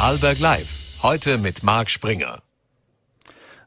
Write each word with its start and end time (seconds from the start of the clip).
Vorarlberg 0.00 0.38
Live. 0.38 0.68
Heute 1.02 1.36
mit 1.36 1.62
Marc 1.62 1.90
Springer. 1.90 2.42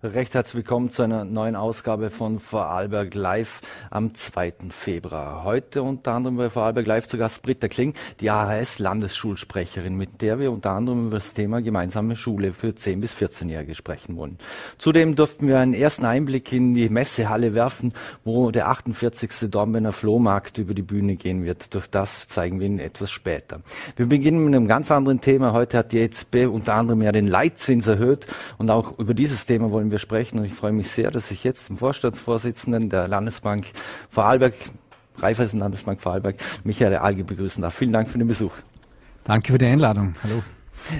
Recht 0.06 0.34
herzlich 0.34 0.56
willkommen 0.56 0.90
zu 0.90 1.04
einer 1.04 1.24
neuen 1.24 1.56
Ausgabe 1.56 2.10
von 2.10 2.42
Vorarlberg 2.42 3.14
Live 3.14 3.62
am 3.90 4.14
2. 4.14 4.56
Februar. 4.70 5.46
Heute 5.46 5.82
unter 5.82 6.12
anderem 6.12 6.36
bei 6.36 6.50
Vorarlberg 6.50 6.86
Live 6.86 7.08
zu 7.08 7.18
Gast 7.18 7.42
Britta 7.42 7.70
Kling, 7.70 7.94
die 8.20 8.30
AHS-Landesschulsprecherin, 8.30 9.96
mit 9.96 10.22
der 10.22 10.40
wir 10.40 10.52
unter 10.52 10.72
anderem 10.72 11.08
über 11.08 11.20
das 11.20 11.34
Thema 11.34 11.62
gemeinsame 11.62 12.18
Schule 12.18 12.52
für 12.52 12.72
10- 12.72 13.00
bis 13.00 13.16
14-Jährige 13.16 13.76
sprechen 13.76 14.18
wollen. 14.18 14.40
Zudem 14.78 15.16
durften 15.16 15.48
wir 15.48 15.58
einen 15.60 15.74
ersten 15.74 16.04
Einblick 16.04 16.52
in 16.52 16.74
die 16.74 16.90
Messehalle 16.90 17.56
werfen, 17.56 17.94
wo 18.26 18.52
der 18.52 18.68
48. 18.68 19.50
Dornbirner 19.50 19.94
Flohmarkt 19.94 20.58
über 20.58 20.74
die 20.74 20.82
Bühne 20.82 21.16
gehen 21.16 21.46
wird. 21.46 21.74
Durch 21.74 21.90
das 21.90 22.28
zeigen 22.28 22.60
wir 22.60 22.68
Ihnen 22.68 22.80
etwas 22.80 23.10
später. 23.10 23.62
Wir 23.96 24.08
beginnen 24.08 24.44
mit 24.44 24.54
einem 24.54 24.68
ganz 24.68 24.92
anderen 24.92 25.22
Thema. 25.22 25.54
Heute 25.54 25.78
hat 25.78 25.94
die 25.94 26.00
EZB 26.00 26.48
unter 26.52 26.74
anderem 26.74 27.02
ja 27.04 27.14
den 27.14 27.28
Leitzins 27.28 27.88
erhöht 27.88 28.28
und 28.58 28.70
auch 28.70 29.00
über 29.00 29.14
dieses 29.14 29.46
Thema 29.46 29.72
wollen 29.72 29.92
wir 29.92 29.93
wir 29.94 30.00
sprechen. 30.00 30.40
Und 30.40 30.46
ich 30.46 30.54
freue 30.54 30.74
mich 30.74 30.92
sehr, 30.92 31.10
dass 31.10 31.32
ich 31.32 31.46
jetzt 31.46 31.70
den 31.70 31.78
Vorstandsvorsitzenden 31.78 32.90
der 32.90 33.08
Landesbank 33.08 33.68
Vorarlberg, 34.10 34.56
Raiffeisen 35.20 35.60
Landesbank 35.60 36.02
Vorarlberg, 36.02 36.36
Michael 36.66 36.98
Alge 36.98 37.24
begrüßen 37.24 37.62
darf. 37.62 37.76
Vielen 37.76 37.94
Dank 37.94 38.10
für 38.10 38.18
den 38.18 38.28
Besuch. 38.28 38.52
Danke 39.24 39.54
für 39.54 39.58
die 39.58 39.68
Einladung. 39.68 40.16
Hallo. 40.24 40.44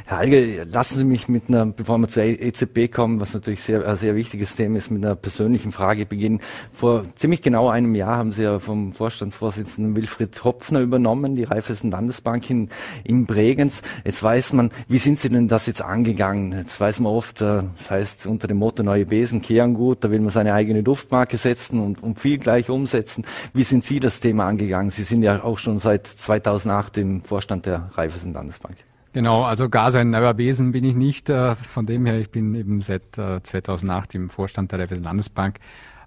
Herr 0.06 0.20
Alge, 0.20 0.66
lassen 0.72 0.98
Sie 0.98 1.04
mich 1.04 1.28
mit 1.28 1.50
einer, 1.50 1.66
bevor 1.66 1.98
wir 1.98 2.08
zur 2.08 2.24
EZB 2.24 2.92
kommen, 2.92 3.20
was 3.20 3.34
natürlich 3.34 3.62
sehr, 3.62 3.88
ein 3.88 3.96
sehr 3.96 4.16
wichtiges 4.16 4.56
Thema 4.56 4.78
ist, 4.78 4.92
mit 4.92 5.04
einer 5.06 5.16
persönlichen 5.16 5.72
Frage 5.72 6.06
beginnen. 6.06 6.42
Vor 6.72 7.06
ziemlich 7.16 7.42
genau 7.42 7.70
einem 7.70 7.96
Jahr 7.96 8.18
haben 8.18 8.34
Sie 8.34 8.44
ja 8.44 8.60
vom 8.60 8.94
Vorstandsvorsitzenden 8.94 9.96
Wilfried 9.96 10.44
Hopfner 10.44 10.80
übernommen, 10.80 11.36
die 11.36 11.44
Raiffeisen 11.44 11.92
Landesbank 11.92 12.50
in, 12.50 12.70
in 13.04 13.26
Bregenz. 13.26 13.82
Jetzt 14.06 14.24
weiß 14.24 14.54
man, 14.54 14.72
wie 14.88 15.00
sind 15.00 15.20
Sie 15.20 15.30
denn 15.30 15.48
das 15.48 15.66
jetzt 15.68 15.82
angegangen? 15.82 16.54
Jetzt 16.54 16.80
weiß 16.80 17.00
man 17.00 17.12
oft, 17.12 17.42
äh, 17.42 17.64
das 17.78 17.92
heißt 17.92 18.28
unter 18.28 18.48
dem 18.48 18.58
Motto 18.58 18.84
neue 18.84 19.06
Besen 19.06 19.42
kehren 19.42 19.74
gut, 19.74 20.04
da 20.04 20.12
will 20.12 20.20
man 20.20 20.30
seine 20.30 20.54
eigene 20.54 20.84
Duftmarke 20.84 21.38
setzen 21.38 21.80
und, 21.80 22.02
und 22.02 22.20
viel 22.20 22.38
gleich 22.38 22.70
umsetzen. 22.70 23.26
Wie 23.54 23.64
sind 23.64 23.84
Sie 23.84 24.00
das 24.00 24.20
Thema 24.20 24.48
angegangen? 24.48 24.92
Sie 24.92 25.04
sind 25.04 25.24
ja 25.24 25.44
auch 25.44 25.60
schon 25.60 25.80
seit 25.80 26.08
2008 26.08 26.98
im 27.00 27.22
Vorstand 27.22 27.66
der 27.66 27.90
Raiffeisen 27.96 28.34
Landesbank. 28.34 28.78
Genau, 29.14 29.44
also 29.44 29.70
gar 29.70 29.92
so 29.92 30.00
ein 30.00 30.10
neuer 30.10 30.34
Besen 30.34 30.72
bin 30.72 30.84
ich 30.84 30.96
nicht. 30.96 31.30
Äh, 31.30 31.56
von 31.56 31.86
dem 31.86 32.08
her, 32.08 32.20
ich 32.20 32.32
bin 32.32 32.56
eben 32.56 32.82
seit 32.82 33.16
2008 33.16 34.16
äh, 34.16 34.18
im 34.18 34.30
Vorstand 34.30 34.72
der 34.72 34.80
Raiffeisen 34.80 35.04
Landesbank 35.04 35.60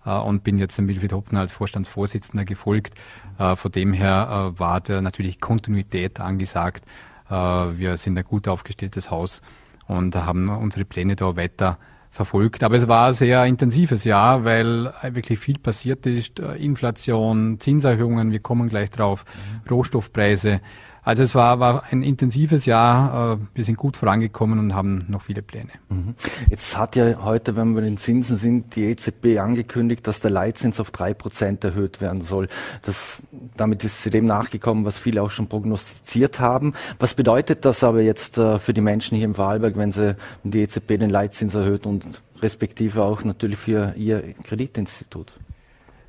äh, 0.05 0.11
und 0.11 0.43
bin 0.43 0.59
jetzt 0.59 0.77
dem 0.77 0.89
Wilfried 0.89 1.13
Hopfner 1.13 1.39
als 1.41 1.53
Vorstandsvorsitzender 1.53 2.45
gefolgt. 2.45 2.95
Von 3.39 3.71
dem 3.71 3.93
her 3.93 4.55
war 4.57 4.81
da 4.81 5.03
natürlich 5.03 5.41
Kontinuität 5.41 6.21
angesagt. 6.21 6.85
Wir 7.29 7.97
sind 7.99 8.17
ein 8.17 8.25
gut 8.25 8.49
aufgestelltes 8.49 9.11
Haus 9.11 9.43
und 9.87 10.17
haben 10.17 10.49
unsere 10.49 10.87
Pläne 10.87 11.17
da 11.17 11.37
weiter 11.37 11.77
verfolgt. 12.11 12.63
Aber 12.63 12.77
es 12.77 12.89
war 12.89 13.09
ein 13.09 13.13
sehr 13.13 13.45
intensives 13.45 14.05
Jahr, 14.05 14.45
weil 14.45 14.91
wirklich 15.03 15.39
viel 15.39 15.59
passiert 15.59 16.07
ist. 16.07 16.39
Inflation, 16.39 17.61
Zinserhöhungen, 17.61 18.33
wir 18.33 18.41
kommen 18.41 18.71
gleich 18.71 18.91
drauf, 18.91 19.27
mhm. 19.27 19.69
Rohstoffpreise. 19.71 20.63
Also 21.07 21.23
es 21.23 21.37
war, 21.37 21.61
war 21.61 21.85
ein 21.93 22.03
intensives 22.03 22.67
Jahr. 22.67 23.35
Äh, 23.35 23.47
wir 23.55 23.65
sind 23.65 23.77
gut 23.77 23.97
vorangekommen 23.97 24.59
und 24.59 24.75
haben 24.75 25.05
noch 25.07 25.23
viele 25.23 25.41
Pläne. 25.41 25.71
Mhm. 25.89 26.17
Jetzt 26.51 26.77
hat 26.77 26.97
ja 26.97 27.23
heute, 27.23 27.55
wenn 27.55 27.77
wir 27.77 27.83
den 27.83 27.97
Zinsen 27.97 28.37
sind, 28.37 28.75
die 28.75 28.87
EZB 28.87 29.39
angekündigt, 29.39 30.05
dass 30.09 30.19
der 30.19 30.33
Leitzins 30.33 30.81
auf 30.81 30.91
drei 30.91 31.15
Prozent 31.15 31.63
erhöht 31.63 32.01
werden 32.01 32.23
soll. 32.23 32.49
Das, 32.83 33.23
damit 33.57 33.85
ist 33.85 34.03
sie 34.03 34.11
dem 34.11 34.27
nachgekommen, 34.27 34.85
was 34.85 34.99
viele 34.99 35.23
auch 35.23 35.31
schon 35.31 35.47
prognostiziert 35.47 36.41
haben. 36.41 36.75
Was 36.99 37.15
bedeutet 37.15 37.65
das 37.65 37.85
aber 37.85 38.01
jetzt 38.01 38.37
äh, 38.37 38.59
für 38.59 38.75
die 38.75 38.81
Menschen 38.81 39.17
hier 39.17 39.27
im 39.27 39.37
Vorarlberg, 39.37 39.77
wenn 39.77 39.93
sie 39.93 40.17
wenn 40.43 40.51
die 40.51 40.63
EZB 40.63 40.99
den 40.99 41.11
Leitzins 41.11 41.55
erhöht 41.55 41.87
und 41.87 42.21
respektive 42.43 43.05
auch 43.05 43.23
natürlich 43.23 43.61
für 43.61 43.95
ihr 43.97 44.35
Kreditinstitut? 44.43 45.35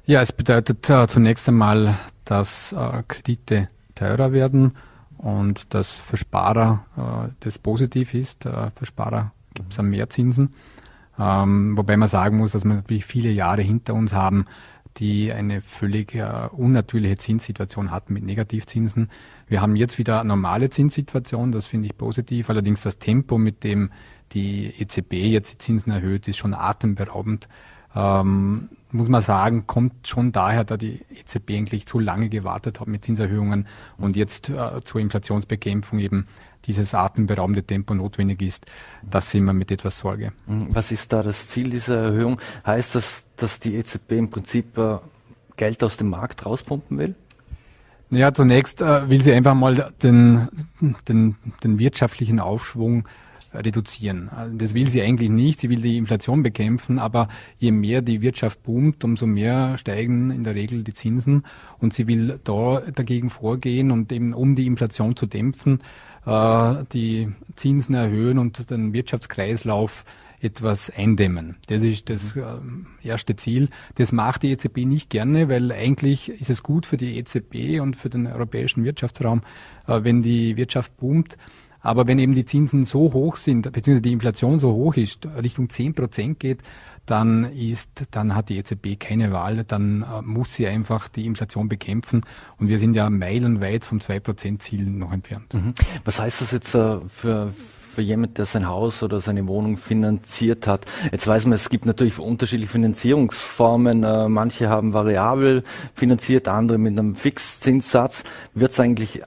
Ja, 0.08 0.24
es 0.24 0.32
bedeutet 0.32 0.90
äh, 0.90 1.08
zunächst 1.08 1.48
einmal, 1.48 2.00
dass 2.26 2.72
äh, 2.72 3.04
Kredite 3.08 3.68
teurer 3.94 4.32
werden 4.32 4.74
und 5.18 5.74
das 5.74 6.00
für 6.00 6.18
Sparer 6.18 6.86
äh, 6.98 7.34
das 7.40 7.60
positiv 7.60 8.14
ist. 8.14 8.46
Äh, 8.46 8.72
für 8.76 8.86
Sparer 8.86 9.32
gibt 9.54 9.74
es 9.74 9.82
mehr 9.82 10.10
Zinsen. 10.10 10.54
Ähm, 11.20 11.76
wobei 11.78 11.98
man 11.98 12.10
sagen 12.10 12.38
muss, 12.38 12.52
dass 12.52 12.64
wir 12.64 12.76
natürlich 12.76 13.06
viele 13.06 13.32
Jahre 13.32 13.62
hinter 13.62 13.96
uns 13.96 14.14
haben, 14.14 14.46
die 14.98 15.32
eine 15.32 15.62
völlig 15.62 16.16
äh, 16.16 16.50
unnatürliche 16.52 17.18
Zinssituation 17.18 17.92
hatten 17.92 18.14
mit 18.14 18.24
Negativzinsen. 18.24 19.10
Wir 19.48 19.62
haben 19.62 19.76
jetzt 19.76 19.98
wieder 19.98 20.20
eine 20.20 20.30
normale 20.30 20.70
Zinssituation, 20.70 21.52
das 21.52 21.68
finde 21.68 21.88
ich 21.88 21.98
positiv. 21.98 22.50
Allerdings 22.50 22.82
das 22.82 23.00
Tempo, 23.00 23.38
mit 23.38 23.64
dem 23.64 23.92
die 24.34 24.74
EZB 24.80 25.14
jetzt 25.14 25.54
die 25.54 25.58
Zinsen 25.60 25.92
erhöht, 25.92 26.28
ist 26.28 26.38
schon 26.38 26.54
atemberaubend 26.54 27.48
ähm, 27.96 28.70
muss 28.92 29.10
man 29.10 29.22
sagen, 29.22 29.68
kommt 29.68 30.08
schon 30.08 30.32
daher, 30.32 30.64
da 30.64 30.78
die 30.78 31.02
EZB 31.10 31.52
eigentlich 31.52 31.86
zu 31.86 32.00
lange 32.00 32.30
gewartet 32.30 32.80
hat 32.80 32.88
mit 32.88 33.04
Zinserhöhungen 33.04 33.68
und 33.98 34.16
jetzt 34.16 34.50
äh, 34.50 34.82
zur 34.84 35.02
Inflationsbekämpfung 35.02 36.00
eben 36.00 36.28
dieses 36.66 36.94
atemberaubende 36.94 37.64
Tempo 37.64 37.94
notwendig 37.94 38.42
ist. 38.42 38.66
Das 39.10 39.32
sehen 39.32 39.46
wir 39.46 39.54
mit 39.54 39.72
etwas 39.72 40.00
Sorge. 40.00 40.32
Mhm. 40.48 40.68
Was 40.70 40.92
ist 40.92 41.14
da 41.14 41.24
das 41.24 41.48
Ziel 41.48 41.70
dieser 41.70 41.98
Erhöhung? 41.98 42.40
Heißt 42.66 42.96
das, 42.96 43.26
dass 43.36 43.60
die 43.60 43.76
EZB 43.76 44.12
im 44.14 44.30
Prinzip 44.30 44.78
äh, 44.78 44.98
Geld 45.56 45.84
aus 45.84 45.98
dem 45.98 46.10
Markt 46.10 46.46
rauspumpen 46.46 46.98
will? 46.98 47.16
Ja, 48.10 48.34
zunächst 48.34 48.82
äh, 48.82 49.10
will 49.10 49.22
sie 49.22 49.34
einfach 49.34 49.54
mal 49.54 49.92
den, 50.02 50.48
den, 51.08 51.36
den 51.64 51.80
wirtschaftlichen 51.80 52.40
Aufschwung 52.40 53.06
reduzieren. 53.54 54.30
Das 54.58 54.74
will 54.74 54.90
sie 54.90 55.02
eigentlich 55.02 55.30
nicht. 55.30 55.62
Sie 55.62 55.70
will 55.70 55.82
die 55.82 55.98
Inflation 55.98 56.44
bekämpfen, 56.44 57.00
aber 57.00 57.28
je 57.58 57.72
mehr 57.72 58.02
die 58.02 58.22
Wirtschaft 58.22 58.64
boomt, 58.64 59.04
umso 59.04 59.26
mehr 59.26 59.78
steigen 59.78 60.32
in 60.32 60.44
der 60.44 60.56
Regel 60.56 60.84
die 60.84 60.94
Zinsen. 60.94 61.44
Und 61.80 61.94
sie 61.94 62.08
will 62.08 62.40
da 62.44 62.82
dagegen 62.94 63.30
vorgehen 63.30 63.92
und 63.92 64.12
eben 64.12 64.34
um 64.34 64.56
die 64.56 64.66
Inflation 64.68 65.16
zu 65.16 65.26
dämpfen, 65.26 65.80
äh, 66.26 66.76
die 66.94 67.30
Zinsen 67.56 67.96
erhöhen 67.96 68.38
und 68.38 68.70
den 68.70 68.94
Wirtschaftskreislauf 68.94 70.04
etwas 70.40 70.92
eindämmen. 70.92 71.56
Das 71.68 71.82
ist 71.82 72.10
das 72.10 72.36
äh, 72.36 72.44
erste 73.02 73.36
Ziel. 73.36 73.70
Das 73.96 74.12
macht 74.12 74.44
die 74.44 74.52
EZB 74.52 74.86
nicht 74.86 75.10
gerne, 75.10 75.50
weil 75.50 75.72
eigentlich 75.72 76.30
ist 76.30 76.50
es 76.50 76.62
gut 76.62 76.86
für 76.86 76.98
die 76.98 77.18
EZB 77.18 77.80
und 77.82 77.96
für 77.96 78.10
den 78.10 78.28
europäischen 78.28 78.84
Wirtschaftsraum, 78.84 79.42
äh, 79.88 80.04
wenn 80.04 80.22
die 80.22 80.56
Wirtschaft 80.58 80.96
boomt. 80.98 81.38
Aber 81.88 82.06
wenn 82.06 82.20
eben 82.20 82.36
die 82.36 82.44
Zinsen 82.44 82.84
so 82.84 83.14
hoch 83.14 83.38
sind, 83.38 83.72
beziehungsweise 83.72 84.02
die 84.02 84.12
Inflation 84.12 84.60
so 84.60 84.74
hoch 84.74 84.98
ist, 84.98 85.26
Richtung 85.42 85.70
10 85.70 85.94
Prozent 85.94 86.38
geht, 86.38 86.60
dann 87.06 87.46
ist, 87.54 88.08
dann 88.12 88.36
hat 88.36 88.50
die 88.50 88.58
EZB 88.58 89.00
keine 89.00 89.32
Wahl, 89.32 89.64
dann 89.64 90.02
äh, 90.02 90.22
muss 90.22 90.54
sie 90.54 90.68
einfach 90.68 91.08
die 91.08 91.26
Inflation 91.26 91.70
bekämpfen. 91.70 92.26
Und 92.60 92.68
wir 92.68 92.78
sind 92.78 92.94
ja 92.94 93.10
meilenweit 93.10 93.86
vom 93.86 94.00
2-Prozent-Ziel 94.00 94.86
noch 94.86 95.14
entfernt. 95.14 95.54
Mhm. 95.54 95.76
Was 96.04 96.20
heißt 96.20 96.42
das 96.42 96.52
jetzt 96.52 96.76
äh, 96.76 96.98
für, 97.08 97.54
für 97.54 98.02
jemand, 98.02 98.38
der 98.38 98.48
sein 98.48 98.68
Haus 98.68 99.02
oder 99.02 99.22
seine 99.22 99.48
Wohnung 99.48 99.78
finanziert 99.78 100.68
hat. 100.68 100.86
Jetzt 101.14 101.26
weiß 101.26 101.46
man, 101.46 101.54
es 101.54 101.70
gibt 101.70 101.86
natürlich 101.86 102.20
unterschiedliche 102.20 102.74
Finanzierungsformen. 102.74 104.04
Äh, 104.04 104.28
manche 104.28 104.68
haben 104.68 104.92
variabel 104.92 105.64
finanziert, 105.96 106.50
andere 106.50 106.80
mit 106.80 107.00
einem 107.00 107.16
Fixzinssatz. 107.16 108.26
Wird 108.54 108.74
es 108.74 108.80
eigentlich 108.82 109.22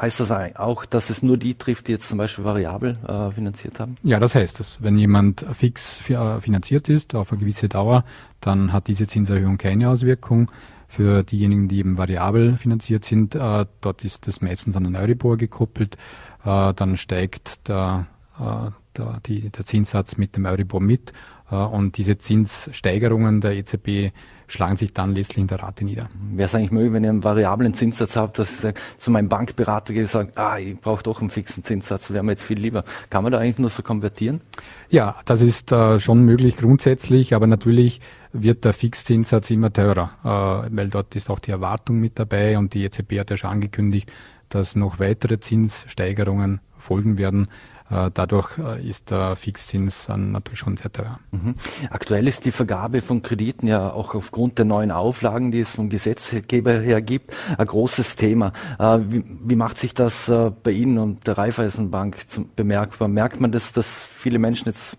heißt 0.00 0.20
das 0.20 0.30
auch, 0.30 0.84
dass 0.84 1.10
es 1.10 1.22
nur 1.22 1.36
die 1.36 1.54
trifft, 1.54 1.88
die 1.88 1.92
jetzt 1.92 2.08
zum 2.08 2.18
Beispiel 2.18 2.44
variabel 2.44 2.96
äh, 3.06 3.30
finanziert 3.32 3.80
haben? 3.80 3.96
Ja, 4.02 4.18
das 4.18 4.34
heißt 4.34 4.60
es. 4.60 4.78
Wenn 4.80 4.98
jemand 4.98 5.44
fix 5.54 6.08
äh, 6.10 6.40
finanziert 6.40 6.88
ist 6.88 7.14
auf 7.14 7.32
eine 7.32 7.40
gewisse 7.40 7.68
Dauer, 7.68 8.04
dann 8.40 8.72
hat 8.72 8.88
diese 8.88 9.06
Zinserhöhung 9.06 9.58
keine 9.58 9.88
Auswirkung. 9.88 10.50
Für 10.88 11.22
diejenigen, 11.22 11.68
die 11.68 11.78
eben 11.78 11.98
variabel 11.98 12.56
finanziert 12.56 13.04
sind, 13.04 13.36
äh, 13.36 13.66
dort 13.80 14.04
ist 14.04 14.26
das 14.26 14.40
meistens 14.40 14.76
an 14.76 14.84
den 14.84 14.96
Euribor 14.96 15.36
gekoppelt. 15.36 15.96
Äh, 16.44 16.74
dann 16.74 16.96
steigt 16.96 17.68
der, 17.68 18.06
äh, 18.38 18.70
der, 18.96 19.20
die, 19.24 19.50
der 19.50 19.66
Zinssatz 19.66 20.16
mit 20.16 20.36
dem 20.36 20.46
Euribor 20.46 20.80
mit. 20.80 21.12
Äh, 21.50 21.54
und 21.56 21.96
diese 21.96 22.18
Zinssteigerungen 22.18 23.40
der 23.40 23.56
EZB 23.56 24.12
schlagen 24.50 24.76
sich 24.76 24.92
dann 24.92 25.14
letztlich 25.14 25.38
in 25.38 25.46
der 25.46 25.62
Rate 25.62 25.84
nieder. 25.84 26.08
Wäre 26.32 26.46
es 26.46 26.54
eigentlich 26.54 26.70
möglich, 26.70 26.92
wenn 26.92 27.04
ihr 27.04 27.10
einen 27.10 27.24
variablen 27.24 27.74
Zinssatz 27.74 28.16
habt, 28.16 28.38
dass 28.38 28.64
ich 28.64 28.74
zu 28.98 29.10
meinem 29.10 29.28
Bankberater 29.28 29.92
gehe 29.92 30.02
und 30.02 30.10
sage, 30.10 30.32
ah, 30.34 30.58
ich 30.58 30.78
brauche 30.78 31.02
doch 31.02 31.20
einen 31.20 31.30
fixen 31.30 31.64
Zinssatz, 31.64 32.10
wäre 32.10 32.22
mir 32.22 32.32
jetzt 32.32 32.42
viel 32.42 32.58
lieber. 32.58 32.84
Kann 33.08 33.22
man 33.22 33.32
da 33.32 33.38
eigentlich 33.38 33.58
nur 33.58 33.70
so 33.70 33.82
konvertieren? 33.82 34.40
Ja, 34.88 35.16
das 35.24 35.42
ist 35.42 35.72
äh, 35.72 36.00
schon 36.00 36.22
möglich 36.24 36.56
grundsätzlich, 36.56 37.34
aber 37.34 37.46
natürlich 37.46 38.00
wird 38.32 38.64
der 38.64 38.72
Fixzinssatz 38.72 39.50
immer 39.50 39.72
teurer, 39.72 40.10
äh, 40.24 40.76
weil 40.76 40.88
dort 40.88 41.14
ist 41.16 41.30
auch 41.30 41.38
die 41.38 41.50
Erwartung 41.50 41.98
mit 41.98 42.18
dabei 42.18 42.58
und 42.58 42.74
die 42.74 42.84
EZB 42.84 43.18
hat 43.18 43.30
ja 43.30 43.36
schon 43.36 43.50
angekündigt, 43.50 44.10
dass 44.48 44.76
noch 44.76 44.98
weitere 44.98 45.40
Zinssteigerungen 45.40 46.60
folgen 46.76 47.18
werden. 47.18 47.48
Äh, 47.90 48.10
dadurch 48.14 48.56
äh, 48.58 48.88
ist 48.88 49.10
der 49.10 49.34
Fixzins 49.34 50.06
dann 50.06 50.32
natürlich 50.32 50.60
schon 50.60 50.76
sehr 50.76 50.92
teuer. 50.92 51.18
Mhm. 51.32 51.56
Aktuell 51.90 52.28
ist 52.28 52.44
die 52.44 52.52
Vergabe 52.52 53.02
von 53.02 53.22
Krediten 53.22 53.66
ja 53.66 53.92
auch 53.92 54.14
aufgrund 54.14 54.58
der 54.58 54.64
neuen 54.64 54.90
Auflagen, 54.92 55.50
die 55.50 55.60
es 55.60 55.70
vom 55.70 55.90
Gesetzgeber 55.90 56.72
her 56.74 57.02
gibt, 57.02 57.32
ein 57.58 57.66
großes 57.66 58.16
Thema. 58.16 58.52
Äh, 58.78 58.98
wie, 59.08 59.24
wie 59.44 59.56
macht 59.56 59.78
sich 59.78 59.94
das 59.94 60.30
bei 60.62 60.70
Ihnen 60.70 60.98
und 60.98 61.26
der 61.26 61.36
Raiffeisenbank 61.36 62.16
bemerkbar? 62.54 63.08
Merkt 63.08 63.40
man 63.40 63.50
das, 63.50 63.72
dass 63.72 63.86
viele 63.88 64.38
Menschen 64.38 64.66
jetzt 64.66 64.96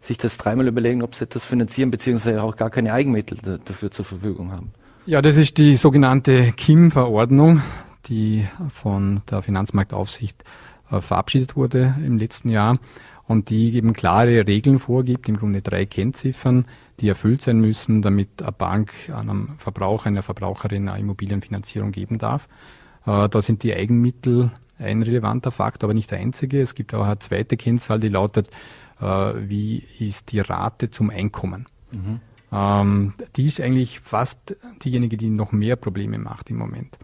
sich 0.00 0.18
das 0.18 0.36
dreimal 0.36 0.66
überlegen, 0.66 1.02
ob 1.02 1.14
sie 1.14 1.26
das 1.26 1.44
finanzieren, 1.44 1.90
beziehungsweise 1.90 2.42
auch 2.42 2.56
gar 2.56 2.70
keine 2.70 2.92
Eigenmittel 2.92 3.38
dafür 3.64 3.90
zur 3.90 4.04
Verfügung 4.04 4.52
haben? 4.52 4.72
Ja, 5.06 5.22
das 5.22 5.36
ist 5.36 5.58
die 5.58 5.76
sogenannte 5.76 6.52
KIM-Verordnung, 6.52 7.62
die 8.06 8.46
von 8.68 9.22
der 9.30 9.42
Finanzmarktaufsicht 9.42 10.44
verabschiedet 10.86 11.56
wurde 11.56 11.94
im 12.04 12.18
letzten 12.18 12.48
Jahr 12.48 12.78
und 13.26 13.50
die 13.50 13.74
eben 13.74 13.92
klare 13.92 14.46
Regeln 14.46 14.78
vorgibt, 14.78 15.28
im 15.28 15.36
Grunde 15.36 15.62
drei 15.62 15.86
Kennziffern, 15.86 16.66
die 17.00 17.08
erfüllt 17.08 17.42
sein 17.42 17.60
müssen, 17.60 18.02
damit 18.02 18.42
eine 18.42 18.52
Bank 18.52 18.92
einem 19.14 19.54
Verbraucher, 19.58 20.06
einer 20.06 20.22
Verbraucherin 20.22 20.88
eine 20.88 21.00
Immobilienfinanzierung 21.00 21.90
geben 21.90 22.18
darf. 22.18 22.48
Äh, 23.06 23.28
da 23.28 23.42
sind 23.42 23.62
die 23.62 23.74
Eigenmittel 23.74 24.50
ein 24.78 25.02
relevanter 25.02 25.50
Faktor, 25.50 25.88
aber 25.88 25.94
nicht 25.94 26.10
der 26.10 26.18
einzige. 26.18 26.60
Es 26.60 26.74
gibt 26.74 26.94
auch 26.94 27.04
eine 27.04 27.18
zweite 27.18 27.56
Kennzahl, 27.56 28.00
die 28.00 28.08
lautet, 28.08 28.50
äh, 29.00 29.04
wie 29.04 29.84
ist 29.98 30.32
die 30.32 30.40
Rate 30.40 30.90
zum 30.90 31.10
Einkommen. 31.10 31.66
Mhm. 31.92 32.20
Ähm, 32.52 33.14
die 33.36 33.46
ist 33.46 33.60
eigentlich 33.60 34.00
fast 34.00 34.56
diejenige, 34.84 35.16
die 35.16 35.30
noch 35.30 35.52
mehr 35.52 35.76
Probleme 35.76 36.18
macht 36.18 36.50
im 36.50 36.58
Moment. 36.58 36.98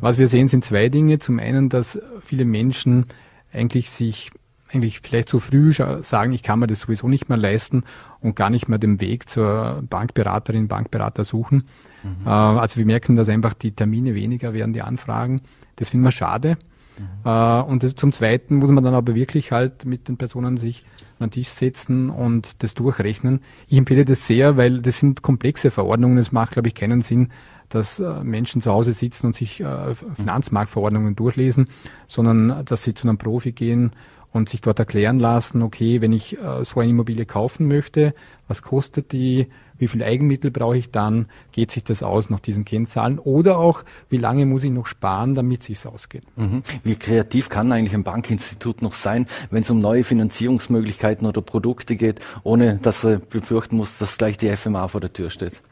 Was 0.00 0.18
wir 0.18 0.28
sehen, 0.28 0.48
sind 0.48 0.64
zwei 0.64 0.88
Dinge. 0.88 1.18
Zum 1.18 1.38
einen, 1.38 1.68
dass 1.68 2.00
viele 2.22 2.44
Menschen 2.44 3.06
eigentlich 3.52 3.90
sich 3.90 4.30
eigentlich 4.70 5.00
vielleicht 5.00 5.28
zu 5.28 5.40
früh 5.40 5.72
sagen, 5.72 6.32
ich 6.32 6.42
kann 6.42 6.58
mir 6.58 6.66
das 6.66 6.80
sowieso 6.80 7.08
nicht 7.08 7.28
mehr 7.28 7.38
leisten 7.38 7.84
und 8.20 8.36
gar 8.36 8.50
nicht 8.50 8.68
mehr 8.68 8.78
den 8.78 9.00
Weg 9.00 9.28
zur 9.28 9.82
Bankberaterin, 9.88 10.68
Bankberater 10.68 11.24
suchen. 11.24 11.64
Mhm. 12.02 12.26
Äh, 12.26 12.30
also 12.30 12.76
wir 12.76 12.86
merken, 12.86 13.16
dass 13.16 13.28
einfach 13.28 13.54
die 13.54 13.72
Termine 13.72 14.14
weniger 14.14 14.52
werden, 14.52 14.72
die 14.72 14.82
Anfragen. 14.82 15.40
Das 15.76 15.88
finden 15.88 16.04
wir 16.04 16.12
schade. 16.12 16.58
Mhm. 16.98 17.04
Äh, 17.24 17.62
und 17.62 17.82
das, 17.82 17.94
zum 17.94 18.12
Zweiten 18.12 18.56
muss 18.56 18.70
man 18.70 18.84
dann 18.84 18.94
aber 18.94 19.14
wirklich 19.14 19.52
halt 19.52 19.84
mit 19.84 20.08
den 20.08 20.16
Personen 20.16 20.56
sich 20.58 20.84
an 21.18 21.28
den 21.28 21.32
Tisch 21.32 21.48
setzen 21.48 22.10
und 22.10 22.62
das 22.62 22.74
durchrechnen. 22.74 23.40
Ich 23.68 23.78
empfehle 23.78 24.04
das 24.04 24.26
sehr, 24.26 24.56
weil 24.56 24.80
das 24.82 24.98
sind 24.98 25.22
komplexe 25.22 25.70
Verordnungen. 25.70 26.18
Es 26.18 26.32
macht, 26.32 26.52
glaube 26.52 26.68
ich, 26.68 26.74
keinen 26.74 27.00
Sinn, 27.00 27.30
dass 27.68 28.00
äh, 28.00 28.24
Menschen 28.24 28.62
zu 28.62 28.72
Hause 28.72 28.92
sitzen 28.92 29.26
und 29.26 29.36
sich 29.36 29.60
äh, 29.60 29.94
Finanzmarktverordnungen 30.16 31.16
durchlesen, 31.16 31.68
sondern 32.06 32.64
dass 32.64 32.82
sie 32.82 32.94
zu 32.94 33.08
einem 33.08 33.18
Profi 33.18 33.52
gehen 33.52 33.92
und 34.32 34.48
sich 34.48 34.60
dort 34.60 34.78
erklären 34.78 35.18
lassen, 35.18 35.62
okay, 35.62 36.00
wenn 36.00 36.12
ich 36.12 36.38
äh, 36.38 36.64
so 36.64 36.80
eine 36.80 36.90
Immobilie 36.90 37.26
kaufen 37.26 37.66
möchte, 37.66 38.14
was 38.46 38.62
kostet 38.62 39.12
die, 39.12 39.48
wie 39.78 39.88
viel 39.88 40.02
Eigenmittel 40.02 40.50
brauche 40.50 40.76
ich 40.76 40.90
dann, 40.90 41.26
geht 41.52 41.70
sich 41.70 41.84
das 41.84 42.02
aus 42.02 42.30
nach 42.30 42.40
diesen 42.40 42.64
Kennzahlen 42.64 43.18
oder 43.18 43.58
auch, 43.58 43.84
wie 44.10 44.16
lange 44.16 44.44
muss 44.44 44.64
ich 44.64 44.70
noch 44.70 44.86
sparen, 44.86 45.34
damit 45.34 45.60
es 45.60 45.66
sich 45.66 45.86
ausgeht. 45.86 46.24
Mhm. 46.36 46.62
Wie 46.82 46.96
kreativ 46.96 47.48
kann 47.48 47.70
eigentlich 47.72 47.94
ein 47.94 48.04
Bankinstitut 48.04 48.82
noch 48.82 48.94
sein, 48.94 49.26
wenn 49.50 49.62
es 49.62 49.70
um 49.70 49.80
neue 49.80 50.04
Finanzierungsmöglichkeiten 50.04 51.26
oder 51.26 51.42
Produkte 51.42 51.96
geht, 51.96 52.20
ohne 52.42 52.78
dass 52.82 53.04
er 53.04 53.18
befürchten 53.18 53.76
muss, 53.76 53.98
dass 53.98 54.18
gleich 54.18 54.36
die 54.36 54.48
FMA 54.48 54.88
vor 54.88 55.00
der 55.00 55.12
Tür 55.12 55.30
steht? 55.30 55.62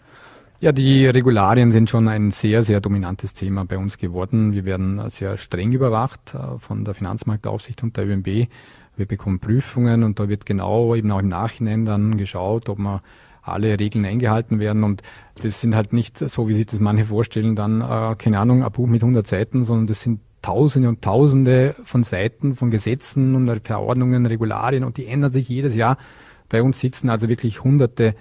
Ja, 0.59 0.73
die 0.73 1.07
Regularien 1.07 1.71
sind 1.71 1.91
schon 1.91 2.09
ein 2.09 2.31
sehr, 2.31 2.63
sehr 2.63 2.81
dominantes 2.81 3.35
Thema 3.35 3.67
bei 3.67 3.77
uns 3.77 3.99
geworden. 3.99 4.55
Wir 4.55 4.65
werden 4.65 5.11
sehr 5.11 5.37
streng 5.37 5.73
überwacht 5.73 6.35
äh, 6.35 6.59
von 6.59 6.83
der 6.83 6.95
Finanzmarktaufsicht 6.95 7.83
und 7.83 7.99
der 7.99 8.07
ÖMB. 8.07 8.49
Wir 8.97 9.07
bekommen 9.07 9.39
Prüfungen 9.39 10.03
und 10.03 10.19
da 10.19 10.31
wird 10.31 10.47
genau 10.47 10.95
eben 10.95 11.13
auch 11.13 11.19
im 11.19 11.29
Nachhinein 11.29 11.85
dann 11.85 12.17
geschaut, 12.17 12.71
ob 12.71 12.79
man 12.79 13.01
alle 13.43 13.79
Regeln 13.79 14.07
eingehalten 14.07 14.59
werden. 14.59 14.83
Und 14.83 15.03
das 15.43 15.61
sind 15.61 15.75
halt 15.75 15.93
nicht 15.93 16.19
so, 16.19 16.49
wie 16.49 16.55
sich 16.55 16.65
das 16.65 16.81
manche 16.81 17.05
vorstellen, 17.05 17.55
dann, 17.55 17.83
äh, 17.83 18.17
keine 18.17 18.41
Ahnung, 18.41 18.65
ein 18.65 18.73
Buch 18.73 18.87
mit 18.87 19.03
100 19.03 19.27
Seiten, 19.27 19.63
sondern 19.63 19.89
das 19.89 20.01
sind 20.01 20.21
Tausende 20.41 20.89
und 20.89 21.03
Tausende 21.03 21.75
von 21.85 22.03
Seiten, 22.03 22.55
von 22.55 22.71
Gesetzen 22.71 23.35
und 23.35 23.67
Verordnungen, 23.67 24.25
Regularien 24.25 24.85
und 24.85 24.97
die 24.97 25.07
ändern 25.07 25.33
sich 25.33 25.51
jedes 25.51 25.75
Jahr. 25.75 25.99
Bei 26.49 26.63
uns 26.63 26.81
sitzen 26.81 27.11
also 27.11 27.29
wirklich 27.29 27.63
Hunderte 27.63 28.15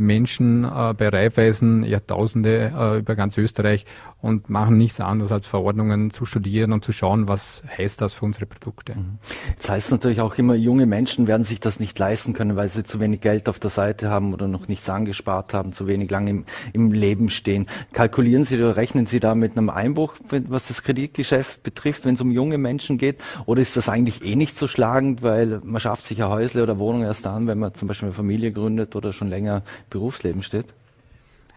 Menschen 0.00 0.64
äh, 0.64 0.94
bei 0.94 1.08
Reifeisen, 1.08 1.84
Jahrtausende 1.84 2.72
äh, 2.76 2.98
über 2.98 3.14
ganz 3.14 3.36
Österreich 3.38 3.84
und 4.20 4.50
machen 4.50 4.76
nichts 4.76 5.00
anderes 5.00 5.30
als 5.30 5.46
Verordnungen 5.46 6.10
zu 6.10 6.24
studieren 6.24 6.72
und 6.72 6.84
zu 6.84 6.92
schauen, 6.92 7.28
was 7.28 7.62
heißt 7.76 8.00
das 8.00 8.12
für 8.12 8.24
unsere 8.24 8.46
Produkte. 8.46 8.94
Mhm. 8.94 9.18
Das 9.58 9.70
heißt 9.70 9.90
natürlich 9.92 10.20
auch 10.20 10.36
immer, 10.36 10.54
junge 10.54 10.86
Menschen 10.86 11.26
werden 11.26 11.44
sich 11.44 11.60
das 11.60 11.80
nicht 11.80 11.98
leisten 11.98 12.32
können, 12.32 12.56
weil 12.56 12.68
sie 12.68 12.82
zu 12.82 12.98
wenig 13.00 13.20
Geld 13.20 13.48
auf 13.48 13.58
der 13.58 13.70
Seite 13.70 14.10
haben 14.10 14.32
oder 14.32 14.48
noch 14.48 14.68
nichts 14.68 14.88
angespart 14.88 15.54
haben, 15.54 15.72
zu 15.72 15.86
wenig 15.86 16.10
lange 16.10 16.30
im, 16.30 16.44
im 16.72 16.92
Leben 16.92 17.30
stehen. 17.30 17.66
Kalkulieren 17.92 18.44
Sie 18.44 18.56
oder 18.56 18.76
rechnen 18.76 19.06
Sie 19.06 19.20
da 19.20 19.34
mit 19.34 19.56
einem 19.56 19.70
Einbruch, 19.70 20.16
was 20.48 20.68
das 20.68 20.82
Kreditgeschäft 20.82 21.62
betrifft, 21.62 22.04
wenn 22.04 22.14
es 22.14 22.20
um 22.20 22.30
junge 22.30 22.58
Menschen 22.58 22.98
geht? 22.98 23.18
Oder 23.46 23.60
ist 23.60 23.76
das 23.76 23.88
eigentlich 23.88 24.24
eh 24.24 24.36
nicht 24.36 24.56
so 24.56 24.66
schlagend, 24.66 25.22
weil 25.22 25.60
man 25.62 25.80
schafft 25.80 26.06
sich 26.06 26.22
ein 26.22 26.30
Häusle 26.30 26.62
oder 26.62 26.78
Wohnung 26.78 27.02
erst 27.02 27.26
dann, 27.26 27.46
wenn 27.46 27.58
man 27.58 27.74
zum 27.74 27.88
Beispiel 27.88 28.08
eine 28.08 28.14
Familie 28.14 28.52
gründet 28.52 28.96
oder 28.96 29.12
schon 29.12 29.28
länger 29.28 29.62
Berufsleben 29.90 30.42
steht? 30.42 30.66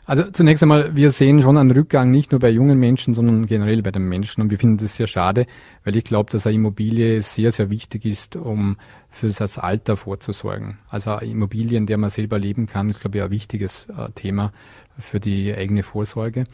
Also 0.05 0.23
zunächst 0.31 0.61
einmal, 0.61 0.97
wir 0.97 1.11
sehen 1.11 1.41
schon 1.41 1.57
einen 1.57 1.71
Rückgang 1.71 2.11
nicht 2.11 2.31
nur 2.31 2.41
bei 2.41 2.49
jungen 2.49 2.77
Menschen, 2.77 3.13
sondern 3.13 3.45
generell 3.45 3.81
bei 3.81 3.91
den 3.91 4.09
Menschen. 4.09 4.41
Und 4.41 4.51
wir 4.51 4.59
finden 4.59 4.77
das 4.77 4.97
sehr 4.97 5.07
schade, 5.07 5.45
weil 5.85 5.95
ich 5.95 6.03
glaube, 6.03 6.29
dass 6.29 6.45
eine 6.45 6.57
Immobilie 6.57 7.21
sehr, 7.21 7.51
sehr 7.51 7.69
wichtig 7.69 8.03
ist, 8.03 8.35
um 8.35 8.75
für 9.09 9.29
das 9.29 9.57
Alter 9.57 9.95
vorzusorgen. 9.95 10.77
Also 10.89 11.11
eine 11.11 11.31
Immobilie, 11.31 11.77
in 11.77 11.85
der 11.85 11.97
man 11.97 12.09
selber 12.09 12.37
leben 12.37 12.65
kann, 12.65 12.89
ist, 12.89 12.99
glaube 12.99 13.19
ich, 13.19 13.23
ein 13.23 13.31
wichtiges 13.31 13.87
äh, 13.97 14.11
Thema 14.13 14.51
für 14.97 15.21
die 15.21 15.53
eigene 15.55 15.83
Vorsorge. 15.83 16.47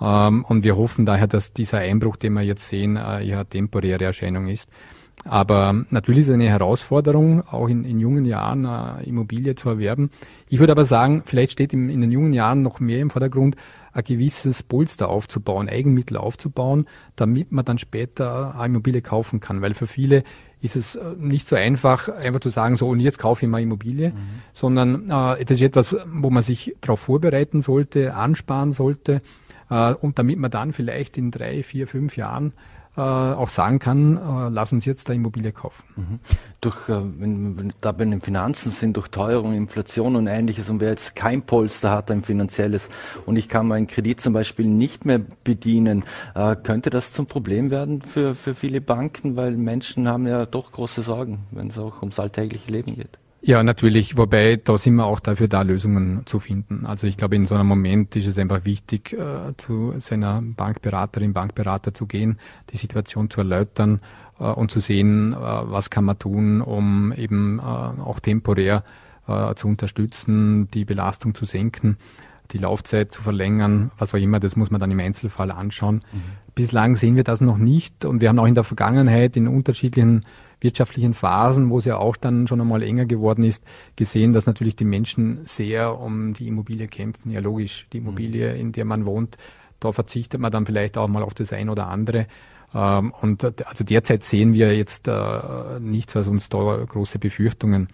Ähm, 0.00 0.44
und 0.44 0.64
wir 0.64 0.76
hoffen 0.76 1.06
daher, 1.06 1.28
dass 1.28 1.52
dieser 1.52 1.78
Einbruch, 1.78 2.16
den 2.16 2.32
wir 2.32 2.42
jetzt 2.42 2.68
sehen, 2.68 2.96
äh, 2.96 3.24
eher 3.24 3.36
eine 3.36 3.46
temporäre 3.48 4.06
Erscheinung 4.06 4.48
ist. 4.48 4.68
Aber 5.24 5.84
natürlich 5.90 6.20
ist 6.20 6.28
es 6.28 6.34
eine 6.34 6.48
Herausforderung, 6.48 7.42
auch 7.48 7.68
in, 7.68 7.84
in 7.84 7.98
jungen 7.98 8.24
Jahren 8.24 8.66
eine 8.66 9.04
Immobilie 9.04 9.54
zu 9.54 9.68
erwerben. 9.68 10.10
Ich 10.48 10.58
würde 10.58 10.72
aber 10.72 10.84
sagen, 10.84 11.22
vielleicht 11.26 11.52
steht 11.52 11.72
im, 11.72 11.90
in 11.90 12.00
den 12.00 12.10
jungen 12.10 12.32
Jahren 12.32 12.62
noch 12.62 12.80
mehr 12.80 13.00
im 13.00 13.10
Vordergrund, 13.10 13.56
ein 13.92 14.04
gewisses 14.04 14.62
Polster 14.62 15.08
aufzubauen, 15.08 15.68
Eigenmittel 15.68 16.16
aufzubauen, 16.16 16.86
damit 17.16 17.52
man 17.52 17.64
dann 17.64 17.78
später 17.78 18.54
eine 18.54 18.74
Immobilie 18.74 19.02
kaufen 19.02 19.40
kann. 19.40 19.60
Weil 19.60 19.74
für 19.74 19.86
viele 19.86 20.24
ist 20.60 20.76
es 20.76 20.96
äh, 20.96 21.14
nicht 21.18 21.48
so 21.48 21.56
einfach, 21.56 22.08
einfach 22.08 22.40
zu 22.40 22.50
sagen, 22.50 22.76
so 22.76 22.88
und 22.88 23.00
jetzt 23.00 23.18
kaufe 23.18 23.44
ich 23.44 23.50
mal 23.50 23.60
Immobilie, 23.60 24.10
mhm. 24.10 24.14
sondern 24.52 25.04
äh, 25.04 25.44
das 25.44 25.58
ist 25.58 25.62
etwas, 25.62 25.96
wo 26.12 26.30
man 26.30 26.42
sich 26.42 26.76
darauf 26.80 27.00
vorbereiten 27.00 27.62
sollte, 27.62 28.14
ansparen 28.14 28.72
sollte 28.72 29.20
äh, 29.70 29.94
und 29.94 30.18
damit 30.18 30.38
man 30.38 30.50
dann 30.50 30.72
vielleicht 30.72 31.18
in 31.18 31.30
drei, 31.30 31.62
vier, 31.62 31.86
fünf 31.86 32.16
Jahren 32.16 32.52
äh, 32.98 33.00
auch 33.00 33.48
sagen 33.48 33.78
kann, 33.78 34.16
äh, 34.16 34.48
lass 34.50 34.72
uns 34.72 34.84
jetzt 34.84 35.08
da 35.08 35.12
Immobilie 35.12 35.52
kaufen. 35.52 35.84
Mhm. 35.94 36.18
Durch, 36.60 36.88
äh, 36.88 37.00
wenn 37.00 37.56
wir 37.56 37.72
da 37.80 37.92
bei 37.92 38.04
den 38.04 38.20
Finanzen 38.20 38.72
sind, 38.72 38.96
durch 38.96 39.06
Teuerung, 39.08 39.54
Inflation 39.54 40.16
und 40.16 40.26
ähnliches 40.26 40.68
und 40.68 40.80
wer 40.80 40.90
jetzt 40.90 41.14
kein 41.14 41.42
Polster 41.42 41.92
hat, 41.92 42.10
ein 42.10 42.24
finanzielles 42.24 42.88
und 43.24 43.36
ich 43.36 43.48
kann 43.48 43.68
meinen 43.68 43.86
Kredit 43.86 44.20
zum 44.20 44.32
Beispiel 44.32 44.66
nicht 44.66 45.04
mehr 45.04 45.20
bedienen, 45.44 46.04
könnte 46.64 46.90
das 46.90 47.12
zum 47.12 47.26
Problem 47.26 47.70
werden 47.70 48.02
für, 48.02 48.34
für 48.34 48.54
viele 48.54 48.80
Banken, 48.80 49.36
weil 49.36 49.52
Menschen 49.52 50.08
haben 50.08 50.26
ja 50.26 50.46
doch 50.46 50.72
große 50.72 51.02
Sorgen, 51.02 51.46
wenn 51.52 51.68
es 51.68 51.78
auch 51.78 52.00
ums 52.00 52.18
alltägliche 52.18 52.70
Leben 52.70 52.96
geht. 52.96 53.18
Ja, 53.40 53.62
natürlich. 53.62 54.16
Wobei, 54.16 54.56
da 54.56 54.76
sind 54.78 54.96
wir 54.96 55.06
auch 55.06 55.20
dafür 55.20 55.46
da, 55.48 55.62
Lösungen 55.62 56.22
zu 56.26 56.40
finden. 56.40 56.86
Also 56.86 57.06
ich 57.06 57.16
glaube, 57.16 57.36
in 57.36 57.46
so 57.46 57.54
einem 57.54 57.68
Moment 57.68 58.16
ist 58.16 58.26
es 58.26 58.36
einfach 58.36 58.64
wichtig, 58.64 59.12
äh, 59.12 59.56
zu 59.56 59.94
seiner 59.98 60.42
Bankberaterin, 60.42 61.32
Bankberater 61.32 61.94
zu 61.94 62.06
gehen, 62.06 62.38
die 62.70 62.76
Situation 62.76 63.30
zu 63.30 63.40
erläutern 63.40 64.00
äh, 64.40 64.44
und 64.44 64.72
zu 64.72 64.80
sehen, 64.80 65.34
äh, 65.34 65.36
was 65.36 65.88
kann 65.88 66.04
man 66.04 66.18
tun, 66.18 66.60
um 66.60 67.12
eben 67.12 67.60
auch 67.60 68.20
temporär 68.20 68.84
zu 69.56 69.68
unterstützen, 69.68 70.70
die 70.70 70.86
Belastung 70.86 71.34
zu 71.34 71.44
senken, 71.44 71.98
die 72.52 72.56
Laufzeit 72.56 73.12
zu 73.12 73.20
verlängern, 73.20 73.90
was 73.98 74.14
auch 74.14 74.18
immer. 74.18 74.40
Das 74.40 74.56
muss 74.56 74.70
man 74.70 74.80
dann 74.80 74.90
im 74.90 75.00
Einzelfall 75.00 75.50
anschauen. 75.50 75.96
Mhm. 76.10 76.22
Bislang 76.58 76.96
sehen 76.96 77.14
wir 77.14 77.22
das 77.22 77.40
noch 77.40 77.56
nicht 77.56 78.04
und 78.04 78.20
wir 78.20 78.28
haben 78.28 78.38
auch 78.40 78.46
in 78.46 78.56
der 78.56 78.64
Vergangenheit 78.64 79.36
in 79.36 79.46
unterschiedlichen 79.46 80.24
wirtschaftlichen 80.60 81.14
Phasen, 81.14 81.70
wo 81.70 81.78
es 81.78 81.84
ja 81.84 81.98
auch 81.98 82.16
dann 82.16 82.48
schon 82.48 82.60
einmal 82.60 82.82
enger 82.82 83.06
geworden 83.06 83.44
ist, 83.44 83.62
gesehen, 83.94 84.32
dass 84.32 84.46
natürlich 84.46 84.74
die 84.74 84.84
Menschen 84.84 85.42
sehr 85.44 86.00
um 86.00 86.34
die 86.34 86.48
Immobilie 86.48 86.88
kämpfen. 86.88 87.30
Ja, 87.30 87.38
logisch, 87.38 87.86
die 87.92 87.98
Immobilie, 87.98 88.52
mhm. 88.54 88.60
in 88.60 88.72
der 88.72 88.84
man 88.84 89.06
wohnt, 89.06 89.36
da 89.78 89.92
verzichtet 89.92 90.40
man 90.40 90.50
dann 90.50 90.66
vielleicht 90.66 90.98
auch 90.98 91.06
mal 91.06 91.22
auf 91.22 91.32
das 91.32 91.52
ein 91.52 91.70
oder 91.70 91.86
andere. 91.86 92.26
Ähm, 92.74 93.12
und 93.20 93.44
also 93.44 93.84
derzeit 93.84 94.24
sehen 94.24 94.52
wir 94.52 94.76
jetzt 94.76 95.06
äh, 95.06 95.78
nichts, 95.78 96.16
was 96.16 96.26
uns 96.26 96.48
da 96.48 96.84
große 96.84 97.20
Befürchtungen 97.20 97.86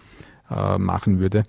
äh, 0.49 0.79
machen 0.79 1.19
würde. 1.19 1.43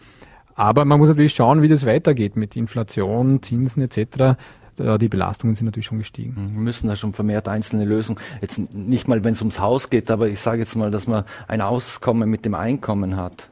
Aber 0.54 0.84
man 0.84 0.98
muss 0.98 1.08
natürlich 1.08 1.34
schauen, 1.34 1.62
wie 1.62 1.68
das 1.68 1.86
weitergeht 1.86 2.36
mit 2.36 2.56
Inflation, 2.56 3.42
Zinsen 3.42 3.82
etc. 3.82 4.36
äh, 4.78 4.98
die 4.98 5.08
Belastungen 5.08 5.56
sind 5.56 5.66
natürlich 5.66 5.86
schon 5.86 5.98
gestiegen. 5.98 6.34
Mhm. 6.36 6.54
Wir 6.54 6.60
müssen 6.60 6.88
da 6.88 6.96
schon 6.96 7.12
vermehrt 7.12 7.48
einzelne 7.48 7.84
Lösungen, 7.84 8.20
jetzt 8.40 8.58
nicht 8.74 9.08
mal, 9.08 9.24
wenn 9.24 9.34
es 9.34 9.40
ums 9.40 9.60
Haus 9.60 9.90
geht, 9.90 10.10
aber 10.10 10.28
ich 10.28 10.40
sage 10.40 10.58
jetzt 10.58 10.76
mal, 10.76 10.90
dass 10.90 11.06
man 11.06 11.24
ein 11.48 11.60
Auskommen 11.60 12.28
mit 12.30 12.44
dem 12.44 12.54
Einkommen 12.54 13.16
hat. 13.16 13.50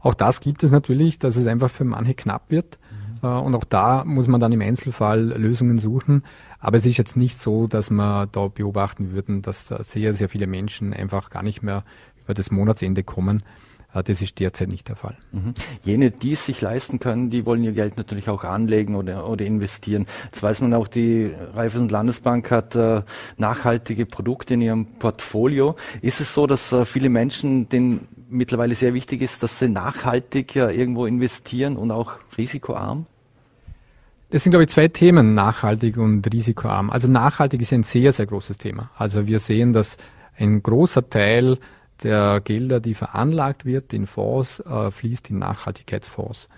Auch 0.00 0.14
das 0.14 0.40
gibt 0.40 0.62
es 0.62 0.70
natürlich, 0.70 1.18
dass 1.18 1.36
es 1.36 1.46
einfach 1.46 1.70
für 1.70 1.84
manche 1.84 2.14
knapp 2.14 2.50
wird. 2.50 2.78
Mhm. 3.22 3.28
Und 3.28 3.54
auch 3.54 3.64
da 3.64 4.04
muss 4.04 4.28
man 4.28 4.40
dann 4.40 4.52
im 4.52 4.60
Einzelfall 4.60 5.20
Lösungen 5.20 5.78
suchen. 5.78 6.22
Aber 6.60 6.76
es 6.76 6.86
ist 6.86 6.96
jetzt 6.96 7.16
nicht 7.16 7.40
so, 7.40 7.66
dass 7.66 7.90
wir 7.90 8.26
da 8.26 8.48
beobachten 8.48 9.12
würden, 9.12 9.42
dass 9.42 9.66
da 9.66 9.82
sehr, 9.82 10.12
sehr 10.12 10.28
viele 10.28 10.46
Menschen 10.46 10.92
einfach 10.92 11.30
gar 11.30 11.42
nicht 11.42 11.62
mehr 11.62 11.84
über 12.24 12.34
das 12.34 12.50
Monatsende 12.50 13.02
kommen. 13.02 13.42
Äh, 13.94 14.02
das 14.02 14.22
ist 14.22 14.38
derzeit 14.38 14.68
nicht 14.68 14.88
der 14.88 14.96
Fall. 14.96 15.16
Mhm. 15.32 15.54
Jene, 15.82 16.10
die 16.10 16.32
es 16.32 16.46
sich 16.46 16.60
leisten 16.60 16.98
können, 16.98 17.30
die 17.30 17.46
wollen 17.46 17.64
ihr 17.64 17.72
Geld 17.72 17.96
natürlich 17.96 18.28
auch 18.28 18.44
anlegen 18.44 18.94
oder, 18.94 19.28
oder 19.28 19.44
investieren. 19.44 20.06
Jetzt 20.24 20.42
weiß 20.42 20.60
man 20.60 20.74
auch, 20.74 20.88
die 20.88 21.32
Raiffeisen 21.54 21.88
Landesbank 21.88 22.50
hat 22.50 22.74
äh, 22.74 23.02
nachhaltige 23.36 24.06
Produkte 24.06 24.54
in 24.54 24.60
ihrem 24.60 24.86
Portfolio. 24.98 25.76
Ist 26.02 26.20
es 26.20 26.34
so, 26.34 26.46
dass 26.46 26.72
äh, 26.72 26.84
viele 26.84 27.08
Menschen, 27.08 27.68
denen 27.68 28.08
mittlerweile 28.28 28.74
sehr 28.74 28.94
wichtig 28.94 29.22
ist, 29.22 29.42
dass 29.42 29.58
sie 29.58 29.68
nachhaltig 29.68 30.56
äh, 30.56 30.70
irgendwo 30.70 31.06
investieren 31.06 31.76
und 31.76 31.90
auch 31.90 32.16
risikoarm? 32.36 33.06
Das 34.30 34.42
sind, 34.42 34.50
glaube 34.50 34.64
ich, 34.64 34.68
zwei 34.68 34.88
Themen, 34.88 35.32
nachhaltig 35.32 35.96
und 35.96 36.30
risikoarm. 36.30 36.90
Also 36.90 37.08
nachhaltig 37.08 37.62
ist 37.62 37.72
ein 37.72 37.82
sehr, 37.82 38.12
sehr 38.12 38.26
großes 38.26 38.58
Thema. 38.58 38.90
Also 38.94 39.26
wir 39.26 39.38
sehen, 39.38 39.72
dass 39.72 39.96
ein 40.36 40.62
großer 40.62 41.08
Teil 41.08 41.58
der 42.02 42.40
Gelder, 42.40 42.80
die 42.80 42.94
veranlagt 42.94 43.64
wird 43.64 43.92
in 43.92 44.06
Fonds, 44.06 44.60
äh, 44.60 44.90
fließt 44.90 45.30
in 45.30 45.38
Nachhaltigkeitsfonds. 45.38 46.48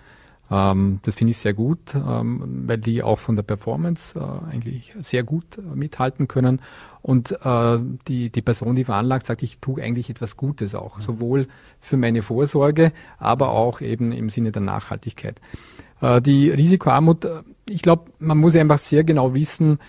Ähm, 0.51 0.99
das 1.03 1.15
finde 1.15 1.31
ich 1.31 1.37
sehr 1.37 1.53
gut, 1.53 1.95
ähm, 1.95 2.63
weil 2.67 2.77
die 2.77 3.01
auch 3.01 3.19
von 3.19 3.37
der 3.37 3.43
Performance 3.43 4.19
äh, 4.19 4.51
eigentlich 4.51 4.93
sehr 4.99 5.23
gut 5.23 5.57
äh, 5.57 5.61
mithalten 5.75 6.27
können. 6.27 6.61
Und 7.01 7.31
äh, 7.43 7.79
die, 8.07 8.29
die 8.29 8.41
Person, 8.41 8.75
die 8.75 8.83
veranlagt, 8.83 9.27
sagt, 9.27 9.43
ich 9.43 9.59
tue 9.59 9.81
eigentlich 9.81 10.09
etwas 10.09 10.35
Gutes 10.35 10.75
auch, 10.75 10.97
mhm. 10.97 11.01
sowohl 11.01 11.47
für 11.79 11.97
meine 11.97 12.21
Vorsorge, 12.21 12.91
aber 13.17 13.51
auch 13.51 13.81
eben 13.81 14.11
im 14.11 14.29
Sinne 14.29 14.51
der 14.51 14.61
Nachhaltigkeit. 14.61 15.39
Äh, 16.01 16.21
die 16.21 16.49
Risikoarmut, 16.49 17.25
äh, 17.25 17.41
ich 17.69 17.81
glaube, 17.81 18.11
man 18.19 18.37
muss 18.37 18.55
einfach 18.57 18.79
sehr 18.79 19.05
genau 19.05 19.33
wissen, 19.33 19.79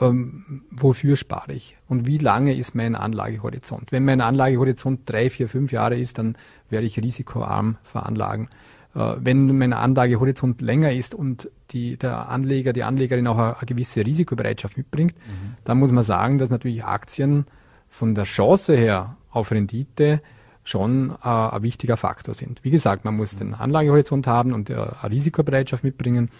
ähm, 0.00 0.62
wofür 0.70 1.16
spare 1.16 1.52
ich 1.52 1.76
und 1.88 2.06
wie 2.06 2.18
lange 2.18 2.54
ist 2.54 2.74
mein 2.74 2.94
Anlagehorizont. 2.94 3.92
Wenn 3.92 4.04
mein 4.04 4.20
Anlagehorizont 4.20 5.00
drei, 5.06 5.30
vier, 5.30 5.48
fünf 5.48 5.72
Jahre 5.72 5.96
ist, 5.96 6.18
dann 6.18 6.36
werde 6.68 6.86
ich 6.86 6.98
risikoarm 6.98 7.78
veranlagen. 7.82 8.48
Äh, 8.94 9.16
wenn 9.18 9.56
mein 9.56 9.72
Anlagehorizont 9.72 10.60
länger 10.60 10.92
ist 10.92 11.14
und 11.14 11.50
die, 11.70 11.96
der 11.96 12.28
Anleger, 12.28 12.72
die 12.72 12.82
Anlegerin 12.82 13.26
auch 13.26 13.38
eine, 13.38 13.56
eine 13.56 13.66
gewisse 13.66 14.04
Risikobereitschaft 14.04 14.76
mitbringt, 14.76 15.14
mhm. 15.16 15.56
dann 15.64 15.78
muss 15.78 15.92
man 15.92 16.04
sagen, 16.04 16.38
dass 16.38 16.50
natürlich 16.50 16.84
Aktien 16.84 17.46
von 17.88 18.14
der 18.14 18.24
Chance 18.24 18.76
her 18.76 19.16
auf 19.30 19.50
Rendite 19.50 20.20
schon 20.64 21.10
äh, 21.22 21.28
ein 21.28 21.62
wichtiger 21.62 21.96
Faktor 21.96 22.34
sind. 22.34 22.64
Wie 22.64 22.70
gesagt, 22.70 23.04
man 23.04 23.16
muss 23.16 23.36
den 23.36 23.54
Anlagehorizont 23.54 24.26
haben 24.26 24.52
und 24.52 24.68
äh, 24.68 24.74
eine 24.74 25.10
Risikobereitschaft 25.10 25.84
mitbringen. 25.84 26.30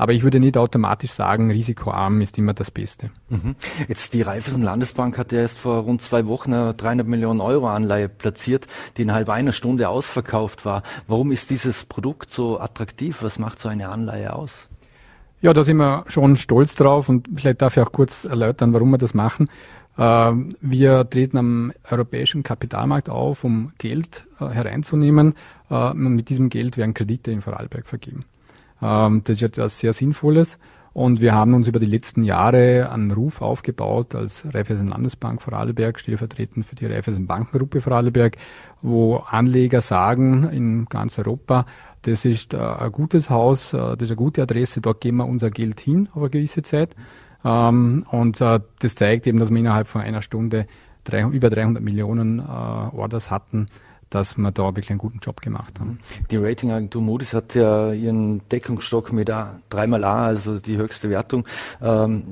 Aber 0.00 0.14
ich 0.14 0.22
würde 0.22 0.40
nicht 0.40 0.56
automatisch 0.56 1.10
sagen, 1.10 1.50
risikoarm 1.50 2.22
ist 2.22 2.38
immer 2.38 2.54
das 2.54 2.70
Beste. 2.70 3.10
Mhm. 3.28 3.54
Jetzt 3.86 4.14
die 4.14 4.22
Raiffeisen 4.22 4.62
Landesbank 4.62 5.18
hat 5.18 5.30
ja 5.30 5.40
erst 5.40 5.58
vor 5.58 5.82
rund 5.82 6.00
zwei 6.00 6.26
Wochen 6.26 6.54
eine 6.54 6.72
300 6.72 7.06
Millionen 7.06 7.42
Euro 7.42 7.68
Anleihe 7.68 8.08
platziert, 8.08 8.66
die 8.96 9.02
innerhalb 9.02 9.28
einer 9.28 9.52
Stunde 9.52 9.90
ausverkauft 9.90 10.64
war. 10.64 10.84
Warum 11.06 11.32
ist 11.32 11.50
dieses 11.50 11.84
Produkt 11.84 12.30
so 12.30 12.58
attraktiv? 12.58 13.22
Was 13.22 13.38
macht 13.38 13.58
so 13.58 13.68
eine 13.68 13.90
Anleihe 13.90 14.32
aus? 14.32 14.68
Ja, 15.42 15.52
da 15.52 15.64
sind 15.64 15.76
wir 15.76 16.06
schon 16.08 16.36
stolz 16.36 16.76
drauf 16.76 17.10
und 17.10 17.28
vielleicht 17.36 17.60
darf 17.60 17.76
ich 17.76 17.82
auch 17.82 17.92
kurz 17.92 18.24
erläutern, 18.24 18.72
warum 18.72 18.92
wir 18.92 18.98
das 18.98 19.12
machen. 19.12 19.50
Ähm, 19.98 20.56
wir 20.62 21.10
treten 21.10 21.36
am 21.36 21.72
europäischen 21.90 22.42
Kapitalmarkt 22.42 23.10
auf, 23.10 23.44
um 23.44 23.72
Geld 23.76 24.24
äh, 24.40 24.46
hereinzunehmen. 24.46 25.34
Äh, 25.68 25.90
und 25.90 26.14
mit 26.14 26.30
diesem 26.30 26.48
Geld 26.48 26.78
werden 26.78 26.94
Kredite 26.94 27.32
in 27.32 27.42
Vorarlberg 27.42 27.86
vergeben. 27.86 28.24
Ähm, 28.82 29.22
das 29.24 29.36
ist 29.36 29.42
etwas 29.42 29.78
sehr 29.78 29.92
Sinnvolles. 29.92 30.58
Und 30.92 31.20
wir 31.20 31.34
haben 31.34 31.54
uns 31.54 31.68
über 31.68 31.78
die 31.78 31.86
letzten 31.86 32.24
Jahre 32.24 32.90
einen 32.90 33.12
Ruf 33.12 33.42
aufgebaut 33.42 34.16
als 34.16 34.44
Raiffeisen 34.52 34.88
Landesbank 34.88 35.40
Vorarlberg, 35.40 36.00
stellvertretend 36.00 36.66
für 36.66 36.74
die 36.74 36.86
Raiffeisen 36.86 37.28
Bankengruppe 37.28 37.80
Vorarlberg, 37.80 38.36
wo 38.82 39.16
Anleger 39.18 39.82
sagen 39.82 40.48
in 40.50 40.86
ganz 40.86 41.16
Europa, 41.18 41.64
das 42.02 42.24
ist 42.24 42.54
äh, 42.54 42.58
ein 42.58 42.90
gutes 42.90 43.30
Haus, 43.30 43.72
äh, 43.72 43.78
das 43.78 44.02
ist 44.02 44.10
eine 44.10 44.16
gute 44.16 44.42
Adresse, 44.42 44.80
dort 44.80 45.00
geben 45.00 45.18
wir 45.18 45.26
unser 45.26 45.50
Geld 45.50 45.78
hin 45.78 46.08
auf 46.12 46.22
eine 46.22 46.30
gewisse 46.30 46.62
Zeit. 46.62 46.96
Ähm, 47.44 48.04
und 48.10 48.40
äh, 48.40 48.58
das 48.80 48.94
zeigt 48.96 49.28
eben, 49.28 49.38
dass 49.38 49.50
wir 49.50 49.58
innerhalb 49.58 49.86
von 49.86 50.00
einer 50.00 50.22
Stunde 50.22 50.66
über 51.32 51.48
300 51.48 51.82
Millionen 51.82 52.40
Orders 52.40 53.30
hatten 53.30 53.66
dass 54.10 54.36
wir 54.36 54.50
da 54.50 54.64
wirklich 54.64 54.90
einen 54.90 54.98
guten 54.98 55.20
Job 55.20 55.40
gemacht 55.40 55.80
haben. 55.80 56.00
Die 56.30 56.36
Ratingagentur 56.36 57.00
Moody's 57.00 57.32
hat 57.32 57.54
ja 57.54 57.92
ihren 57.92 58.46
Deckungsstock 58.48 59.12
mit 59.12 59.30
A, 59.30 59.60
dreimal 59.70 60.04
A, 60.04 60.26
also 60.26 60.58
die 60.58 60.76
höchste 60.76 61.08
Wertung, 61.08 61.46
ähm, 61.80 62.24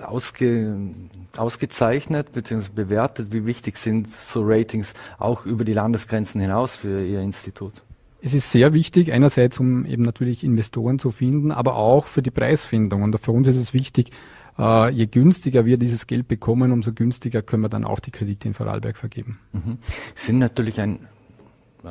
ausge, 0.00 0.90
ausgezeichnet 1.36 2.32
bzw. 2.32 2.68
bewertet. 2.74 3.32
Wie 3.32 3.44
wichtig 3.44 3.76
sind 3.76 4.08
so 4.08 4.42
Ratings 4.44 4.94
auch 5.18 5.44
über 5.44 5.64
die 5.64 5.74
Landesgrenzen 5.74 6.40
hinaus 6.40 6.76
für 6.76 7.04
Ihr 7.04 7.20
Institut? 7.20 7.72
Es 8.20 8.34
ist 8.34 8.50
sehr 8.50 8.72
wichtig, 8.72 9.12
einerseits 9.12 9.60
um 9.60 9.86
eben 9.86 10.02
natürlich 10.02 10.42
Investoren 10.42 10.98
zu 10.98 11.10
finden, 11.10 11.52
aber 11.52 11.76
auch 11.76 12.06
für 12.06 12.22
die 12.22 12.32
Preisfindung. 12.32 13.02
Und 13.02 13.18
für 13.20 13.30
uns 13.30 13.46
ist 13.46 13.56
es 13.56 13.74
wichtig, 13.74 14.10
äh, 14.58 14.90
je 14.90 15.06
günstiger 15.06 15.64
wir 15.64 15.78
dieses 15.78 16.06
Geld 16.06 16.28
bekommen, 16.28 16.72
umso 16.72 16.92
günstiger 16.92 17.42
können 17.42 17.62
wir 17.62 17.68
dann 17.68 17.84
auch 17.84 18.00
die 18.00 18.10
Kredite 18.10 18.48
in 18.48 18.54
Vorarlberg 18.54 18.96
vergeben. 18.96 19.38
Mhm. 19.52 19.78
Sind 20.14 20.38
natürlich 20.38 20.80
ein 20.80 21.00
äh, 21.84 21.88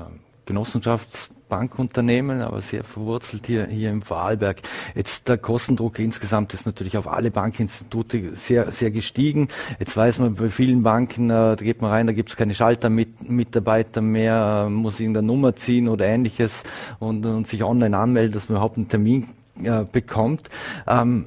Genossenschaftsbankunternehmen, 0.47 2.41
aber 2.41 2.61
sehr 2.61 2.83
verwurzelt 2.83 3.45
hier, 3.45 3.67
hier 3.67 3.91
im 3.91 4.01
Vorarlberg. 4.01 4.61
Jetzt 4.95 5.27
der 5.29 5.37
Kostendruck 5.37 5.99
insgesamt 5.99 6.53
ist 6.53 6.65
natürlich 6.65 6.97
auf 6.97 7.07
alle 7.07 7.29
Bankinstitute 7.31 8.35
sehr, 8.35 8.71
sehr 8.71 8.89
gestiegen. 8.91 9.49
Jetzt 9.79 9.95
weiß 9.95 10.19
man, 10.19 10.35
bei 10.35 10.49
vielen 10.49 10.83
Banken, 10.83 11.29
äh, 11.29 11.55
da 11.55 11.55
geht 11.55 11.81
man 11.81 11.91
rein, 11.91 12.07
da 12.07 12.13
gibt 12.13 12.29
es 12.31 12.37
keine 12.37 12.55
Schaltermitarbeiter 12.55 14.01
mehr, 14.01 14.65
äh, 14.67 14.69
muss 14.69 14.99
irgendeine 14.99 15.27
Nummer 15.27 15.55
ziehen 15.55 15.87
oder 15.87 16.05
ähnliches 16.05 16.63
und, 16.99 17.25
und 17.25 17.47
sich 17.47 17.63
online 17.63 17.95
anmelden, 17.97 18.33
dass 18.33 18.49
man 18.49 18.55
überhaupt 18.55 18.77
einen 18.77 18.87
Termin 18.87 19.27
äh, 19.63 19.83
bekommt. 19.91 20.49
Ähm, 20.87 21.25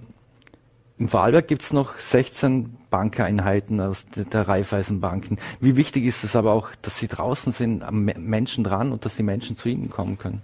in 1.01 1.09
Vorarlberg 1.09 1.49
gibt 1.49 1.63
es 1.63 1.73
noch 1.73 1.99
16 1.99 2.77
Bankeinheiten 2.91 3.81
aus 3.81 4.05
der 4.15 4.47
Raiffeisenbanken. 4.47 5.39
Wie 5.59 5.77
wichtig 5.77 6.05
ist 6.05 6.25
es 6.25 6.37
aber 6.37 6.53
auch, 6.53 6.69
dass 6.83 6.99
Sie 6.99 7.09
draußen 7.09 7.55
sind, 7.55 7.83
am 7.83 8.05
Menschen 8.05 8.65
dran 8.65 8.93
und 8.93 9.07
dass 9.07 9.17
die 9.17 9.23
Menschen 9.23 9.57
zu 9.57 9.71
Ihnen 9.71 9.89
kommen 9.89 10.19
können? 10.19 10.43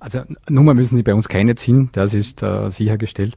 Also 0.00 0.22
Nummer 0.48 0.74
müssen 0.74 0.96
Sie 0.96 1.04
bei 1.04 1.14
uns 1.14 1.28
keine 1.28 1.54
ziehen, 1.54 1.90
das 1.92 2.12
ist 2.12 2.42
äh, 2.42 2.70
sichergestellt. 2.70 3.36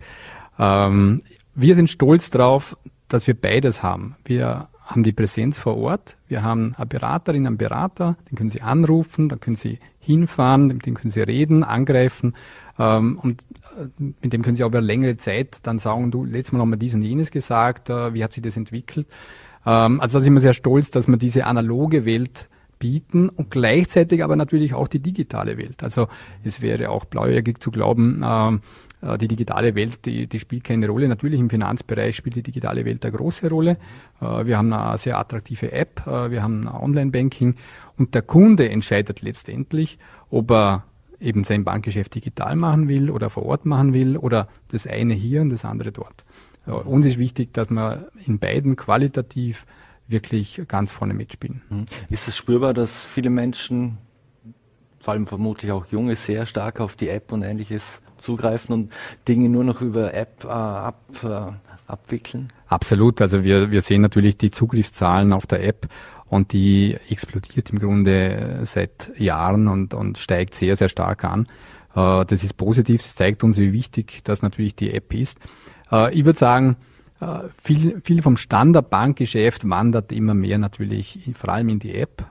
Ähm, 0.57 1.21
wir 1.53 1.75
sind 1.75 1.91
stolz 1.91 2.31
darauf, 2.31 2.75
dass 3.07 3.27
wir 3.27 3.39
beides 3.39 3.83
haben. 3.83 4.15
Wir 4.25 4.67
haben 4.83 5.03
die 5.03 5.13
Präsenz 5.13 5.59
vor 5.59 5.77
Ort, 5.77 6.17
wir 6.27 6.41
haben 6.41 6.73
eine 6.75 6.87
Beraterin, 6.87 7.45
einen 7.45 7.57
Berater, 7.57 8.17
den 8.31 8.35
können 8.35 8.49
Sie 8.49 8.63
anrufen, 8.63 9.29
dann 9.29 9.39
können 9.39 9.57
Sie 9.57 9.77
hinfahren, 9.99 10.67
mit 10.67 10.87
dem 10.87 10.95
können 10.95 11.11
Sie 11.11 11.21
reden, 11.21 11.63
angreifen 11.63 12.33
ähm, 12.77 13.19
und 13.21 13.43
äh, 13.77 14.03
mit 14.21 14.33
dem 14.33 14.41
können 14.41 14.55
Sie 14.55 14.63
auch 14.63 14.69
über 14.69 14.81
längere 14.81 15.17
Zeit 15.17 15.59
dann 15.63 15.79
sagen, 15.79 16.11
du, 16.11 16.25
letztes 16.25 16.51
Mal 16.53 16.59
haben 16.59 16.71
wir 16.71 16.77
dies 16.77 16.93
und 16.93 17.01
jenes 17.01 17.31
gesagt, 17.31 17.89
äh, 17.89 18.13
wie 18.13 18.23
hat 18.23 18.33
sich 18.33 18.43
das 18.43 18.57
entwickelt? 18.57 19.07
Ähm, 19.65 20.01
also 20.01 20.19
da 20.19 20.23
sind 20.23 20.33
wir 20.33 20.41
sehr 20.41 20.53
stolz, 20.53 20.91
dass 20.91 21.07
wir 21.07 21.17
diese 21.17 21.45
analoge 21.45 22.05
Welt 22.05 22.49
bieten 22.77 23.29
und 23.29 23.51
gleichzeitig 23.51 24.23
aber 24.23 24.35
natürlich 24.35 24.73
auch 24.73 24.89
die 24.89 24.99
digitale 24.99 25.57
Welt. 25.57 25.81
Also 25.81 26.07
es 26.43 26.61
wäre 26.61 26.89
auch 26.89 27.05
blauäugig 27.05 27.61
zu 27.61 27.71
glauben, 27.71 28.21
ähm, 28.25 28.59
äh, 29.01 29.17
die 29.17 29.29
digitale 29.29 29.75
Welt, 29.75 30.05
die, 30.05 30.27
die 30.27 30.39
spielt 30.39 30.65
keine 30.65 30.87
Rolle. 30.89 31.07
Natürlich 31.07 31.39
im 31.39 31.49
Finanzbereich 31.49 32.17
spielt 32.17 32.35
die 32.35 32.43
digitale 32.43 32.83
Welt 32.83 33.05
eine 33.05 33.15
große 33.15 33.49
Rolle. 33.49 33.77
Äh, 34.19 34.45
wir 34.45 34.57
haben 34.57 34.73
eine 34.73 34.97
sehr 34.97 35.17
attraktive 35.17 35.71
App, 35.71 36.05
wir 36.05 36.43
haben 36.43 36.67
Online-Banking 36.67 37.55
und 37.97 38.13
der 38.13 38.21
Kunde 38.21 38.69
entscheidet 38.69 39.21
letztendlich, 39.21 39.97
ob 40.29 40.51
er 40.51 40.83
eben 41.25 41.43
sein 41.43 41.63
Bankgeschäft 41.63 42.15
digital 42.15 42.55
machen 42.55 42.87
will 42.87 43.09
oder 43.09 43.29
vor 43.29 43.43
Ort 43.43 43.65
machen 43.65 43.93
will 43.93 44.17
oder 44.17 44.47
das 44.69 44.87
eine 44.87 45.13
hier 45.13 45.41
und 45.41 45.49
das 45.49 45.65
andere 45.65 45.91
dort. 45.91 46.25
Uns 46.65 47.05
ist 47.05 47.19
wichtig, 47.19 47.53
dass 47.53 47.69
wir 47.69 48.09
in 48.25 48.39
beiden 48.39 48.75
qualitativ 48.75 49.65
wirklich 50.07 50.61
ganz 50.67 50.91
vorne 50.91 51.13
mitspielen. 51.13 51.61
Mhm. 51.69 51.85
Ist 52.09 52.27
es 52.27 52.37
spürbar, 52.37 52.73
dass 52.73 53.05
viele 53.05 53.29
Menschen, 53.29 53.97
vor 54.99 55.13
allem 55.13 55.27
vermutlich 55.27 55.71
auch 55.71 55.85
Junge, 55.87 56.15
sehr 56.15 56.45
stark 56.45 56.79
auf 56.79 56.95
die 56.95 57.09
App 57.09 57.31
und 57.31 57.43
ähnliches 57.43 58.01
zugreifen 58.17 58.73
und 58.73 58.93
Dinge 59.27 59.49
nur 59.49 59.63
noch 59.63 59.81
über 59.81 60.13
App 60.13 60.43
äh, 60.43 60.47
ab, 60.47 61.01
äh, 61.23 61.91
abwickeln? 61.91 62.51
Absolut. 62.67 63.21
Also 63.21 63.43
wir, 63.43 63.71
wir 63.71 63.81
sehen 63.81 64.01
natürlich 64.01 64.37
die 64.37 64.51
Zugriffszahlen 64.51 65.33
auf 65.33 65.45
der 65.45 65.63
App 65.63 65.87
und 66.27 66.53
die 66.53 66.97
explodiert 67.09 67.69
im 67.69 67.79
Grunde 67.79 68.61
seit 68.63 69.11
Jahren 69.17 69.67
und, 69.67 69.93
und 69.93 70.17
steigt 70.17 70.55
sehr, 70.55 70.75
sehr 70.75 70.89
stark 70.89 71.23
an. 71.23 71.47
Äh, 71.95 72.25
das 72.25 72.43
ist 72.43 72.57
positiv, 72.57 73.01
das 73.01 73.15
zeigt 73.15 73.43
uns, 73.43 73.57
wie 73.57 73.73
wichtig 73.73 74.23
das 74.23 74.41
natürlich 74.41 74.75
die 74.75 74.93
App 74.93 75.13
ist. 75.13 75.37
Äh, 75.91 76.13
ich 76.13 76.25
würde 76.25 76.39
sagen, 76.39 76.77
äh, 77.21 77.39
viel, 77.61 78.01
viel 78.03 78.21
vom 78.21 78.37
Standardbankgeschäft 78.37 79.69
wandert 79.69 80.11
immer 80.11 80.33
mehr 80.33 80.57
natürlich 80.57 81.31
vor 81.33 81.49
allem 81.49 81.69
in 81.69 81.79
die 81.79 81.95
App. 81.95 82.25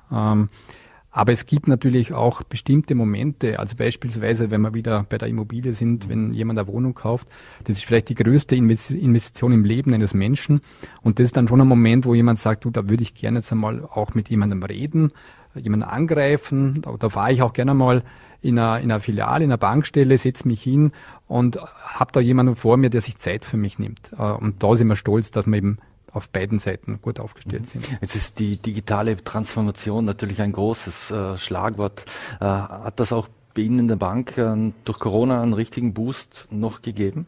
Aber 1.16 1.32
es 1.32 1.46
gibt 1.46 1.68
natürlich 1.68 2.12
auch 2.12 2.42
bestimmte 2.42 2.96
Momente, 2.96 3.60
also 3.60 3.76
beispielsweise, 3.76 4.50
wenn 4.50 4.62
wir 4.62 4.74
wieder 4.74 5.06
bei 5.08 5.16
der 5.16 5.28
Immobilie 5.28 5.72
sind, 5.72 6.08
wenn 6.08 6.32
jemand 6.32 6.58
eine 6.58 6.66
Wohnung 6.66 6.94
kauft, 6.94 7.28
das 7.62 7.76
ist 7.76 7.84
vielleicht 7.84 8.08
die 8.08 8.16
größte 8.16 8.56
Investition 8.56 9.52
im 9.52 9.64
Leben 9.64 9.94
eines 9.94 10.12
Menschen. 10.12 10.60
Und 11.02 11.20
das 11.20 11.26
ist 11.26 11.36
dann 11.36 11.46
schon 11.46 11.60
ein 11.60 11.68
Moment, 11.68 12.04
wo 12.04 12.14
jemand 12.14 12.40
sagt, 12.40 12.64
du, 12.64 12.70
da 12.70 12.88
würde 12.88 13.04
ich 13.04 13.14
gerne 13.14 13.38
jetzt 13.38 13.52
einmal 13.52 13.84
auch 13.84 14.14
mit 14.14 14.28
jemandem 14.28 14.64
reden, 14.64 15.12
jemanden 15.54 15.84
angreifen. 15.84 16.82
Da, 16.82 16.96
da 16.98 17.08
fahre 17.08 17.32
ich 17.32 17.42
auch 17.42 17.52
gerne 17.52 17.74
mal 17.74 18.02
in 18.42 18.58
einer, 18.58 18.80
in 18.80 18.90
einer 18.90 18.98
Filiale, 18.98 19.44
in 19.44 19.50
einer 19.50 19.56
Bankstelle, 19.56 20.18
setze 20.18 20.48
mich 20.48 20.64
hin 20.64 20.90
und 21.28 21.60
habe 21.60 22.10
da 22.10 22.18
jemanden 22.18 22.56
vor 22.56 22.76
mir, 22.76 22.90
der 22.90 23.00
sich 23.00 23.18
Zeit 23.18 23.44
für 23.44 23.56
mich 23.56 23.78
nimmt. 23.78 24.10
Äh, 24.18 24.32
und 24.32 24.64
da 24.64 24.74
sind 24.74 24.88
wir 24.88 24.96
stolz, 24.96 25.30
dass 25.30 25.46
wir 25.46 25.56
eben 25.58 25.78
auf 26.14 26.30
beiden 26.30 26.58
Seiten 26.58 27.00
gut 27.02 27.20
aufgestellt 27.20 27.62
mhm. 27.62 27.80
sind. 27.80 27.98
Jetzt 28.00 28.16
ist 28.16 28.38
die 28.38 28.56
digitale 28.56 29.22
Transformation 29.22 30.04
natürlich 30.04 30.40
ein 30.40 30.52
großes 30.52 31.10
äh, 31.10 31.38
Schlagwort. 31.38 32.04
Äh, 32.40 32.44
hat 32.44 33.00
das 33.00 33.12
auch 33.12 33.28
bei 33.54 33.62
Ihnen 33.62 33.80
in 33.80 33.88
der 33.88 33.96
Bank 33.96 34.38
äh, 34.38 34.72
durch 34.84 34.98
Corona 34.98 35.42
einen 35.42 35.52
richtigen 35.52 35.92
Boost 35.92 36.46
noch 36.50 36.82
gegeben? 36.82 37.26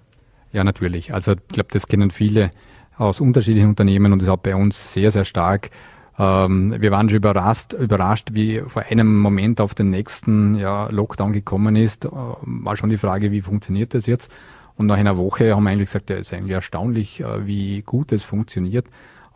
Ja, 0.53 0.65
natürlich. 0.65 1.13
Also 1.13 1.33
ich 1.33 1.49
glaube, 1.49 1.69
das 1.73 1.87
kennen 1.87 2.11
viele 2.11 2.51
aus 2.97 3.21
unterschiedlichen 3.21 3.69
Unternehmen 3.69 4.13
und 4.13 4.23
das 4.23 4.29
hat 4.29 4.43
bei 4.43 4.57
uns 4.57 4.95
sehr, 4.95 5.11
sehr 5.11 5.27
stark 5.27 5.71
ähm, 6.19 6.75
wir 6.79 6.91
waren 6.91 7.09
schon 7.09 7.19
überrascht, 7.19 7.75
überrascht, 7.75 8.31
wie 8.33 8.63
vor 8.67 8.83
einem 8.83 9.19
Moment 9.19 9.61
auf 9.61 9.75
den 9.75 9.91
nächsten 9.91 10.57
ja, 10.57 10.89
Lockdown 10.91 11.33
gekommen 11.33 11.77
ist. 11.77 12.07
Äh, 12.07 12.11
war 12.11 12.77
schon 12.77 12.91
die 12.91 12.97
Frage, 12.97 13.33
wie 13.33 13.43
funktioniert 13.43 13.95
das 13.95 14.07
jetzt? 14.07 14.31
Und 14.77 14.87
nach 14.87 14.97
einer 14.97 15.17
Woche 15.17 15.55
haben 15.55 15.65
wir 15.65 15.71
eigentlich 15.71 15.89
gesagt, 15.89 16.11
ja, 16.11 16.17
ist 16.17 16.33
eigentlich 16.33 16.53
erstaunlich, 16.53 17.21
äh, 17.21 17.47
wie 17.47 17.83
gut 17.83 18.13
es 18.13 18.25
funktioniert. 18.25 18.87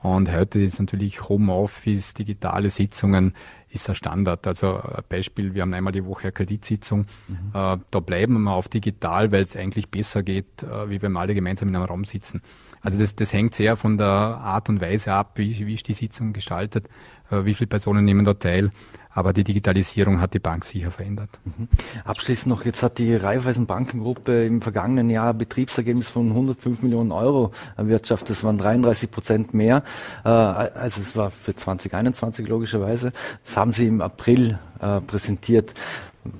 Und 0.02 0.32
heute 0.32 0.60
ist 0.60 0.80
natürlich 0.80 1.28
Homeoffice, 1.28 2.14
digitale 2.14 2.70
Sitzungen 2.70 3.34
ist 3.68 3.88
ein 3.88 3.94
Standard. 3.94 4.46
Also 4.46 4.76
ein 4.76 5.02
Beispiel, 5.08 5.54
wir 5.54 5.62
haben 5.62 5.74
einmal 5.74 5.92
die 5.92 6.04
Woche 6.04 6.24
eine 6.24 6.32
Kreditsitzung. 6.32 7.06
Mhm. 7.28 7.36
Äh, 7.54 7.78
da 7.90 8.00
bleiben 8.00 8.42
wir 8.42 8.52
auf 8.52 8.68
digital, 8.68 9.30
weil 9.32 9.42
es 9.42 9.56
eigentlich 9.56 9.90
besser 9.90 10.22
geht, 10.22 10.62
äh, 10.62 10.88
wie 10.90 11.02
wenn 11.02 11.12
wir 11.12 11.20
alle 11.20 11.34
gemeinsam 11.34 11.68
in 11.68 11.76
einem 11.76 11.84
Raum 11.84 12.04
sitzen. 12.04 12.42
Also 12.82 12.98
das, 12.98 13.14
das 13.14 13.32
hängt 13.32 13.54
sehr 13.54 13.76
von 13.76 13.98
der 13.98 14.06
Art 14.06 14.68
und 14.68 14.80
Weise 14.80 15.12
ab, 15.12 15.32
wie, 15.34 15.66
wie 15.66 15.74
ist 15.74 15.88
die 15.88 15.94
Sitzung 15.94 16.32
gestaltet, 16.32 16.88
äh, 17.30 17.44
wie 17.44 17.54
viele 17.54 17.68
Personen 17.68 18.04
nehmen 18.04 18.24
da 18.24 18.34
teil. 18.34 18.70
Aber 19.12 19.32
die 19.32 19.42
Digitalisierung 19.42 20.20
hat 20.20 20.34
die 20.34 20.38
Bank 20.38 20.64
sicher 20.64 20.92
verändert. 20.92 21.40
Mhm. 21.44 21.66
Abschließend 22.04 22.46
noch, 22.46 22.64
jetzt 22.64 22.82
hat 22.82 22.98
die 22.98 23.16
Raiffeisen 23.16 23.66
Bankengruppe 23.66 24.46
im 24.46 24.62
vergangenen 24.62 25.10
Jahr 25.10 25.34
Betriebsergebnis 25.34 26.08
von 26.08 26.28
105 26.28 26.82
Millionen 26.82 27.10
Euro 27.10 27.50
erwirtschaftet. 27.76 28.30
Das 28.30 28.44
waren 28.44 28.56
33 28.56 29.10
Prozent 29.10 29.52
mehr, 29.52 29.82
äh, 30.24 30.28
als 30.28 30.96
es 30.96 31.16
war 31.16 31.32
für 31.32 31.56
2021 31.56 32.46
logischerweise. 32.46 33.12
Das 33.44 33.56
haben 33.56 33.72
Sie 33.72 33.88
im 33.88 34.00
April 34.00 34.60
äh, 34.80 35.00
präsentiert. 35.00 35.74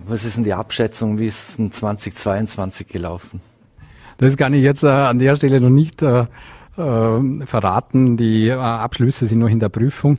Was 0.07 0.25
ist 0.25 0.37
denn 0.37 0.45
die 0.45 0.55
Abschätzung? 0.55 1.19
Wie 1.19 1.27
ist 1.27 1.59
in 1.59 1.73
2022 1.73 2.87
gelaufen? 2.87 3.41
Das 4.21 4.37
kann 4.37 4.53
ich 4.53 4.62
jetzt 4.62 4.83
äh, 4.83 4.89
an 4.89 5.19
der 5.19 5.35
Stelle 5.35 5.62
noch 5.62 5.71
nicht 5.71 6.03
äh, 6.03 6.27
äh, 6.77 7.47
verraten. 7.47 8.19
Die 8.19 8.49
äh, 8.49 8.53
Abschlüsse 8.53 9.27
sind 9.27 9.39
noch 9.39 9.49
in 9.49 9.61
der 9.61 9.71
Prüfung. 9.71 10.19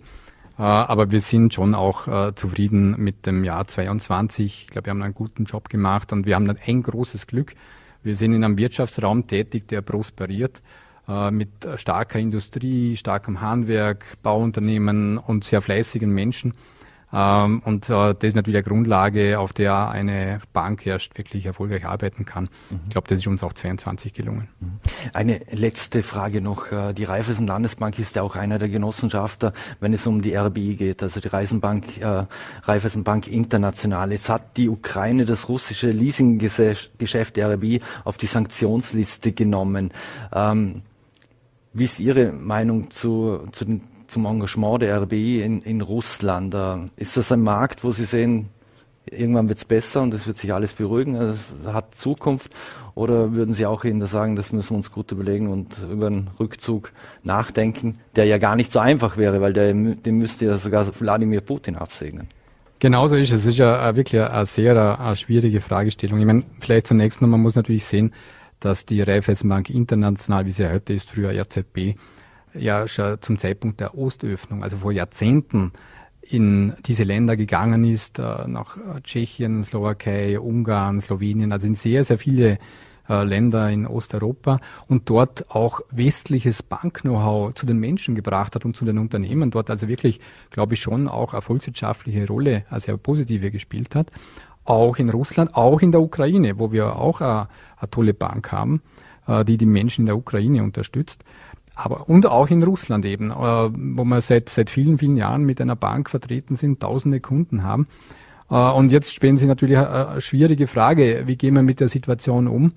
Äh, 0.58 0.63
aber 0.63 1.12
wir 1.12 1.20
sind 1.20 1.53
schon 1.53 1.75
auch 1.75 2.08
äh, 2.08 2.34
zufrieden 2.34 2.96
mit 2.98 3.27
dem 3.27 3.43
Jahr 3.43 3.67
22. 3.67 4.63
Ich 4.63 4.67
glaube, 4.70 4.88
wir 4.88 4.89
haben 4.89 5.03
einen 5.03 5.13
guten 5.13 5.46
Job 5.46 5.70
gemacht 5.70 6.13
und 6.13 6.25
wir 6.25 6.34
haben 6.34 6.50
ein 6.50 6.81
großes 6.81 7.27
Glück. 7.27 7.53
Wir 8.01 8.15
sind 8.15 8.34
in 8.34 8.43
einem 8.43 8.58
Wirtschaftsraum 8.58 9.27
tätig, 9.27 9.67
der 9.67 9.81
prosperiert 9.81 10.63
mit 11.29 11.50
starker 11.75 12.20
Industrie, 12.20 12.96
starkem 12.96 13.41
Handwerk, 13.41 14.05
Bauunternehmen 14.24 15.17
und 15.17 15.43
sehr 15.43 15.62
fleißigen 15.62 16.10
Menschen. 16.10 16.53
Ähm, 17.13 17.62
und 17.65 17.89
äh, 17.89 18.13
das 18.13 18.24
ist 18.24 18.36
natürlich 18.36 18.58
eine 18.58 18.63
Grundlage, 18.63 19.39
auf 19.39 19.53
der 19.53 19.89
eine 19.89 20.39
Bank 20.53 20.86
erst 20.86 21.18
wirklich 21.18 21.46
erfolgreich 21.46 21.86
arbeiten 21.86 22.25
kann. 22.25 22.50
Mhm. 22.70 22.80
Ich 22.86 22.91
glaube, 22.91 23.08
das 23.08 23.20
ist 23.20 23.27
uns 23.27 23.44
auch 23.44 23.53
22 23.53 24.13
gelungen. 24.13 24.48
Mhm. 24.60 24.80
Eine 25.13 25.41
letzte 25.51 26.03
Frage 26.03 26.41
noch. 26.41 26.72
Äh, 26.72 26.94
die 26.94 27.03
Raiffeisen 27.03 27.48
Landesbank 27.48 28.00
ist 28.00 28.15
ja 28.15 28.22
auch 28.22 28.36
einer 28.36 28.60
der 28.60 28.70
Genossenschafter, 28.70 29.53
wenn 29.80 29.94
es 29.94 30.08
um 30.08 30.22
die 30.22 30.36
RBI 30.36 30.75
geht, 30.75 31.03
also 31.03 31.20
die 31.20 31.27
Reisenbank, 31.27 32.00
äh, 32.00 32.25
Raiffeisenbank 32.63 33.27
International. 33.27 34.12
Jetzt 34.12 34.30
hat 34.30 34.58
die 34.58 34.70
Ukraine 34.70 35.25
das 35.25 35.50
russische 35.50 35.91
Leasinggeschäft 35.91 37.38
RBI 37.38 37.81
auf 38.03 38.18
die 38.18 38.27
Sanktionsliste 38.27 39.33
genommen. 39.33 39.92
Ähm, 40.33 40.83
wie 41.74 41.85
ist 41.85 42.00
Ihre 42.00 42.31
Meinung 42.33 42.92
zu, 42.92 43.48
zu 43.53 43.66
den 43.66 43.81
zum 44.11 44.25
Engagement 44.25 44.81
der 44.81 45.01
RBI 45.01 45.41
in, 45.41 45.61
in 45.61 45.81
Russland. 45.81 46.55
Ist 46.97 47.17
das 47.17 47.31
ein 47.31 47.41
Markt, 47.41 47.83
wo 47.83 47.91
Sie 47.91 48.05
sehen, 48.05 48.50
irgendwann 49.09 49.47
wird 49.50 49.59
es 49.59 49.65
besser 49.65 50.01
und 50.01 50.13
es 50.13 50.27
wird 50.27 50.37
sich 50.37 50.53
alles 50.53 50.74
beruhigen, 50.74 51.15
es 51.15 51.53
hat 51.65 51.95
Zukunft? 51.95 52.51
Oder 52.93 53.33
würden 53.33 53.55
Sie 53.55 53.65
auch 53.65 53.85
Ihnen 53.85 54.05
sagen, 54.05 54.35
das 54.35 54.51
müssen 54.51 54.71
wir 54.71 54.77
uns 54.77 54.91
gut 54.91 55.11
überlegen 55.11 55.50
und 55.50 55.77
über 55.89 56.07
einen 56.07 56.29
Rückzug 56.39 56.91
nachdenken, 57.24 58.00
der 58.15 58.25
ja 58.25 58.37
gar 58.37 58.55
nicht 58.55 58.71
so 58.71 58.79
einfach 58.79 59.15
wäre, 59.15 59.39
weil 59.39 59.53
der, 59.53 59.74
den 59.74 60.17
müsste 60.17 60.45
ja 60.45 60.57
sogar 60.57 60.85
Wladimir 61.00 61.41
Putin 61.41 61.77
absegnen? 61.77 62.27
Genauso 62.79 63.15
ist 63.15 63.31
es. 63.31 63.41
Es 63.41 63.45
ist 63.45 63.59
ja 63.59 63.95
wirklich 63.95 64.21
eine 64.21 64.45
sehr 64.45 65.00
eine 65.00 65.15
schwierige 65.15 65.61
Fragestellung. 65.61 66.19
Ich 66.19 66.25
meine, 66.25 66.43
vielleicht 66.59 66.87
zunächst 66.87 67.21
noch, 67.21 67.29
man 67.29 67.39
muss 67.39 67.55
natürlich 67.55 67.85
sehen, 67.85 68.11
dass 68.59 68.85
die 68.85 69.01
Raiffeisenbank 69.01 69.69
international, 69.69 70.45
wie 70.45 70.51
sie 70.51 70.69
heute 70.69 70.93
ist, 70.93 71.09
früher 71.11 71.29
RZB, 71.29 71.95
ja 72.53 72.87
schon 72.87 73.22
zum 73.22 73.37
Zeitpunkt 73.37 73.79
der 73.79 73.98
Ostöffnung, 73.98 74.64
also 74.64 74.77
vor 74.77 74.92
Jahrzehnten, 74.92 75.72
in 76.22 76.74
diese 76.85 77.03
Länder 77.03 77.35
gegangen 77.35 77.83
ist, 77.83 78.20
äh, 78.20 78.48
nach 78.48 78.77
äh, 78.77 79.01
Tschechien, 79.01 79.64
Slowakei, 79.64 80.40
Ungarn, 80.40 81.01
Slowenien, 81.01 81.51
also 81.51 81.68
in 81.68 81.75
sehr, 81.75 82.03
sehr 82.03 82.18
viele 82.18 82.59
äh, 83.09 83.24
Länder 83.24 83.70
in 83.70 83.87
Osteuropa 83.87 84.59
und 84.87 85.09
dort 85.09 85.50
auch 85.50 85.81
westliches 85.90 86.61
Bank-Know-how 86.64 87.53
zu 87.55 87.66
den 87.66 87.79
Menschen 87.79 88.16
gebracht 88.16 88.55
hat 88.55 88.66
und 88.66 88.75
zu 88.75 88.85
den 88.85 89.00
Unternehmen 89.00 89.51
dort 89.51 89.70
also 89.70 89.87
wirklich, 89.87 90.20
glaube 90.51 90.75
ich, 90.75 90.81
schon 90.81 91.07
auch 91.07 91.33
eine 91.33 91.42
volkswirtschaftliche 91.42 92.27
Rolle, 92.27 92.66
also 92.70 92.85
sehr 92.85 92.98
positive 92.98 93.51
gespielt 93.51 93.96
hat. 93.96 94.11
Auch 94.64 94.98
in 94.98 95.09
Russland, 95.09 95.55
auch 95.55 95.81
in 95.81 95.92
der 95.92 96.01
Ukraine, 96.01 96.59
wo 96.59 96.72
wir 96.72 96.96
auch 96.96 97.20
eine, 97.20 97.48
eine 97.77 97.90
tolle 97.90 98.14
Bank 98.14 98.51
haben, 98.51 98.83
die 99.48 99.57
die 99.57 99.66
Menschen 99.66 100.01
in 100.01 100.05
der 100.05 100.18
Ukraine 100.18 100.64
unterstützt 100.64 101.24
aber 101.75 102.10
und 102.10 102.25
auch 102.25 102.50
in 102.50 102.64
Russland 102.64 103.05
eben, 103.05 103.31
äh, 103.31 103.34
wo 103.34 104.03
wir 104.03 104.22
seit, 104.22 104.50
seit 104.50 104.70
vielen, 104.70 104.98
vielen 104.98 105.18
Jahren 105.18 105.44
mit 105.44 105.62
einer 105.62 105.75
Bank 105.75 106.10
vertreten 106.10 106.55
sind, 106.55 106.81
tausende 106.81 107.20
Kunden 107.20 107.64
haben. 107.64 107.88
Äh, 108.50 108.55
und 108.55 108.92
jetzt 108.92 109.14
stellen 109.14 109.38
Sie 109.38 109.48
natürlich 109.48 109.77
eine 109.77 110.22
schwierige 110.22 110.68
Frage, 110.68 111.24
wie 111.25 111.38
gehen 111.38 111.55
wir 111.55 111.64
mit 111.64 111.79
der 111.79 111.88
Situation 111.88 112.48
um? 112.48 112.74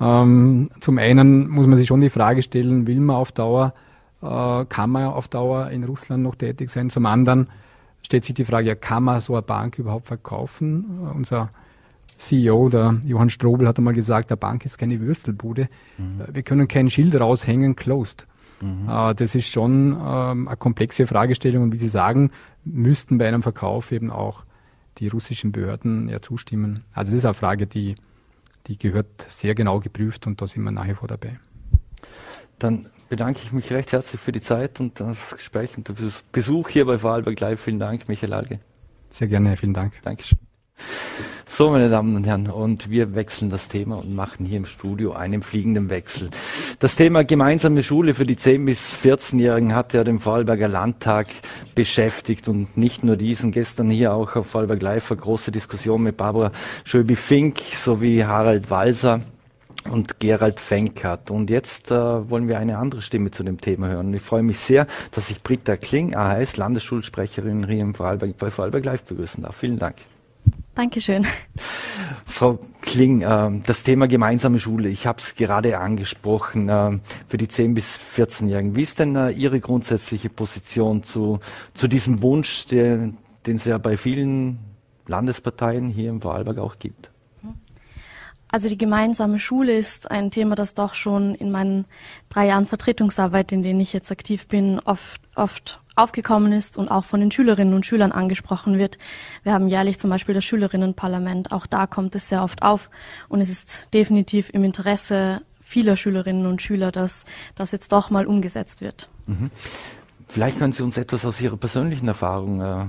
Ähm, 0.00 0.70
zum 0.80 0.98
einen 0.98 1.48
muss 1.48 1.66
man 1.66 1.78
sich 1.78 1.86
schon 1.86 2.00
die 2.00 2.10
Frage 2.10 2.42
stellen, 2.42 2.86
will 2.86 3.00
man 3.00 3.16
auf 3.16 3.30
Dauer, 3.32 3.74
äh, 4.20 4.64
kann 4.64 4.90
man 4.90 5.04
auf 5.04 5.28
Dauer 5.28 5.70
in 5.70 5.84
Russland 5.84 6.22
noch 6.22 6.34
tätig 6.34 6.70
sein? 6.70 6.90
Zum 6.90 7.06
anderen 7.06 7.48
stellt 8.02 8.24
sich 8.24 8.34
die 8.34 8.44
Frage, 8.44 8.68
ja, 8.68 8.74
kann 8.74 9.04
man 9.04 9.20
so 9.20 9.34
eine 9.34 9.42
Bank 9.42 9.78
überhaupt 9.78 10.08
verkaufen? 10.08 11.08
Unser 11.14 11.50
CEO, 12.18 12.68
der 12.68 12.96
Johann 13.04 13.30
Strobel, 13.30 13.68
hat 13.68 13.78
einmal 13.78 13.94
gesagt, 13.94 14.30
der 14.30 14.36
Bank 14.36 14.64
ist 14.64 14.78
keine 14.78 15.00
Würstelbude. 15.00 15.68
Mhm. 15.98 16.22
Wir 16.32 16.42
können 16.42 16.66
kein 16.68 16.90
Schild 16.90 17.18
raushängen, 17.18 17.76
closed. 17.76 18.26
Mhm. 18.62 18.88
Äh, 18.88 19.14
das 19.14 19.34
ist 19.34 19.48
schon 19.48 19.92
ähm, 19.92 20.48
eine 20.48 20.56
komplexe 20.56 21.06
Fragestellung 21.06 21.64
und 21.64 21.72
wie 21.72 21.78
Sie 21.78 21.88
sagen, 21.88 22.30
müssten 22.64 23.18
bei 23.18 23.26
einem 23.26 23.42
Verkauf 23.42 23.92
eben 23.92 24.10
auch 24.10 24.44
die 24.98 25.08
russischen 25.08 25.52
Behörden 25.52 26.08
ja 26.08 26.22
zustimmen. 26.22 26.84
Also 26.92 27.12
das 27.12 27.18
ist 27.18 27.24
eine 27.24 27.34
Frage, 27.34 27.66
die, 27.66 27.96
die 28.66 28.78
gehört 28.78 29.26
sehr 29.28 29.54
genau 29.54 29.80
geprüft 29.80 30.26
und 30.26 30.40
da 30.40 30.46
sind 30.46 30.62
wir 30.62 30.70
nach 30.70 30.86
wie 30.86 30.94
vor 30.94 31.08
dabei. 31.08 31.40
Dann 32.58 32.88
bedanke 33.08 33.40
ich 33.42 33.52
mich 33.52 33.70
recht 33.72 33.92
herzlich 33.92 34.20
für 34.20 34.32
die 34.32 34.40
Zeit 34.40 34.78
und 34.80 35.00
das 35.00 35.34
Gespräch 35.36 35.76
und 35.76 35.88
den 35.88 36.12
Besuch 36.30 36.68
hier 36.68 36.86
bei 36.86 36.98
Vorarlberg 36.98 37.40
Live. 37.40 37.60
Vielen 37.60 37.80
Dank, 37.80 38.08
Michael 38.08 38.32
Alge. 38.32 38.60
Sehr 39.10 39.28
gerne, 39.28 39.56
vielen 39.56 39.74
Dank. 39.74 39.94
Dankeschön. 40.02 40.38
So, 41.54 41.68
meine 41.68 41.90
Damen 41.90 42.16
und 42.16 42.26
Herren, 42.26 42.48
und 42.48 42.88
wir 42.88 43.14
wechseln 43.14 43.50
das 43.50 43.68
Thema 43.68 43.98
und 43.98 44.16
machen 44.16 44.46
hier 44.46 44.56
im 44.56 44.64
Studio 44.64 45.12
einen 45.12 45.42
fliegenden 45.42 45.90
Wechsel. 45.90 46.30
Das 46.78 46.96
Thema 46.96 47.24
gemeinsame 47.24 47.82
Schule 47.82 48.14
für 48.14 48.24
die 48.24 48.36
10- 48.36 48.64
bis 48.64 48.94
14-Jährigen 48.94 49.74
hat 49.74 49.92
ja 49.92 50.02
den 50.02 50.18
Vorarlberger 50.18 50.68
Landtag 50.68 51.26
beschäftigt 51.74 52.48
und 52.48 52.78
nicht 52.78 53.04
nur 53.04 53.16
diesen. 53.16 53.52
Gestern 53.52 53.90
hier 53.90 54.14
auch 54.14 54.34
auf 54.34 54.46
Vorarlberg 54.46 54.80
Live 54.80 55.12
eine 55.12 55.20
große 55.20 55.52
Diskussion 55.52 56.02
mit 56.02 56.16
Barbara 56.16 56.52
Schöbi-Fink 56.84 57.58
sowie 57.58 58.24
Harald 58.24 58.70
Walser 58.70 59.20
und 59.90 60.20
Gerald 60.20 60.58
Fenkert. 60.58 61.30
Und 61.30 61.50
jetzt 61.50 61.90
äh, 61.90 62.30
wollen 62.30 62.48
wir 62.48 62.58
eine 62.60 62.78
andere 62.78 63.02
Stimme 63.02 63.30
zu 63.30 63.44
dem 63.44 63.60
Thema 63.60 63.88
hören. 63.88 64.14
ich 64.14 64.22
freue 64.22 64.42
mich 64.42 64.58
sehr, 64.58 64.86
dass 65.10 65.28
ich 65.30 65.42
Britta 65.42 65.76
Kling, 65.76 66.16
AHS, 66.16 66.56
Landesschulsprecherin 66.56 67.68
hier 67.68 67.82
im 67.82 67.94
Vorarlberg, 67.94 68.38
bei 68.38 68.50
Vorarlberg 68.50 68.86
Live 68.86 69.02
begrüßen 69.02 69.42
darf. 69.42 69.56
Vielen 69.56 69.78
Dank. 69.78 69.96
Dankeschön. 70.74 71.26
Frau 72.24 72.58
Kling, 72.80 73.20
äh, 73.20 73.60
das 73.66 73.82
Thema 73.82 74.08
gemeinsame 74.08 74.58
Schule, 74.58 74.88
ich 74.88 75.06
habe 75.06 75.18
es 75.20 75.34
gerade 75.34 75.78
angesprochen, 75.78 76.68
äh, 76.68 76.98
für 77.28 77.36
die 77.36 77.46
10- 77.46 77.74
bis 77.74 77.98
14-Jährigen. 78.16 78.74
Wie 78.74 78.82
ist 78.82 78.98
denn 78.98 79.16
äh, 79.16 79.30
Ihre 79.30 79.60
grundsätzliche 79.60 80.30
Position 80.30 81.02
zu, 81.02 81.40
zu 81.74 81.88
diesem 81.88 82.22
Wunsch, 82.22 82.66
der, 82.66 83.12
den 83.46 83.56
es 83.56 83.66
ja 83.66 83.76
bei 83.76 83.96
vielen 83.96 84.58
Landesparteien 85.06 85.90
hier 85.90 86.08
im 86.08 86.22
Vorarlberg 86.22 86.58
auch 86.58 86.78
gibt? 86.78 87.10
Also 88.48 88.68
die 88.68 88.78
gemeinsame 88.78 89.38
Schule 89.38 89.76
ist 89.76 90.10
ein 90.10 90.30
Thema, 90.30 90.54
das 90.54 90.74
doch 90.74 90.94
schon 90.94 91.34
in 91.34 91.50
meinen 91.50 91.86
drei 92.28 92.48
Jahren 92.48 92.66
Vertretungsarbeit, 92.66 93.50
in 93.50 93.62
denen 93.62 93.80
ich 93.80 93.94
jetzt 93.94 94.12
aktiv 94.12 94.46
bin, 94.46 94.78
oft, 94.80 95.22
oft 95.34 95.81
aufgekommen 95.94 96.52
ist 96.52 96.76
und 96.76 96.90
auch 96.90 97.04
von 97.04 97.20
den 97.20 97.30
Schülerinnen 97.30 97.74
und 97.74 97.86
Schülern 97.86 98.12
angesprochen 98.12 98.78
wird. 98.78 98.98
Wir 99.42 99.52
haben 99.52 99.68
jährlich 99.68 99.98
zum 99.98 100.10
Beispiel 100.10 100.34
das 100.34 100.44
Schülerinnenparlament. 100.44 101.52
Auch 101.52 101.66
da 101.66 101.86
kommt 101.86 102.14
es 102.14 102.28
sehr 102.28 102.42
oft 102.42 102.62
auf. 102.62 102.90
Und 103.28 103.40
es 103.40 103.50
ist 103.50 103.92
definitiv 103.94 104.50
im 104.52 104.64
Interesse 104.64 105.40
vieler 105.60 105.96
Schülerinnen 105.96 106.46
und 106.46 106.60
Schüler, 106.60 106.92
dass 106.92 107.24
das 107.54 107.72
jetzt 107.72 107.92
doch 107.92 108.10
mal 108.10 108.26
umgesetzt 108.26 108.80
wird. 108.80 109.08
Mhm. 109.26 109.50
Vielleicht 110.28 110.58
können 110.58 110.72
Sie 110.72 110.82
uns 110.82 110.96
etwas 110.96 111.26
aus 111.26 111.40
Ihrer 111.40 111.56
persönlichen 111.56 112.08
Erfahrung 112.08 112.60
äh, 112.60 112.86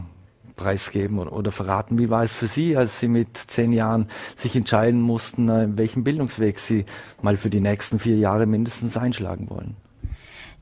preisgeben 0.56 1.20
oder, 1.20 1.34
oder, 1.34 1.52
verraten. 1.52 1.98
Wie 1.98 2.10
war 2.10 2.24
es 2.24 2.32
für 2.32 2.48
Sie, 2.48 2.78
als 2.78 3.00
Sie 3.00 3.08
mit 3.08 3.38
zehn 3.38 3.74
Jahren 3.74 4.08
sich 4.36 4.56
entscheiden 4.56 5.02
mussten, 5.02 5.50
äh, 5.50 5.68
welchen 5.76 6.04
Bildungsweg 6.04 6.60
Sie 6.60 6.86
mal 7.22 7.38
für 7.38 7.50
die 7.50 7.60
nächsten 7.60 8.00
vier 8.00 8.16
Jahre 8.16 8.46
mindestens 8.46 8.98
einschlagen 8.98 9.50
wollen? 9.50 9.76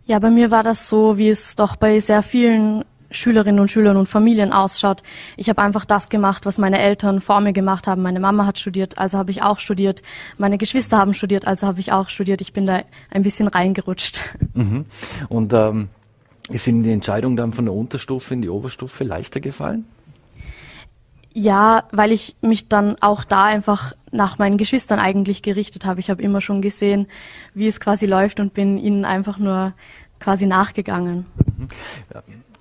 Ja, 0.06 0.20
bei 0.20 0.30
mir 0.30 0.52
war 0.52 0.64
das 0.64 0.90
so, 0.90 1.18
wie 1.18 1.30
es 1.30 1.56
doch 1.56 1.76
bei 1.76 2.00
sehr 2.00 2.24
vielen 2.24 2.84
Schülerinnen 3.12 3.60
und 3.60 3.70
Schülern 3.70 3.98
und 3.98 4.08
Familien 4.08 4.54
ausschaut. 4.54 5.04
Ich 5.38 5.50
habe 5.50 5.62
einfach 5.62 5.86
das 5.86 6.10
gemacht, 6.10 6.46
was 6.46 6.58
meine 6.58 6.80
Eltern 6.80 7.22
vor 7.22 7.42
mir 7.42 7.54
gemacht 7.54 7.88
haben. 7.88 8.02
Meine 8.02 8.20
Mama 8.20 8.46
hat 8.46 8.58
studiert, 8.58 8.98
also 8.98 9.18
habe 9.18 9.32
ich 9.32 9.44
auch 9.44 9.60
studiert. 9.60 10.02
Meine 10.38 10.58
Geschwister 10.58 10.98
haben 10.98 11.14
studiert, 11.14 11.46
also 11.46 11.68
habe 11.68 11.80
ich 11.80 11.92
auch 11.92 12.10
studiert. 12.10 12.42
Ich 12.42 12.54
bin 12.54 12.66
da 12.66 12.82
ein 13.12 13.22
bisschen 13.22 13.48
reingerutscht. 13.48 14.22
Mhm. 14.54 14.86
Und 15.30 15.54
ähm, 15.54 15.90
ist 16.50 16.68
Ihnen 16.68 16.84
die 16.84 16.92
Entscheidung 16.92 17.36
dann 17.36 17.54
von 17.54 17.66
der 17.66 17.74
Unterstufe 17.74 18.34
in 18.34 18.42
die 18.42 18.50
Oberstufe 18.50 19.04
leichter 19.04 19.40
gefallen? 19.40 19.86
Ja, 21.34 21.86
weil 21.92 22.12
ich 22.12 22.36
mich 22.42 22.68
dann 22.68 22.98
auch 23.02 23.24
da 23.24 23.46
einfach 23.46 23.94
nach 24.12 24.38
meinen 24.38 24.58
Geschwistern 24.58 25.00
eigentlich 25.00 25.42
gerichtet 25.42 25.86
habe. 25.86 26.00
Ich 26.00 26.10
habe 26.10 26.22
immer 26.22 26.42
schon 26.42 26.62
gesehen, 26.62 27.08
wie 27.54 27.68
es 27.68 27.80
quasi 27.80 28.06
läuft 28.06 28.40
und 28.40 28.54
bin 28.54 28.78
ihnen 28.78 29.06
einfach 29.06 29.38
nur 29.38 29.74
quasi 30.20 30.46
nachgegangen. 30.46 31.26
Mhm. 31.58 31.70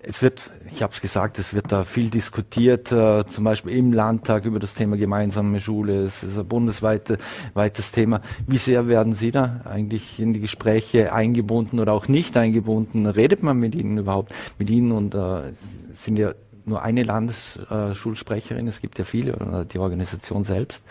Es 0.03 0.23
wird, 0.23 0.51
ich 0.71 0.83
habe 0.83 0.95
es 0.95 1.03
gesagt, 1.03 1.39
es 1.39 1.53
wird 1.53 1.73
da 1.73 1.85
viel 1.85 2.09
diskutiert, 2.09 2.91
äh, 2.91 3.23
zum 3.27 3.45
Beispiel 3.45 3.77
im 3.77 3.93
Landtag 3.93 4.47
über 4.47 4.59
das 4.59 4.73
Thema 4.73 4.97
gemeinsame 4.97 5.61
Schule. 5.61 6.05
Es 6.05 6.23
ist 6.23 6.39
ein 6.39 6.49
bundesweites 6.49 7.93
Thema. 7.93 8.23
Wie 8.47 8.57
sehr 8.57 8.89
werden 8.89 9.13
Sie 9.13 9.31
da 9.31 9.61
eigentlich 9.67 10.19
in 10.19 10.33
die 10.33 10.41
Gespräche 10.41 11.13
eingebunden 11.13 11.81
oder 11.81 11.93
auch 11.93 12.09
nicht 12.09 12.39
eingebunden? 12.39 13.05
Redet 13.07 13.43
man 13.43 13.59
mit 13.59 13.75
Ihnen 13.75 13.99
überhaupt? 13.99 14.33
Mit 14.59 14.71
Ihnen 14.71 14.93
und 14.93 15.15
äh, 15.15 15.53
sind 15.93 16.19
ja 16.19 16.33
nur 16.71 16.83
eine 16.83 17.03
Landesschulsprecherin, 17.03 18.67
es 18.67 18.81
gibt 18.81 18.99
ja 18.99 19.05
viele, 19.05 19.37
oder 19.37 19.67
die 19.67 19.79
Organisation 19.79 20.45
selbst. 20.45 20.83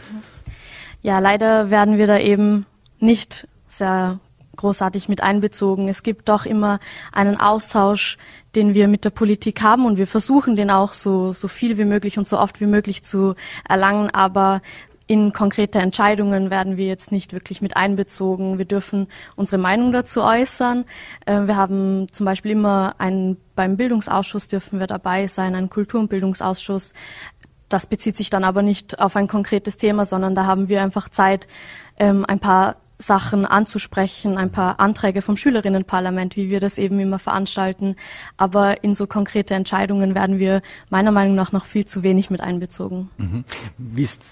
Ja, 1.01 1.17
leider 1.17 1.71
werden 1.71 1.97
wir 1.97 2.05
da 2.05 2.19
eben 2.19 2.67
nicht 2.99 3.47
sehr 3.67 4.19
großartig 4.57 5.07
mit 5.07 5.23
einbezogen. 5.23 5.87
Es 5.87 6.03
gibt 6.03 6.27
doch 6.27 6.45
immer 6.45 6.79
einen 7.13 7.39
Austausch, 7.39 8.17
den 8.55 8.73
wir 8.73 8.87
mit 8.87 9.05
der 9.05 9.09
Politik 9.09 9.61
haben 9.61 9.85
und 9.85 9.97
wir 9.97 10.07
versuchen 10.07 10.55
den 10.57 10.69
auch 10.69 10.91
so, 10.91 11.31
so 11.33 11.47
viel 11.47 11.77
wie 11.77 11.85
möglich 11.85 12.17
und 12.17 12.27
so 12.27 12.37
oft 12.37 12.59
wie 12.59 12.65
möglich 12.65 13.03
zu 13.03 13.35
erlangen, 13.67 14.09
aber 14.09 14.61
in 15.09 15.33
konkrete 15.33 15.79
Entscheidungen 15.79 16.51
werden 16.51 16.77
wir 16.77 16.85
jetzt 16.85 17.11
nicht 17.11 17.33
wirklich 17.33 17.63
mit 17.63 17.75
einbezogen. 17.75 18.59
Wir 18.59 18.65
dürfen 18.65 19.07
unsere 19.35 19.59
Meinung 19.59 19.91
dazu 19.91 20.21
äußern. 20.21 20.85
Äh, 21.25 21.47
wir 21.47 21.55
haben 21.55 22.07
zum 22.11 22.27
Beispiel 22.27 22.51
immer 22.51 22.93
einen, 22.99 23.37
beim 23.55 23.75
Bildungsausschuss 23.75 24.47
dürfen 24.47 24.79
wir 24.79 24.85
dabei 24.85 25.25
sein, 25.25 25.55
einen 25.55 25.71
Kultur- 25.71 25.99
und 25.99 26.09
Bildungsausschuss. 26.09 26.93
Das 27.69 27.87
bezieht 27.87 28.17
sich 28.17 28.29
dann 28.29 28.43
aber 28.43 28.61
nicht 28.61 28.99
auf 28.99 29.15
ein 29.15 29.27
konkretes 29.27 29.77
Thema, 29.77 30.05
sondern 30.05 30.35
da 30.35 30.45
haben 30.45 30.69
wir 30.69 30.83
einfach 30.83 31.09
Zeit, 31.09 31.47
ähm, 31.97 32.23
ein 32.27 32.39
paar 32.39 32.75
Sachen 32.99 33.47
anzusprechen, 33.47 34.37
ein 34.37 34.51
paar 34.51 34.79
Anträge 34.79 35.23
vom 35.23 35.37
Schülerinnenparlament, 35.37 36.35
wie 36.35 36.49
wir 36.51 36.59
das 36.59 36.77
eben 36.77 36.99
immer 36.99 37.17
veranstalten. 37.17 37.95
Aber 38.37 38.83
in 38.83 38.93
so 38.93 39.07
konkrete 39.07 39.55
Entscheidungen 39.55 40.13
werden 40.13 40.37
wir 40.37 40.61
meiner 40.89 41.11
Meinung 41.11 41.33
nach 41.33 41.51
noch 41.51 41.65
viel 41.65 41.85
zu 41.85 42.03
wenig 42.03 42.29
mit 42.29 42.41
einbezogen. 42.41 43.09
Mhm. 43.17 43.45
Wie, 43.77 44.03
ist, 44.03 44.23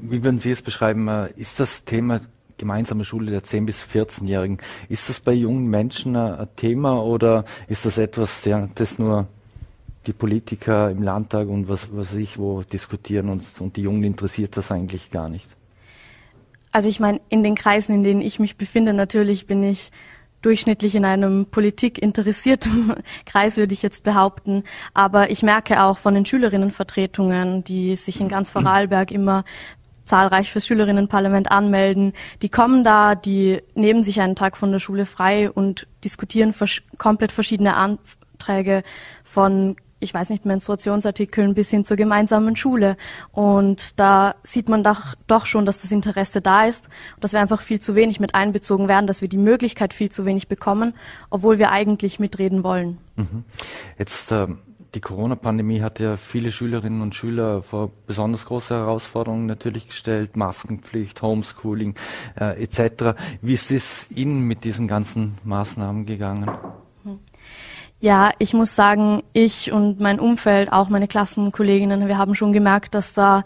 wie 0.00 0.24
würden 0.24 0.40
Sie 0.40 0.50
es 0.50 0.62
beschreiben? 0.62 1.08
Äh, 1.08 1.30
ist 1.36 1.60
das 1.60 1.84
Thema 1.84 2.20
gemeinsame 2.58 3.04
Schule 3.04 3.30
der 3.30 3.42
10- 3.42 3.66
bis 3.66 3.82
14-Jährigen, 3.82 4.58
ist 4.88 5.08
das 5.08 5.20
bei 5.20 5.32
jungen 5.32 5.68
Menschen 5.68 6.16
ein 6.16 6.48
Thema 6.56 7.02
oder 7.02 7.44
ist 7.68 7.86
das 7.86 7.98
etwas, 7.98 8.46
das 8.74 8.98
nur 8.98 9.28
die 10.06 10.12
Politiker 10.12 10.90
im 10.90 11.02
Landtag 11.02 11.48
und 11.48 11.68
was 11.68 11.94
weiß 11.94 12.14
ich 12.14 12.38
wo 12.38 12.62
diskutieren 12.62 13.28
und, 13.28 13.44
und 13.60 13.76
die 13.76 13.82
Jungen 13.82 14.04
interessiert 14.04 14.56
das 14.56 14.72
eigentlich 14.72 15.10
gar 15.10 15.28
nicht? 15.28 15.48
Also 16.72 16.88
ich 16.88 17.00
meine, 17.00 17.20
in 17.28 17.42
den 17.42 17.54
Kreisen, 17.54 17.94
in 17.94 18.02
denen 18.02 18.20
ich 18.20 18.38
mich 18.38 18.56
befinde, 18.56 18.92
natürlich 18.92 19.46
bin 19.46 19.62
ich 19.62 19.90
durchschnittlich 20.42 20.94
in 20.94 21.04
einem 21.04 21.46
Politik 21.46 21.98
interessierten 22.00 22.94
Kreis, 23.26 23.56
würde 23.56 23.74
ich 23.74 23.82
jetzt 23.82 24.04
behaupten. 24.04 24.64
Aber 24.94 25.30
ich 25.30 25.42
merke 25.42 25.82
auch 25.82 25.98
von 25.98 26.14
den 26.14 26.26
Schülerinnenvertretungen, 26.26 27.64
die 27.64 27.96
sich 27.96 28.20
in 28.20 28.28
ganz 28.28 28.50
Vorarlberg 28.50 29.10
immer 29.10 29.44
zahlreich 30.08 30.50
fürs 30.50 30.66
Schülerinnenparlament 30.66 31.50
anmelden. 31.50 32.12
Die 32.42 32.48
kommen 32.48 32.82
da, 32.82 33.14
die 33.14 33.60
nehmen 33.74 34.02
sich 34.02 34.20
einen 34.20 34.36
Tag 34.36 34.56
von 34.56 34.72
der 34.72 34.78
Schule 34.78 35.06
frei 35.06 35.50
und 35.50 35.86
diskutieren 36.04 36.52
vers 36.52 36.80
komplett 36.96 37.32
verschiedene 37.32 37.76
Anträge 37.76 38.82
von 39.24 39.76
ich 40.00 40.14
weiß 40.14 40.30
nicht, 40.30 40.44
Menstruationsartikeln 40.44 41.54
bis 41.54 41.70
hin 41.70 41.84
zur 41.84 41.96
gemeinsamen 41.96 42.54
Schule. 42.54 42.96
Und 43.32 43.98
da 43.98 44.36
sieht 44.44 44.68
man 44.68 44.84
doch, 44.84 45.14
doch 45.26 45.46
schon, 45.46 45.66
dass 45.66 45.82
das 45.82 45.90
Interesse 45.90 46.40
da 46.40 46.66
ist 46.66 46.88
dass 47.20 47.32
wir 47.32 47.40
einfach 47.40 47.60
viel 47.60 47.80
zu 47.80 47.94
wenig 47.94 48.20
mit 48.20 48.34
einbezogen 48.34 48.88
werden, 48.88 49.06
dass 49.06 49.22
wir 49.22 49.28
die 49.28 49.38
Möglichkeit 49.38 49.92
viel 49.92 50.10
zu 50.10 50.24
wenig 50.24 50.48
bekommen, 50.48 50.94
obwohl 51.30 51.58
wir 51.58 51.72
eigentlich 51.72 52.18
mitreden 52.18 52.62
wollen. 52.62 52.98
Mhm. 53.16 53.44
Jetzt 53.98 54.30
äh, 54.30 54.46
die 54.94 55.00
Corona-Pandemie 55.00 55.82
hat 55.82 56.00
ja 56.00 56.16
viele 56.16 56.52
Schülerinnen 56.52 57.02
und 57.02 57.14
Schüler 57.14 57.62
vor 57.62 57.90
besonders 58.06 58.46
große 58.46 58.74
Herausforderungen 58.74 59.46
natürlich 59.46 59.88
gestellt, 59.88 60.36
Maskenpflicht, 60.36 61.20
Homeschooling 61.22 61.94
äh, 62.38 62.62
etc. 62.62 63.18
Wie 63.42 63.54
ist 63.54 63.70
es 63.70 64.10
Ihnen 64.10 64.42
mit 64.42 64.64
diesen 64.64 64.88
ganzen 64.88 65.38
Maßnahmen 65.44 66.06
gegangen? 66.06 66.50
Ja, 68.00 68.30
ich 68.38 68.54
muss 68.54 68.76
sagen, 68.76 69.24
ich 69.32 69.72
und 69.72 69.98
mein 69.98 70.20
Umfeld, 70.20 70.72
auch 70.72 70.88
meine 70.88 71.08
Klassenkolleginnen, 71.08 72.06
wir 72.06 72.16
haben 72.16 72.36
schon 72.36 72.52
gemerkt, 72.52 72.94
dass 72.94 73.12
da 73.12 73.42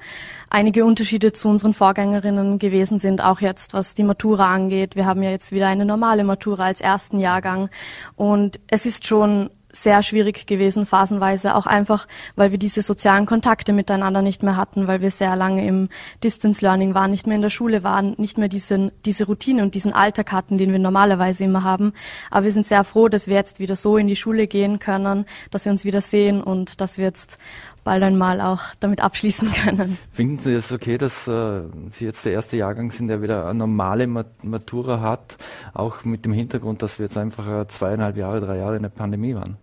einige 0.51 0.85
Unterschiede 0.85 1.33
zu 1.33 1.49
unseren 1.49 1.73
Vorgängerinnen 1.73 2.59
gewesen 2.59 2.99
sind, 2.99 3.25
auch 3.25 3.41
jetzt 3.41 3.73
was 3.73 3.95
die 3.95 4.03
Matura 4.03 4.53
angeht. 4.53 4.95
Wir 4.95 5.07
haben 5.07 5.23
ja 5.23 5.31
jetzt 5.31 5.53
wieder 5.53 5.69
eine 5.69 5.87
normale 5.87 6.23
Matura 6.23 6.65
als 6.65 6.83
ersten 6.83 7.19
Jahrgang 7.19 7.71
und 8.15 8.61
es 8.69 8.85
ist 8.85 9.07
schon 9.07 9.49
sehr 9.73 10.03
schwierig 10.03 10.47
gewesen, 10.47 10.87
phasenweise 10.87 11.55
auch 11.55 11.67
einfach, 11.67 12.07
weil 12.37 12.51
wir 12.51 12.59
diese 12.59 12.83
sozialen 12.83 13.27
Kontakte 13.27 13.73
miteinander 13.73 14.23
nicht 14.23 14.43
mehr 14.43 14.57
hatten, 14.57 14.87
weil 14.87 15.01
wir 15.01 15.11
sehr 15.11 15.35
lange 15.35 15.67
im 15.67 15.89
Distance 16.23 16.65
Learning 16.65 16.95
waren, 16.95 17.11
nicht 17.11 17.27
mehr 17.27 17.37
in 17.37 17.43
der 17.43 17.51
Schule 17.51 17.83
waren, 17.83 18.15
nicht 18.19 18.39
mehr 18.39 18.49
diesen, 18.49 18.93
diese 19.05 19.27
Routine 19.27 19.63
und 19.63 19.75
diesen 19.75 19.93
Alltag 19.93 20.33
hatten, 20.33 20.59
den 20.59 20.73
wir 20.73 20.79
normalerweise 20.79 21.45
immer 21.45 21.65
haben. 21.65 21.95
Aber 22.31 22.45
wir 22.45 22.53
sind 22.53 22.67
sehr 22.67 22.85
froh, 22.85 23.09
dass 23.09 23.27
wir 23.27 23.35
jetzt 23.35 23.59
wieder 23.59 23.77
so 23.77 23.97
in 23.97 24.07
die 24.07 24.17
Schule 24.17 24.47
gehen 24.47 24.79
können, 24.79 25.25
dass 25.51 25.65
wir 25.65 25.73
uns 25.73 25.85
wieder 25.85 26.01
sehen 26.01 26.43
und 26.43 26.81
dass 26.81 26.99
wir 26.99 27.07
jetzt 27.07 27.39
bald 27.85 28.03
einmal 28.03 28.41
auch 28.41 28.63
damit 28.81 29.01
abschließen 29.01 29.53
können. 29.53 29.99
Finden 30.13 30.39
Sie 30.39 30.53
es 30.53 30.73
okay, 30.73 30.99
dass 30.99 31.27
äh, 31.27 31.63
Sie 31.91 32.05
jetzt 32.05 32.25
der 32.25 32.33
erste 32.33 32.57
Jahrgang 32.57 32.91
sind, 32.91 33.09
der 33.09 33.23
wieder 33.23 33.47
eine 33.47 33.59
normale 33.59 34.07
Matura 34.07 35.01
hat, 35.01 35.39
auch 35.75 36.05
mit 36.05 36.25
dem 36.25 36.33
Hintergrund, 36.33 36.83
dass 36.83 36.99
wir 36.99 37.07
jetzt 37.07 37.19
einfach 37.19 37.47
äh, 37.47 37.69
zweieinhalb 37.69 38.17
Jahre, 38.17 38.41
drei 38.41 38.59
Jahre 38.59 38.77
in 38.77 38.83
der 38.83 38.91
Pandemie 38.91 39.35
waren? 39.35 39.57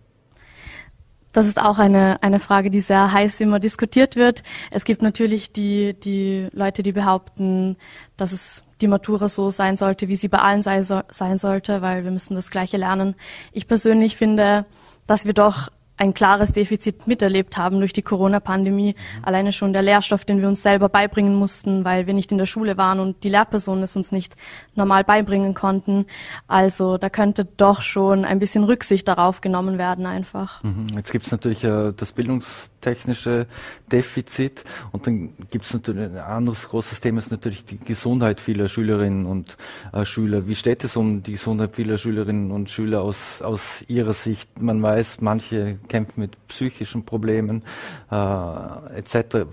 Das 1.32 1.46
ist 1.46 1.60
auch 1.60 1.78
eine, 1.78 2.20
eine 2.22 2.40
Frage, 2.40 2.70
die 2.70 2.80
sehr 2.80 3.12
heiß 3.12 3.40
immer 3.40 3.60
diskutiert 3.60 4.16
wird. 4.16 4.42
Es 4.72 4.84
gibt 4.84 5.00
natürlich 5.00 5.52
die, 5.52 5.94
die 5.94 6.48
Leute, 6.52 6.82
die 6.82 6.90
behaupten, 6.90 7.76
dass 8.16 8.32
es 8.32 8.62
die 8.80 8.88
Matura 8.88 9.28
so 9.28 9.50
sein 9.50 9.76
sollte, 9.76 10.08
wie 10.08 10.16
sie 10.16 10.26
bei 10.26 10.38
allen 10.38 10.62
sei, 10.62 10.82
sein 10.82 11.38
sollte, 11.38 11.82
weil 11.82 12.02
wir 12.02 12.10
müssen 12.10 12.34
das 12.34 12.50
Gleiche 12.50 12.78
lernen. 12.78 13.14
Ich 13.52 13.68
persönlich 13.68 14.16
finde, 14.16 14.66
dass 15.06 15.24
wir 15.24 15.32
doch 15.32 15.70
ein 16.00 16.14
klares 16.14 16.52
Defizit 16.52 17.06
miterlebt 17.06 17.58
haben 17.58 17.78
durch 17.78 17.92
die 17.92 18.02
Corona-Pandemie. 18.02 18.94
Mhm. 18.94 19.24
Alleine 19.24 19.52
schon 19.52 19.72
der 19.72 19.82
Lehrstoff, 19.82 20.24
den 20.24 20.40
wir 20.40 20.48
uns 20.48 20.62
selber 20.62 20.88
beibringen 20.88 21.34
mussten, 21.34 21.84
weil 21.84 22.06
wir 22.06 22.14
nicht 22.14 22.32
in 22.32 22.38
der 22.38 22.46
Schule 22.46 22.78
waren 22.78 23.00
und 23.00 23.22
die 23.22 23.28
Lehrpersonen 23.28 23.84
es 23.84 23.96
uns 23.96 24.10
nicht 24.10 24.34
normal 24.74 25.04
beibringen 25.04 25.52
konnten. 25.52 26.06
Also 26.48 26.96
da 26.96 27.10
könnte 27.10 27.44
doch 27.44 27.82
schon 27.82 28.24
ein 28.24 28.38
bisschen 28.38 28.64
Rücksicht 28.64 29.06
darauf 29.08 29.42
genommen 29.42 29.76
werden 29.76 30.06
einfach. 30.06 30.62
Mhm. 30.62 30.86
Jetzt 30.94 31.12
gibt 31.12 31.26
es 31.26 31.32
natürlich 31.32 31.64
äh, 31.64 31.92
das 31.94 32.12
Bildungs 32.12 32.69
technische 32.80 33.46
Defizit. 33.90 34.64
Und 34.92 35.06
dann 35.06 35.32
gibt 35.50 35.64
es 35.64 35.74
natürlich 35.74 36.10
ein 36.10 36.18
anderes 36.18 36.68
großes 36.68 37.00
Thema, 37.00 37.18
ist 37.18 37.30
natürlich 37.30 37.64
die 37.64 37.78
Gesundheit 37.78 38.40
vieler 38.40 38.68
Schülerinnen 38.68 39.26
und 39.26 39.56
äh, 39.92 40.04
Schüler. 40.04 40.46
Wie 40.46 40.54
steht 40.54 40.84
es 40.84 40.96
um 40.96 41.22
die 41.22 41.32
Gesundheit 41.32 41.74
vieler 41.74 41.98
Schülerinnen 41.98 42.50
und 42.50 42.70
Schüler 42.70 43.02
aus, 43.02 43.42
aus 43.42 43.84
Ihrer 43.88 44.12
Sicht? 44.12 44.60
Man 44.60 44.82
weiß, 44.82 45.20
manche 45.20 45.78
kämpfen 45.88 46.20
mit 46.20 46.48
psychischen 46.48 47.04
Problemen 47.04 47.62
äh, 48.10 48.98
etc. 48.98 49.46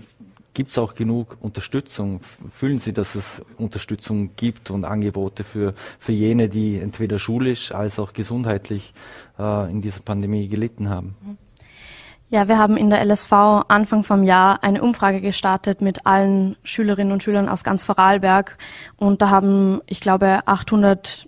Gibt 0.58 0.72
es 0.72 0.78
auch 0.78 0.96
genug 0.96 1.36
Unterstützung? 1.40 2.20
Fühlen 2.52 2.80
Sie, 2.80 2.92
dass 2.92 3.14
es 3.14 3.40
Unterstützung 3.58 4.30
gibt 4.34 4.72
und 4.72 4.84
Angebote 4.84 5.44
für, 5.44 5.72
für 6.00 6.10
jene, 6.10 6.48
die 6.48 6.80
entweder 6.80 7.20
schulisch 7.20 7.70
als 7.70 8.00
auch 8.00 8.12
gesundheitlich 8.12 8.92
äh, 9.38 9.70
in 9.70 9.82
dieser 9.82 10.00
Pandemie 10.00 10.48
gelitten 10.48 10.88
haben? 10.88 11.14
Ja, 12.30 12.46
wir 12.46 12.58
haben 12.58 12.76
in 12.76 12.90
der 12.90 13.02
LSV 13.02 13.32
Anfang 13.68 14.04
vom 14.04 14.22
Jahr 14.22 14.62
eine 14.62 14.82
Umfrage 14.82 15.22
gestartet 15.22 15.80
mit 15.80 16.04
allen 16.04 16.56
Schülerinnen 16.62 17.10
und 17.10 17.22
Schülern 17.22 17.48
aus 17.48 17.64
ganz 17.64 17.84
Vorarlberg 17.84 18.58
und 18.98 19.22
da 19.22 19.30
haben, 19.30 19.80
ich 19.86 20.02
glaube, 20.02 20.40
800 20.44 21.26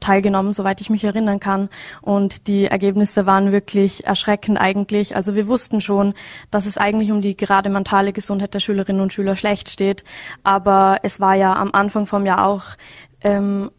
teilgenommen, 0.00 0.52
soweit 0.52 0.82
ich 0.82 0.90
mich 0.90 1.04
erinnern 1.04 1.40
kann. 1.40 1.70
Und 2.02 2.46
die 2.46 2.66
Ergebnisse 2.66 3.24
waren 3.24 3.52
wirklich 3.52 4.04
erschreckend 4.04 4.60
eigentlich. 4.60 5.16
Also 5.16 5.34
wir 5.34 5.46
wussten 5.46 5.80
schon, 5.80 6.12
dass 6.50 6.66
es 6.66 6.76
eigentlich 6.76 7.10
um 7.10 7.22
die 7.22 7.36
gerade 7.36 7.70
mentale 7.70 8.12
Gesundheit 8.12 8.52
der 8.52 8.60
Schülerinnen 8.60 9.00
und 9.00 9.14
Schüler 9.14 9.36
schlecht 9.36 9.70
steht. 9.70 10.04
Aber 10.42 10.98
es 11.04 11.20
war 11.20 11.36
ja 11.36 11.54
am 11.54 11.70
Anfang 11.72 12.06
vom 12.06 12.26
Jahr 12.26 12.46
auch 12.46 12.64
ähm, 13.22 13.70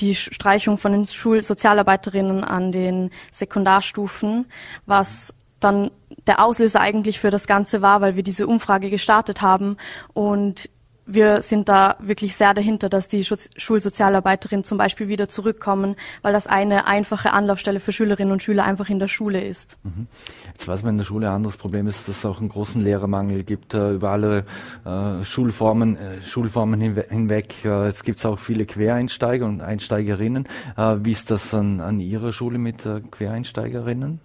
die 0.00 0.14
Streichung 0.14 0.78
von 0.78 0.92
den 0.92 1.06
Schulsozialarbeiterinnen 1.06 2.44
an 2.44 2.72
den 2.72 3.10
Sekundarstufen, 3.32 4.46
was 4.84 5.34
dann 5.60 5.90
der 6.26 6.44
Auslöser 6.44 6.80
eigentlich 6.80 7.20
für 7.20 7.30
das 7.30 7.46
Ganze 7.46 7.82
war, 7.82 8.00
weil 8.00 8.16
wir 8.16 8.22
diese 8.22 8.46
Umfrage 8.46 8.90
gestartet 8.90 9.42
haben 9.42 9.76
und 10.12 10.68
wir 11.06 11.42
sind 11.42 11.68
da 11.68 11.96
wirklich 12.00 12.36
sehr 12.36 12.52
dahinter, 12.52 12.88
dass 12.88 13.06
die 13.08 13.24
Schulsozialarbeiterinnen 13.24 14.64
zum 14.64 14.76
Beispiel 14.76 15.08
wieder 15.08 15.28
zurückkommen, 15.28 15.94
weil 16.22 16.32
das 16.32 16.48
eine 16.48 16.86
einfache 16.86 17.32
Anlaufstelle 17.32 17.78
für 17.78 17.92
Schülerinnen 17.92 18.32
und 18.32 18.42
Schüler 18.42 18.64
einfach 18.64 18.90
in 18.90 18.98
der 18.98 19.08
Schule 19.08 19.42
ist. 19.42 19.78
Mhm. 19.84 20.08
Jetzt 20.48 20.66
weiß 20.66 20.82
man 20.82 20.94
in 20.94 20.98
der 20.98 21.04
Schule, 21.04 21.28
ein 21.28 21.36
anderes 21.36 21.56
Problem 21.56 21.86
ist, 21.86 22.08
dass 22.08 22.18
es 22.18 22.24
auch 22.24 22.40
einen 22.40 22.48
großen 22.48 22.82
Lehrermangel 22.82 23.44
gibt 23.44 23.72
äh, 23.74 23.92
über 23.92 24.10
alle 24.10 24.44
äh, 24.84 25.24
Schulformen, 25.24 25.96
äh, 25.96 26.22
Schulformen 26.22 26.80
hinweg. 26.80 27.64
Äh, 27.64 27.86
es 27.86 28.02
gibt 28.02 28.24
auch 28.26 28.40
viele 28.40 28.66
Quereinsteiger 28.66 29.46
und 29.46 29.60
Einsteigerinnen. 29.60 30.48
Äh, 30.76 30.96
wie 31.02 31.12
ist 31.12 31.30
das 31.30 31.54
an, 31.54 31.80
an 31.80 32.00
Ihrer 32.00 32.32
Schule 32.32 32.58
mit 32.58 32.82
Quereinsteigerinnen? 33.12 34.20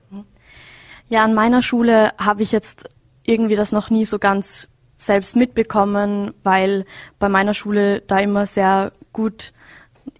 Ja, 1.11 1.25
an 1.25 1.33
meiner 1.33 1.61
Schule 1.61 2.13
habe 2.17 2.41
ich 2.41 2.53
jetzt 2.53 2.87
irgendwie 3.25 3.57
das 3.57 3.73
noch 3.73 3.89
nie 3.89 4.05
so 4.05 4.17
ganz 4.17 4.69
selbst 4.97 5.35
mitbekommen, 5.35 6.33
weil 6.41 6.85
bei 7.19 7.27
meiner 7.27 7.53
Schule 7.53 7.99
da 7.99 8.19
immer 8.19 8.45
sehr 8.45 8.93
gut 9.11 9.51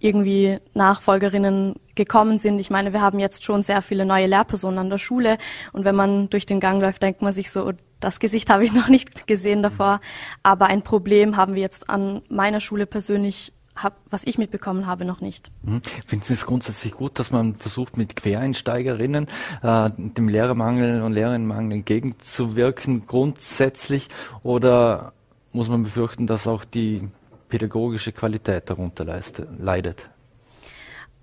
irgendwie 0.00 0.58
Nachfolgerinnen 0.74 1.76
gekommen 1.94 2.38
sind. 2.38 2.58
Ich 2.58 2.68
meine, 2.68 2.92
wir 2.92 3.00
haben 3.00 3.18
jetzt 3.18 3.42
schon 3.42 3.62
sehr 3.62 3.80
viele 3.80 4.04
neue 4.04 4.26
Lehrpersonen 4.26 4.80
an 4.80 4.90
der 4.90 4.98
Schule 4.98 5.38
und 5.72 5.86
wenn 5.86 5.96
man 5.96 6.28
durch 6.28 6.44
den 6.44 6.60
Gang 6.60 6.82
läuft, 6.82 7.02
denkt 7.02 7.22
man 7.22 7.32
sich 7.32 7.50
so, 7.50 7.68
oh, 7.68 7.72
das 8.00 8.20
Gesicht 8.20 8.50
habe 8.50 8.66
ich 8.66 8.72
noch 8.74 8.88
nicht 8.88 9.26
gesehen 9.26 9.62
davor. 9.62 10.02
Aber 10.42 10.66
ein 10.66 10.82
Problem 10.82 11.38
haben 11.38 11.54
wir 11.54 11.62
jetzt 11.62 11.88
an 11.88 12.20
meiner 12.28 12.60
Schule 12.60 12.84
persönlich 12.84 13.54
hab, 13.74 13.96
was 14.10 14.24
ich 14.24 14.38
mitbekommen 14.38 14.86
habe, 14.86 15.04
noch 15.04 15.20
nicht. 15.20 15.50
Mhm. 15.62 15.80
Finden 16.06 16.24
Sie 16.24 16.34
es 16.34 16.46
grundsätzlich 16.46 16.92
gut, 16.92 17.18
dass 17.18 17.30
man 17.30 17.54
versucht, 17.54 17.96
mit 17.96 18.16
Quereinsteigerinnen 18.16 19.28
äh, 19.62 19.90
dem 19.96 20.28
Lehrermangel 20.28 21.02
und 21.02 21.12
Lehrerinnenmangel 21.12 21.78
entgegenzuwirken, 21.78 23.06
grundsätzlich? 23.06 24.08
Oder 24.42 25.12
muss 25.52 25.68
man 25.68 25.82
befürchten, 25.82 26.26
dass 26.26 26.46
auch 26.46 26.64
die 26.64 27.08
pädagogische 27.48 28.12
Qualität 28.12 28.68
darunter 28.70 29.04
leidet? 29.04 30.10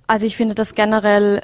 Also 0.08 0.26
ich 0.26 0.36
finde 0.36 0.56
das 0.56 0.74
generell, 0.74 1.42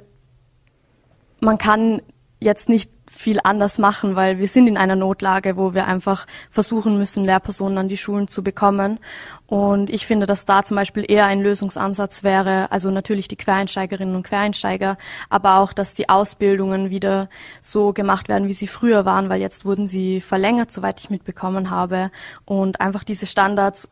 man 1.39 1.57
kann 1.57 2.01
jetzt 2.45 2.69
nicht 2.69 2.89
viel 3.07 3.39
anders 3.43 3.77
machen, 3.77 4.15
weil 4.15 4.39
wir 4.39 4.47
sind 4.47 4.67
in 4.67 4.77
einer 4.77 4.95
Notlage, 4.95 5.57
wo 5.57 5.73
wir 5.73 5.85
einfach 5.85 6.25
versuchen 6.49 6.97
müssen, 6.97 7.25
Lehrpersonen 7.25 7.77
an 7.77 7.89
die 7.89 7.97
Schulen 7.97 8.27
zu 8.27 8.43
bekommen. 8.43 8.99
Und 9.47 9.89
ich 9.89 10.05
finde, 10.05 10.25
dass 10.25 10.45
da 10.45 10.63
zum 10.63 10.75
Beispiel 10.75 11.05
eher 11.07 11.25
ein 11.25 11.41
Lösungsansatz 11.41 12.23
wäre, 12.23 12.71
also 12.71 12.89
natürlich 12.89 13.27
die 13.27 13.35
Quereinsteigerinnen 13.35 14.15
und 14.15 14.23
Quereinsteiger, 14.23 14.97
aber 15.29 15.57
auch, 15.57 15.73
dass 15.73 15.93
die 15.93 16.09
Ausbildungen 16.09 16.89
wieder 16.89 17.29
so 17.61 17.93
gemacht 17.93 18.29
werden, 18.29 18.47
wie 18.47 18.53
sie 18.53 18.67
früher 18.67 19.05
waren, 19.05 19.29
weil 19.29 19.41
jetzt 19.41 19.65
wurden 19.65 19.87
sie 19.87 20.21
verlängert, 20.21 20.71
soweit 20.71 20.99
ich 20.99 21.09
mitbekommen 21.09 21.69
habe. 21.69 22.11
Und 22.45 22.79
einfach 22.79 23.03
diese 23.03 23.25
Standards 23.25 23.89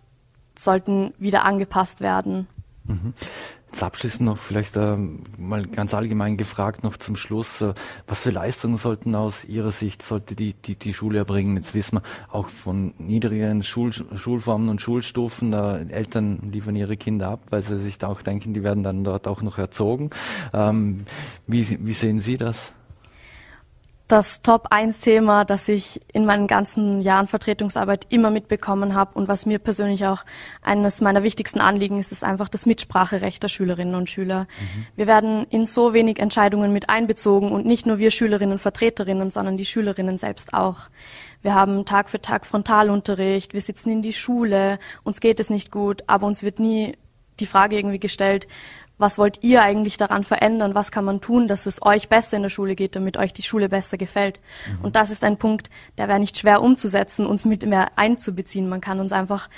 sollten 0.57 1.13
wieder 1.17 1.45
angepasst 1.45 2.01
werden. 2.01 2.47
Mhm. 2.85 3.13
Abschließend 3.81 4.21
noch 4.21 4.37
vielleicht 4.37 4.77
äh, 4.77 4.97
mal 5.37 5.65
ganz 5.65 5.93
allgemein 5.93 6.37
gefragt 6.37 6.83
noch 6.83 6.97
zum 6.97 7.15
Schluss, 7.15 7.61
äh, 7.61 7.73
was 8.07 8.19
für 8.19 8.29
Leistungen 8.29 8.77
sollten 8.77 9.15
aus 9.15 9.45
Ihrer 9.45 9.71
Sicht 9.71 10.01
sollte 10.01 10.35
die, 10.35 10.53
die, 10.53 10.75
die 10.75 10.93
Schule 10.93 11.19
erbringen? 11.19 11.57
Jetzt 11.57 11.73
wissen 11.73 11.97
wir 11.97 12.03
auch 12.31 12.49
von 12.49 12.93
niedrigen 12.97 13.63
Schul, 13.63 13.91
Schulformen 13.91 14.69
und 14.69 14.81
Schulstufen, 14.81 15.53
äh, 15.53 15.85
Eltern 15.89 16.39
liefern 16.51 16.75
ihre 16.75 16.97
Kinder 16.97 17.29
ab, 17.29 17.41
weil 17.49 17.61
sie 17.61 17.79
sich 17.79 17.97
da 17.97 18.07
auch 18.07 18.21
denken, 18.21 18.53
die 18.53 18.63
werden 18.63 18.83
dann 18.83 19.03
dort 19.03 19.27
auch 19.27 19.41
noch 19.41 19.57
erzogen. 19.57 20.09
Ähm, 20.53 21.05
wie, 21.47 21.85
wie 21.85 21.93
sehen 21.93 22.19
Sie 22.19 22.37
das? 22.37 22.73
Das 24.13 24.43
Top-1-Thema, 24.43 25.43
das 25.43 25.67
ich 25.67 25.99
in 26.13 26.23
meinen 26.27 26.45
ganzen 26.45 27.01
Jahren 27.01 27.25
Vertretungsarbeit 27.25 28.05
immer 28.09 28.29
mitbekommen 28.29 28.93
habe 28.93 29.17
und 29.17 29.27
was 29.27 29.47
mir 29.47 29.57
persönlich 29.57 30.05
auch 30.05 30.23
eines 30.61 31.01
meiner 31.01 31.23
wichtigsten 31.23 31.59
Anliegen 31.59 31.97
ist, 31.97 32.11
ist 32.11 32.23
einfach 32.23 32.47
das 32.47 32.67
Mitspracherecht 32.67 33.41
der 33.41 33.47
Schülerinnen 33.47 33.95
und 33.95 34.11
Schüler. 34.11 34.41
Mhm. 34.41 34.85
Wir 34.95 35.07
werden 35.07 35.47
in 35.49 35.65
so 35.65 35.95
wenig 35.95 36.19
Entscheidungen 36.19 36.71
mit 36.71 36.89
einbezogen 36.89 37.51
und 37.51 37.65
nicht 37.65 37.87
nur 37.87 37.97
wir 37.97 38.11
Schülerinnen 38.11 38.53
und 38.53 38.61
Vertreterinnen, 38.61 39.31
sondern 39.31 39.57
die 39.57 39.65
Schülerinnen 39.65 40.19
selbst 40.19 40.53
auch. 40.53 40.89
Wir 41.41 41.55
haben 41.55 41.83
Tag 41.85 42.07
für 42.07 42.21
Tag 42.21 42.45
Frontalunterricht, 42.45 43.55
wir 43.55 43.61
sitzen 43.61 43.89
in 43.89 44.03
die 44.03 44.13
Schule, 44.13 44.77
uns 45.03 45.21
geht 45.21 45.39
es 45.39 45.49
nicht 45.49 45.71
gut, 45.71 46.03
aber 46.05 46.27
uns 46.27 46.43
wird 46.43 46.59
nie 46.59 46.95
die 47.39 47.47
Frage 47.47 47.77
irgendwie 47.77 47.99
gestellt, 47.99 48.47
was 49.03 49.17
wollt 49.17 49.43
ihr 49.43 49.61
eigentlich 49.61 49.97
daran 49.97 50.23
verändern? 50.23 50.75
Was 50.75 50.89
kann 50.89 51.03
man 51.03 51.19
tun, 51.19 51.49
dass 51.49 51.65
es 51.65 51.85
euch 51.85 52.07
besser 52.07 52.37
in 52.37 52.43
der 52.43 52.49
Schule 52.49 52.73
geht, 52.73 52.95
damit 52.95 53.17
euch 53.17 53.33
die 53.33 53.41
Schule 53.41 53.67
besser 53.67 53.97
gefällt? 53.97 54.39
Mhm. 54.79 54.85
Und 54.85 54.95
das 54.95 55.11
ist 55.11 55.25
ein 55.25 55.35
Punkt, 55.35 55.69
der 55.97 56.07
wäre 56.07 56.19
nicht 56.19 56.37
schwer 56.37 56.61
umzusetzen, 56.61 57.25
uns 57.25 57.43
mit 57.43 57.65
mehr 57.65 57.97
einzubeziehen. 57.97 58.69
Man 58.69 58.79
kann 58.79 59.01
uns 59.01 59.11
einfach 59.11 59.49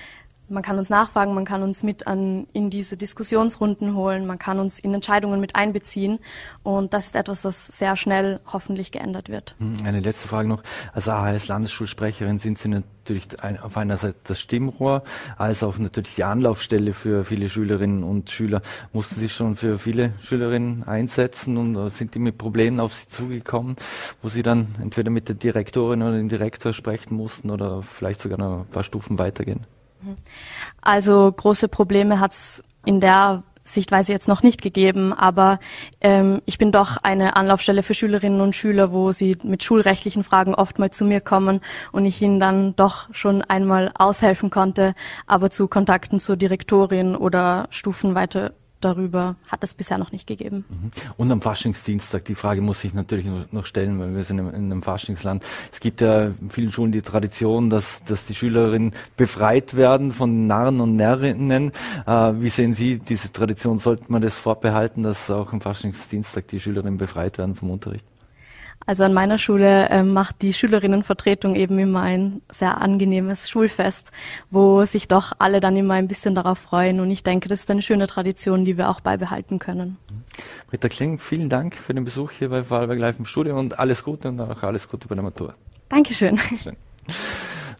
man 0.50 0.64
kann 0.64 0.78
uns 0.78 0.90
nachfragen, 0.90 1.34
man 1.34 1.46
kann 1.46 1.64
uns 1.64 1.84
mit 1.84 2.08
an, 2.08 2.48
in 2.54 2.70
diese 2.70 2.98
Diskussionsrunden 2.98 3.96
holen, 3.96 4.26
man 4.28 4.40
kann 4.40 4.60
uns 4.60 4.80
in 4.80 4.94
Entscheidungen 4.94 5.40
mit 5.40 5.56
einbeziehen. 5.56 6.20
Und 6.64 6.94
das 6.94 7.08
ist 7.08 7.16
etwas, 7.16 7.42
das 7.42 7.68
sehr 7.68 7.98
schnell 7.98 8.40
hoffentlich 8.52 8.92
geändert 8.92 9.30
wird. 9.30 9.56
Hm, 9.60 9.78
eine 9.86 10.00
letzte 10.00 10.28
Frage 10.28 10.48
noch. 10.48 10.64
Als 10.94 11.48
Landesschulsprecherin 11.48 12.40
sind 12.40 12.58
Sie 12.58 12.70
natürlich 12.70 13.28
auf 13.62 13.78
einer 13.78 13.98
Seite 13.98 14.18
das 14.24 14.40
Stimmrohr, 14.40 15.04
als 15.38 15.64
auch 15.64 15.78
natürlich 15.78 16.16
die 16.16 16.24
Anlaufstelle 16.24 16.94
für 16.94 17.24
viele 17.24 17.50
Schülerinnen 17.50 18.04
und 18.04 18.30
Schüler. 18.30 18.62
Mussten 18.94 19.20
Sie 19.20 19.30
schon 19.30 19.56
für 19.56 19.78
viele 19.80 20.14
Schülerinnen 20.22 20.84
einsetzen 20.84 21.58
und 21.58 21.90
sind 21.92 22.16
die 22.16 22.20
mit 22.20 22.38
Problemen 22.38 22.80
auf 22.80 22.94
Sie 22.94 23.08
zugekommen, 23.08 23.76
wo 24.22 24.30
Sie 24.30 24.44
dann 24.44 24.76
entweder 24.82 25.10
mit 25.10 25.28
der 25.28 25.36
Direktorin 25.36 26.02
oder 26.02 26.14
dem 26.14 26.30
Direktor 26.30 26.74
sprechen 26.74 27.16
mussten 27.16 27.50
oder 27.50 27.84
vielleicht 27.84 28.22
sogar 28.22 28.38
noch 28.38 28.62
ein 28.62 28.68
paar 28.68 28.84
Stufen 28.84 29.20
weitergehen? 29.20 29.66
Also 30.82 31.32
große 31.32 31.68
Probleme 31.68 32.20
hat 32.20 32.32
es 32.32 32.64
in 32.86 33.00
der 33.00 33.44
Sichtweise 33.68 34.14
jetzt 34.14 34.28
noch 34.28 34.44
nicht 34.44 34.62
gegeben, 34.62 35.12
aber 35.12 35.60
ähm, 36.00 36.42
ich 36.46 36.60
bin 36.60 36.72
doch 36.72 36.98
eine 36.98 37.36
Anlaufstelle 37.36 37.82
für 37.82 37.96
Schülerinnen 37.96 38.40
und 38.40 38.56
Schüler, 38.56 38.92
wo 38.92 39.12
sie 39.12 39.38
mit 39.42 39.64
schulrechtlichen 39.64 40.24
Fragen 40.24 40.54
oft 40.54 40.78
mal 40.78 40.92
zu 40.92 41.04
mir 41.04 41.20
kommen 41.20 41.62
und 41.92 42.06
ich 42.06 42.22
ihnen 42.22 42.40
dann 42.40 42.76
doch 42.76 43.08
schon 43.12 43.42
einmal 43.42 43.92
aushelfen 43.96 44.52
konnte, 44.52 44.94
aber 45.26 45.50
zu 45.50 45.68
Kontakten 45.68 46.20
zur 46.20 46.38
Direktorin 46.38 47.16
oder 47.16 47.68
Stufen 47.72 48.14
weiter 48.14 48.54
darüber 48.82 49.36
hat 49.48 49.64
es 49.64 49.74
bisher 49.74 49.98
noch 49.98 50.12
nicht 50.12 50.28
gegeben. 50.28 50.66
Mhm. 50.70 50.92
Und 51.18 51.32
am 51.32 51.42
Faschingsdienstag, 51.42 52.26
die 52.26 52.36
Frage 52.36 52.62
muss 52.62 52.84
ich 52.84 52.94
natürlich 52.94 53.26
noch 53.52 53.66
stellen, 53.66 54.00
weil 54.00 54.16
wir 54.16 54.24
sind 54.24 54.40
in 54.40 54.54
einem 54.54 54.84
Faschingsland. 54.84 55.44
Es 55.72 55.80
gibt 55.80 56.02
ja 56.02 56.28
in 56.28 56.50
vielen 56.50 56.72
Schulen 56.72 56.92
die 56.92 57.02
Tradition, 57.02 57.70
dass, 57.70 58.04
dass 58.04 58.26
die 58.26 58.36
Schülerinnen 58.36 58.94
befreit 59.18 59.76
werden 59.76 60.14
von 60.14 60.48
Narren 60.48 60.82
und 60.82 60.96
Närrinnen. 60.96 61.72
Äh, 62.06 62.12
wie 62.12 62.50
sehen 62.50 62.74
Sie 62.74 63.00
diese 63.00 63.32
Tradition? 63.32 63.80
Sollte 63.80 64.06
man 64.08 64.22
das 64.22 64.38
vorbehalten, 64.38 65.04
dass 65.04 65.30
auch 65.32 65.54
am 65.54 65.62
Faschingsdienstag 65.62 66.48
die 66.48 66.60
Schülerinnen 66.60 66.98
befreit 66.98 67.38
werden 67.38 67.56
vom 67.56 67.72
Unterricht? 67.72 68.06
Also 68.86 69.04
an 69.04 69.14
meiner 69.14 69.38
Schule 69.38 69.90
äh, 69.90 70.04
macht 70.04 70.42
die 70.42 70.54
Schülerinnenvertretung 70.54 71.56
eben 71.56 71.80
immer 71.80 72.02
ein 72.02 72.42
sehr 72.52 72.82
angenehmes 72.82 73.50
Schulfest, 73.50 74.12
wo 74.52 74.86
sich 74.86 75.08
doch 75.08 75.34
alle 75.40 75.60
dann 75.60 75.76
immer 75.76 75.96
ein 75.96 76.08
bisschen 76.08 76.36
darauf 76.36 76.60
freuen. 76.60 77.00
Und 77.00 77.10
ich 77.10 77.24
denke, 77.24 77.50
das 77.50 77.62
ist 77.62 77.72
eine 77.72 77.82
schöne 77.82 78.08
Tradition, 78.08 78.64
die 78.64 78.78
wir 78.78 78.90
auch 78.90 79.00
beibehalten 79.00 79.60
können. 79.60 79.98
Britta 80.68 80.90
Kling, 80.90 81.20
vielen 81.20 81.50
Dank 81.50 81.76
für 81.76 81.94
den 81.94 82.06
Besuch 82.06 82.32
hier 82.32 82.50
bei 82.50 82.64
Vorarlberg 82.64 83.00
Live 83.00 83.20
im 83.20 83.26
Studio 83.26 83.58
und 83.58 83.80
alles 83.80 84.04
Gute 84.04 84.28
und 84.30 84.40
auch 84.40 84.62
alles 84.64 84.88
Gute 84.88 85.08
bei 85.08 85.16
der 85.16 85.24
Matur. 85.24 85.54
Dankeschön. 85.90 86.38
Schön. 86.62 86.76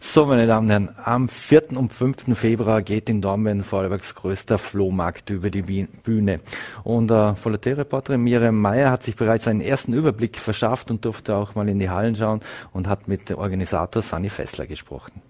So, 0.00 0.26
meine 0.26 0.46
Damen 0.46 0.66
und 0.66 0.70
Herren, 0.70 0.88
am 1.04 1.28
4. 1.28 1.76
und 1.76 1.92
5. 1.92 2.38
Februar 2.38 2.82
geht 2.82 3.08
in 3.08 3.22
Dornbirn 3.22 3.64
Vorarlbergs 3.64 4.14
größter 4.14 4.58
Flohmarkt 4.58 5.30
über 5.30 5.50
die 5.50 5.62
Bühne. 5.62 6.40
Und 6.84 7.10
äh, 7.10 7.34
Volontärreporterin 7.36 8.20
Miriam 8.20 8.60
Meyer 8.60 8.90
hat 8.90 9.02
sich 9.02 9.16
bereits 9.16 9.48
einen 9.48 9.60
ersten 9.60 9.92
Überblick 9.92 10.38
verschafft 10.38 10.90
und 10.90 11.04
durfte 11.04 11.34
auch 11.34 11.54
mal 11.54 11.68
in 11.68 11.78
die 11.78 11.90
Hallen 11.90 12.16
schauen 12.16 12.40
und 12.72 12.88
hat 12.88 13.08
mit 13.08 13.30
dem 13.30 13.38
Organisator 13.38 14.02
Sani 14.02 14.30
Fessler 14.30 14.66
gesprochen. 14.66 15.22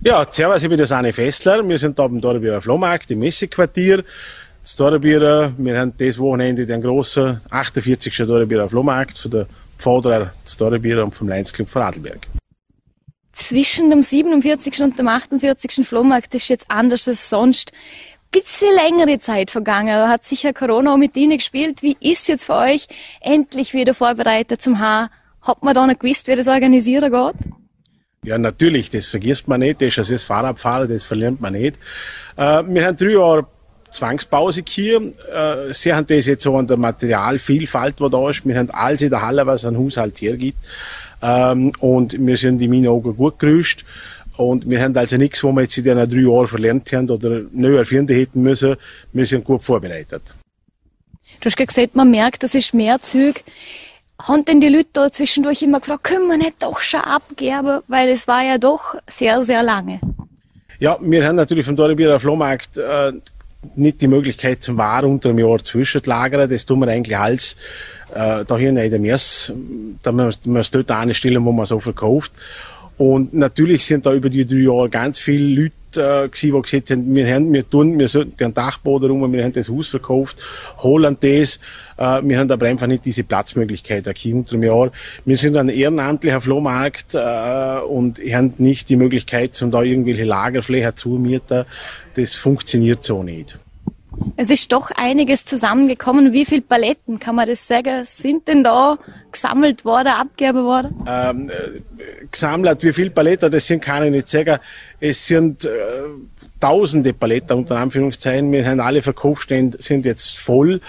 Ja, 0.00 0.26
servus, 0.30 0.62
ich 0.62 0.68
bin 0.68 0.78
der 0.78 0.86
Sani 0.86 1.12
Fessler. 1.12 1.66
Wir 1.68 1.78
sind 1.78 1.98
da 1.98 2.04
am 2.04 2.20
Dornbirner 2.20 2.62
Flohmarkt 2.62 3.10
im 3.10 3.18
Messequartier. 3.20 4.04
Das 4.62 4.76
Dornbirner, 4.76 5.52
wir 5.56 5.78
haben 5.78 5.92
dieses 5.98 6.18
Wochenende 6.18 6.66
den 6.66 6.80
grossen 6.80 7.40
48. 7.50 8.16
Dornbirner 8.16 8.68
Flohmarkt 8.68 9.18
von 9.18 9.30
der 9.30 9.46
Pfaderer 9.76 10.32
Dornbirner 10.58 11.04
und 11.04 11.14
vom 11.14 11.28
Lions 11.28 11.52
Club 11.52 11.68
Vorarlberg 11.68 12.26
zwischen 13.38 13.88
dem 13.88 14.02
47. 14.02 14.82
und 14.82 14.98
dem 14.98 15.08
48. 15.08 15.86
Flohmarkt 15.86 16.34
ist 16.34 16.48
jetzt 16.48 16.70
anders 16.70 17.06
als 17.08 17.30
sonst. 17.30 17.72
Bisschen 18.30 18.74
längere 18.74 19.20
Zeit 19.20 19.50
vergangen, 19.50 20.08
hat 20.08 20.24
sicher 20.24 20.52
Corona 20.52 20.92
auch 20.92 20.98
mit 20.98 21.16
Ihnen 21.16 21.38
gespielt. 21.38 21.82
Wie 21.82 21.96
ist 22.00 22.28
jetzt 22.28 22.44
für 22.44 22.56
euch 22.56 22.86
endlich 23.20 23.72
wieder 23.72 23.94
vorbereitet 23.94 24.60
zum 24.60 24.80
Haar? 24.80 25.10
Hat 25.40 25.62
man 25.62 25.74
da 25.74 25.86
noch 25.86 25.98
gewusst, 25.98 26.28
wie 26.28 26.36
das 26.36 26.48
organisieren 26.48 27.10
geht? 27.10 27.52
Ja, 28.24 28.36
natürlich, 28.36 28.90
das 28.90 29.06
vergisst 29.06 29.48
man 29.48 29.60
nicht. 29.60 29.80
Das 29.80 29.96
ist 29.96 30.10
das 30.10 30.24
Fahrradfahren, 30.24 30.88
das 30.88 31.04
verlernt 31.04 31.40
man 31.40 31.54
nicht. 31.54 31.78
Äh, 32.36 32.64
wir 32.66 32.86
haben 32.86 32.96
drei 32.96 33.12
Jahre 33.12 33.46
Zwangspause 33.90 34.62
hier. 34.66 35.00
Äh, 35.32 35.72
Sie 35.72 35.94
haben 35.94 36.06
das 36.06 36.26
jetzt 36.26 36.42
so 36.42 36.56
an 36.56 36.66
der 36.66 36.76
Materialvielfalt, 36.76 38.00
die 38.00 38.10
da 38.10 38.30
ist. 38.30 38.44
Wir 38.44 38.58
haben 38.58 38.70
alles 38.70 39.00
in 39.00 39.10
der 39.10 39.22
Halle, 39.22 39.46
was 39.46 39.64
ein 39.64 39.78
Haushalt 39.78 40.20
hergibt. 40.20 40.58
Ähm, 41.22 41.72
und 41.80 42.14
wir 42.18 42.36
sind 42.36 42.60
in 42.62 42.70
meinen 42.70 42.88
Augen 42.88 43.16
gut 43.16 43.38
gerüstet. 43.38 43.84
Und 44.36 44.68
wir 44.70 44.80
haben 44.80 44.96
also 44.96 45.16
nichts, 45.16 45.42
wo 45.42 45.50
wir 45.52 45.62
jetzt 45.62 45.76
in 45.78 45.84
den 45.84 45.96
drei 46.08 46.20
Jahren 46.20 46.46
verlernt 46.46 46.92
haben 46.92 47.10
oder 47.10 47.42
neu 47.52 47.76
erfinden 47.76 48.14
hätten 48.14 48.42
müssen. 48.42 48.76
Wir 49.12 49.26
sind 49.26 49.44
gut 49.44 49.64
vorbereitet. 49.64 50.22
Du 51.40 51.46
hast 51.46 51.56
gesagt, 51.56 51.96
man 51.96 52.10
merkt, 52.10 52.42
das 52.42 52.54
ist 52.54 52.72
mehr 52.72 53.00
Züg. 53.00 53.42
Haben 54.20 54.44
denn 54.44 54.60
die 54.60 54.68
Leute 54.68 54.88
da 54.92 55.12
zwischendurch 55.12 55.62
immer 55.62 55.80
gefragt, 55.80 56.04
können 56.04 56.28
wir 56.28 56.36
nicht 56.36 56.62
doch 56.62 56.80
schon 56.80 57.00
abgeben? 57.00 57.80
Weil 57.88 58.08
es 58.08 58.26
war 58.26 58.44
ja 58.44 58.58
doch 58.58 58.96
sehr, 59.08 59.42
sehr 59.44 59.62
lange. 59.62 60.00
Ja, 60.80 60.98
wir 61.00 61.26
haben 61.26 61.36
natürlich 61.36 61.66
vom 61.66 61.76
Dornbirner 61.76 62.20
Flohmarkt 62.20 62.76
äh, 62.78 63.12
nicht 63.74 64.00
die 64.00 64.08
Möglichkeit 64.08 64.62
zum 64.62 64.76
Waren 64.76 65.10
unter 65.10 65.30
einem 65.30 65.40
Jahr 65.40 65.58
zwischenlagern. 65.58 66.48
Das 66.48 66.66
tun 66.66 66.80
wir 66.80 66.88
eigentlich 66.88 67.16
als 67.16 67.56
äh, 68.14 68.44
da 68.44 68.56
hier 68.56 68.70
in 68.70 68.76
der 68.76 68.98
Mess, 68.98 69.52
da 70.02 70.12
wir 70.12 70.30
es 70.60 70.70
dort 70.70 70.90
anstellen, 70.90 71.44
wo 71.44 71.52
man 71.52 71.66
so 71.66 71.80
verkauft. 71.80 72.32
Und 72.98 73.32
natürlich 73.32 73.84
sind 73.84 74.06
da 74.06 74.12
über 74.12 74.28
die 74.28 74.44
drei 74.44 74.56
Jahre 74.56 74.90
ganz 74.90 75.20
viele 75.20 75.62
Leute 75.62 76.24
äh, 76.24 76.28
gewesen, 76.28 76.52
die 76.52 76.62
gesagt 76.62 76.90
haben, 76.90 77.14
wir, 77.14 77.32
haben, 77.32 77.52
wir 77.52 77.68
tun, 77.68 77.98
wir 77.98 78.08
sollten 78.08 78.36
den 78.36 78.52
Dachboden 78.52 79.10
rum, 79.10 79.32
wir 79.32 79.44
haben 79.44 79.52
das 79.52 79.68
Haus 79.68 79.88
verkauft, 79.88 80.36
holen 80.78 81.16
das. 81.20 81.60
Äh, 81.96 82.20
wir 82.24 82.38
haben 82.38 82.50
aber 82.50 82.66
einfach 82.66 82.88
nicht 82.88 83.04
diese 83.04 83.22
Platzmöglichkeit 83.22 84.08
hier 84.16 84.34
unter 84.34 84.56
dem 84.56 84.64
Jahr. 84.64 84.90
Wir 85.24 85.36
sind 85.36 85.56
ein 85.56 85.68
ehrenamtlicher 85.68 86.40
Flohmarkt 86.40 87.14
äh, 87.14 87.78
und 87.80 88.18
haben 88.18 88.54
nicht 88.58 88.90
die 88.90 88.96
Möglichkeit, 88.96 89.60
um 89.62 89.70
da 89.70 89.82
irgendwelche 89.82 90.24
Lagerflächen 90.24 90.96
zu 90.96 91.10
mieten. 91.10 91.64
Das 92.14 92.34
funktioniert 92.34 93.04
so 93.04 93.22
nicht. 93.22 93.58
Es 94.36 94.50
ist 94.50 94.72
doch 94.72 94.90
einiges 94.92 95.44
zusammengekommen. 95.44 96.32
Wie 96.32 96.44
viele 96.44 96.62
Paletten, 96.62 97.18
kann 97.18 97.34
man 97.34 97.48
das 97.48 97.66
sagen, 97.66 98.04
sind 98.04 98.48
denn 98.48 98.62
da 98.62 98.98
gesammelt 99.32 99.84
worden, 99.84 100.08
abgegeben 100.08 100.64
worden? 100.64 101.04
Ähm, 101.06 101.50
äh, 101.50 101.80
gesammelt, 102.30 102.82
wie 102.82 102.92
viele 102.92 103.10
Paletten, 103.10 103.50
das 103.50 103.66
sind 103.66 103.84
ich 103.86 104.10
nicht 104.10 104.28
sagen. 104.28 104.58
Es 105.00 105.26
sind 105.26 105.64
äh, 105.64 105.70
tausende 106.60 107.12
Paletten 107.12 107.56
unter 107.56 107.76
Anführungszeichen. 107.76 108.50
Wir 108.52 108.66
haben 108.66 108.80
alle 108.80 109.02
Verkaufsstände 109.02 109.80
sind 109.80 110.04
jetzt 110.04 110.38
voll. 110.38 110.80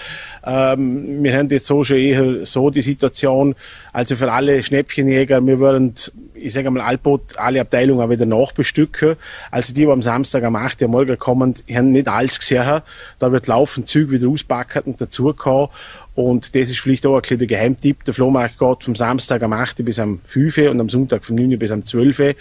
Ähm, 0.44 1.22
wir 1.22 1.36
haben 1.36 1.48
jetzt 1.50 1.66
so 1.66 1.84
schon 1.84 1.98
eher 1.98 2.46
so 2.46 2.70
die 2.70 2.82
Situation, 2.82 3.54
also 3.92 4.16
für 4.16 4.32
alle 4.32 4.62
Schnäppchenjäger, 4.62 5.44
wir 5.46 5.60
würden, 5.60 5.94
ich 6.34 6.52
sage 6.52 6.70
mal, 6.70 6.82
Alpot, 6.82 7.36
alle 7.36 7.60
Abteilungen 7.60 8.08
wieder 8.10 8.26
nachbestücken. 8.26 9.16
Also 9.50 9.74
die, 9.74 9.84
die 9.84 9.90
am 9.90 10.02
Samstag 10.02 10.44
am 10.44 10.56
8. 10.56 10.82
Uhr 10.82 10.88
morgen 10.88 11.18
kommen, 11.18 11.54
haben 11.70 11.92
nicht 11.92 12.08
alles 12.08 12.38
gesehen. 12.38 12.82
Da 13.18 13.32
wird 13.32 13.46
laufend 13.46 13.88
Züg 13.88 14.10
wieder 14.10 14.28
auspacken 14.28 14.82
und 14.86 15.00
dazukommen. 15.00 15.68
Und 16.14 16.54
das 16.54 16.70
ist 16.70 16.80
vielleicht 16.80 17.06
auch 17.06 17.16
ein 17.16 17.22
kleiner 17.22 17.46
Geheimtipp. 17.46 18.04
Der 18.04 18.14
Flohmarkt 18.14 18.58
geht 18.58 18.84
vom 18.84 18.94
Samstag 18.94 19.42
am 19.42 19.52
8. 19.52 19.84
bis 19.84 19.98
am 19.98 20.20
5. 20.26 20.58
und 20.70 20.80
am 20.80 20.88
Sonntag 20.88 21.24
vom 21.24 21.36
9. 21.36 21.58
bis 21.58 21.70
am 21.70 21.84
12. 21.84 22.34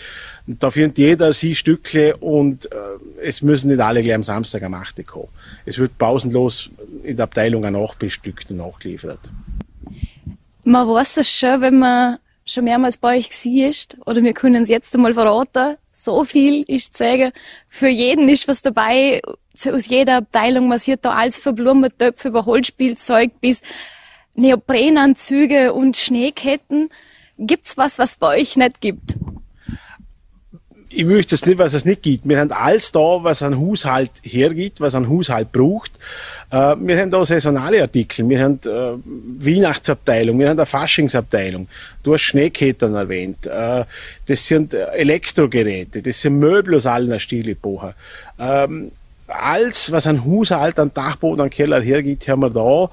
Und 0.48 0.64
da 0.64 0.72
findet 0.72 0.98
jeder 0.98 1.34
sein 1.34 1.56
Stückle 1.56 2.18
und 2.18 2.72
äh, 2.72 2.76
es 3.24 3.42
müssen 3.42 3.70
nicht 3.70 3.80
alle 3.80 4.02
gleich 4.02 4.16
am 4.16 4.24
Samstag 4.24 4.64
am 4.64 4.74
8. 4.74 5.06
kommen. 5.06 5.30
Es 5.66 5.78
wird 5.78 5.98
pausenlos 5.98 6.70
in 7.04 7.16
der 7.16 7.26
Abteilung 7.26 7.64
auch 7.66 7.70
nachbestückt 7.70 8.50
und 8.52 8.58
nachgeliefert. 8.58 9.20
Man 10.64 10.88
weiß 10.88 11.18
es 11.18 11.32
schon, 11.32 11.62
wenn 11.62 11.80
man 11.80 12.18
schon 12.46 12.64
mehrmals 12.64 12.98
bei 12.98 13.18
euch 13.18 13.30
war, 13.30 14.08
oder 14.08 14.24
wir 14.24 14.34
können 14.34 14.64
es 14.64 14.70
jetzt 14.70 14.94
einmal 14.96 15.14
verraten, 15.14 15.78
so 16.04 16.24
viel 16.24 16.64
ist 16.64 16.98
zu 16.98 17.04
sagen, 17.04 17.32
für 17.68 17.88
jeden 17.88 18.30
ist 18.30 18.48
was 18.48 18.62
dabei, 18.62 19.22
aus 19.54 19.88
jeder 19.88 20.18
Abteilung, 20.18 20.68
man 20.68 20.80
sieht 20.80 21.04
da 21.04 21.14
alles 21.14 21.40
von 21.40 21.56
Blumentöpfe 21.56 22.30
über 22.30 22.46
Holzspielzeug 22.46 23.40
bis 23.42 23.62
Neoprenanzüge 24.36 25.74
und 25.74 25.98
Schneeketten. 25.98 26.90
Gibt's 27.38 27.78
was, 27.78 28.00
was 28.00 28.18
bei 28.18 28.40
euch 28.40 28.56
nicht 28.56 28.82
gibt? 28.82 29.16
Ich 30.90 31.08
wüsste 31.08 31.36
es 31.36 31.46
nicht, 31.46 31.58
was 31.58 31.74
es 31.74 31.86
nicht 31.86 32.02
gibt. 32.02 32.28
Wir 32.28 32.40
haben 32.40 32.52
alles 32.52 32.92
da, 32.92 33.24
was 33.24 33.44
ein 33.44 33.60
Haushalt 33.60 34.12
hergibt, 34.24 34.82
was 34.82 34.96
ein 34.96 35.08
Haushalt 35.08 35.52
braucht. 35.52 35.92
Äh, 36.52 36.76
wir 36.80 37.00
haben 37.00 37.12
da 37.12 37.24
saisonale 37.24 37.82
Artikel, 37.82 38.28
wir 38.28 38.44
haben 38.44 38.60
äh, 38.66 39.46
Weihnachtsabteilung, 39.46 40.40
wir 40.40 40.50
haben 40.50 40.58
eine 40.58 40.66
Faschingsabteilung. 40.66 41.68
Du 42.02 42.14
hast 42.14 42.22
Schneeketten 42.22 42.96
erwähnt. 42.96 43.46
Äh, 43.46 43.86
das 44.26 44.48
sind 44.48 44.74
Elektrogeräte, 44.74 46.02
das 46.02 46.22
sind 46.22 46.40
Möbel 46.40 46.76
aus 46.76 46.88
allen 46.88 47.20
Stilepochen. 47.20 47.94
Ähm, 48.40 48.92
alles, 49.28 49.92
was 49.92 50.08
ein 50.08 50.26
Haushalt, 50.26 50.80
ein 50.80 50.92
Dachboden, 50.94 51.42
ein 51.42 51.50
Keller 51.52 51.82
hergibt, 51.82 52.28
haben 52.28 52.42
wir 52.42 52.50
da. 52.50 52.90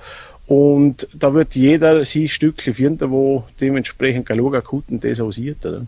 Und 0.46 1.08
da 1.12 1.34
wird 1.34 1.56
jeder 1.56 2.04
sein 2.04 2.28
Stückchen 2.28 2.74
finden, 2.74 3.10
wo 3.10 3.44
dementsprechend 3.60 4.26
Galuga 4.26 4.60
Kutten 4.60 5.00
das 5.00 5.18
ausiert. 5.18 5.64
Oder? 5.64 5.86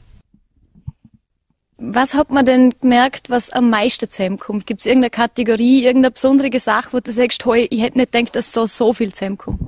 Was 1.81 2.15
hat 2.15 2.33
man 2.33 2.45
denn 2.45 2.75
gemerkt, 2.81 3.31
was 3.31 3.51
am 3.51 3.71
meisten 3.71 4.11
zusammenkommt? 4.11 4.67
Gibt 4.67 4.81
es 4.81 4.87
irgendeine 4.87 5.11
Kategorie, 5.11 5.85
irgendeine 5.85 6.11
besondere 6.11 6.59
Sache, 6.59 6.89
wo 6.91 6.99
du 6.99 7.13
sagst, 7.13 7.47
hey, 7.47 7.69
ich 7.71 7.81
hätte 7.81 7.99
nicht 7.99 8.11
gedacht, 8.11 8.35
dass 8.35 8.53
so, 8.53 8.67
so 8.67 8.93
viel 8.93 9.13
zusammenkommt? 9.13 9.61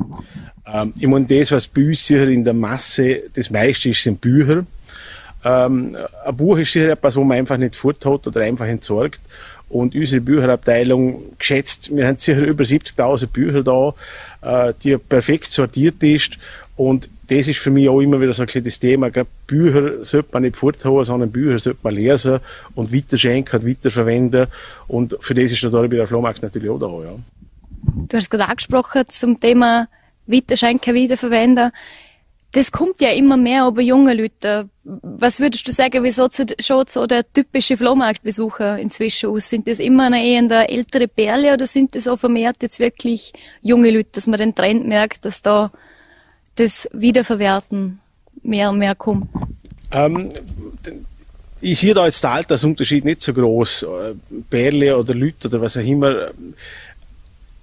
Ähm, 0.67 0.93
ich 0.99 1.07
meine, 1.07 1.27
das, 1.27 1.53
was 1.53 1.69
bei 1.69 1.87
uns 1.87 2.05
sicher 2.05 2.27
in 2.27 2.43
der 2.43 2.53
Masse 2.53 3.23
das 3.33 3.49
meiste 3.51 3.91
ist, 3.91 4.03
sind 4.03 4.21
Bücher. 4.21 4.67
Ähm, 5.45 5.97
ein 6.25 6.37
Buch 6.37 6.59
ist 6.59 6.73
sicher 6.73 6.91
etwas, 6.91 7.15
wo 7.15 7.23
man 7.23 7.39
einfach 7.39 7.57
nicht 7.57 7.77
fort 7.77 8.05
oder 8.05 8.41
einfach 8.41 8.67
entsorgt. 8.67 9.21
Und 9.69 9.95
unsere 9.95 10.21
Bücherabteilung 10.21 11.39
geschätzt, 11.39 11.95
wir 11.95 12.09
haben 12.09 12.19
sicher 12.19 12.43
über 12.43 12.65
70.000 12.65 13.29
Bücher 13.29 13.63
da, 13.63 13.95
äh, 14.69 14.75
die 14.83 14.99
perfekt 14.99 15.53
sortiert 15.53 16.03
ist. 16.03 16.39
Und 16.77 17.09
das 17.31 17.47
ist 17.47 17.61
für 17.61 17.71
mich 17.71 17.89
auch 17.89 18.01
immer 18.01 18.21
wieder 18.21 18.33
so 18.33 18.43
ein 18.43 18.49
kleines 18.49 18.79
Thema. 18.81 19.09
Gerade 19.11 19.29
Bücher 19.47 20.05
sollte 20.05 20.31
man 20.33 20.43
nicht 20.43 20.57
forthauen, 20.57 21.05
sondern 21.05 21.31
Bücher 21.31 21.61
sollte 21.61 21.79
man 21.83 21.95
lesen 21.95 22.41
und 22.75 22.93
weiterschenken 22.93 23.61
und 23.61 23.69
weiterverwenden. 23.69 24.49
Und 24.89 25.17
für 25.21 25.35
das 25.35 25.53
ist 25.53 25.63
der 25.63 25.71
Dornbirner 25.71 26.09
Flohmarkt 26.09 26.43
natürlich 26.43 26.69
auch 26.69 26.81
da. 26.81 26.89
Ja. 26.89 27.15
Du 28.09 28.17
hast 28.17 28.31
gerade 28.31 28.49
angesprochen 28.49 29.05
zum 29.09 29.39
Thema 29.39 29.89
weiterschenken, 30.27 30.93
wiederverwenden. 30.93 31.71
Das 32.51 32.73
kommt 32.73 33.01
ja 33.01 33.11
immer 33.11 33.37
mehr 33.37 33.69
über 33.69 33.81
junge 33.81 34.13
Leute. 34.13 34.69
Was 34.83 35.39
würdest 35.39 35.69
du 35.69 35.73
sagen, 35.73 36.03
wieso 36.03 36.29
schaut 36.61 36.91
so 36.91 37.07
der 37.07 37.33
typische 37.33 37.77
Flohmarktbesucher 37.77 38.77
inzwischen 38.77 39.31
aus? 39.31 39.49
Sind 39.49 39.69
das 39.69 39.79
immer 39.79 40.07
eine 40.07 40.27
eher 40.27 40.69
ältere 40.69 41.07
Perle 41.07 41.55
oder 41.55 41.69
sind 41.69 41.95
das 41.95 42.09
auch 42.09 42.19
vermehrt 42.19 42.57
jetzt 42.63 42.81
wirklich 42.81 43.33
junge 43.63 43.93
Leute, 43.93 44.11
dass 44.15 44.27
man 44.27 44.41
den 44.41 44.57
Trend 44.57 44.89
merkt, 44.89 45.25
dass 45.25 45.43
da 45.43 45.71
das 46.61 46.89
Wiederverwerten 46.93 48.01
mehr 48.43 48.71
und 48.71 48.79
mehr 48.79 48.95
kommt? 48.95 49.29
Ähm, 49.91 50.29
ich 51.61 51.79
sehe 51.79 51.95
da 51.95 52.05
jetzt 52.05 52.23
der 52.23 52.33
Altersunterschied 52.33 53.05
nicht 53.05 53.23
so 53.23 53.33
groß. 53.33 53.83
Äh, 53.83 54.15
Bärle 54.51 54.97
oder 54.97 55.15
Leute 55.15 55.49
oder 55.49 55.61
was 55.61 55.77
auch 55.77 55.85
immer. 55.85 56.31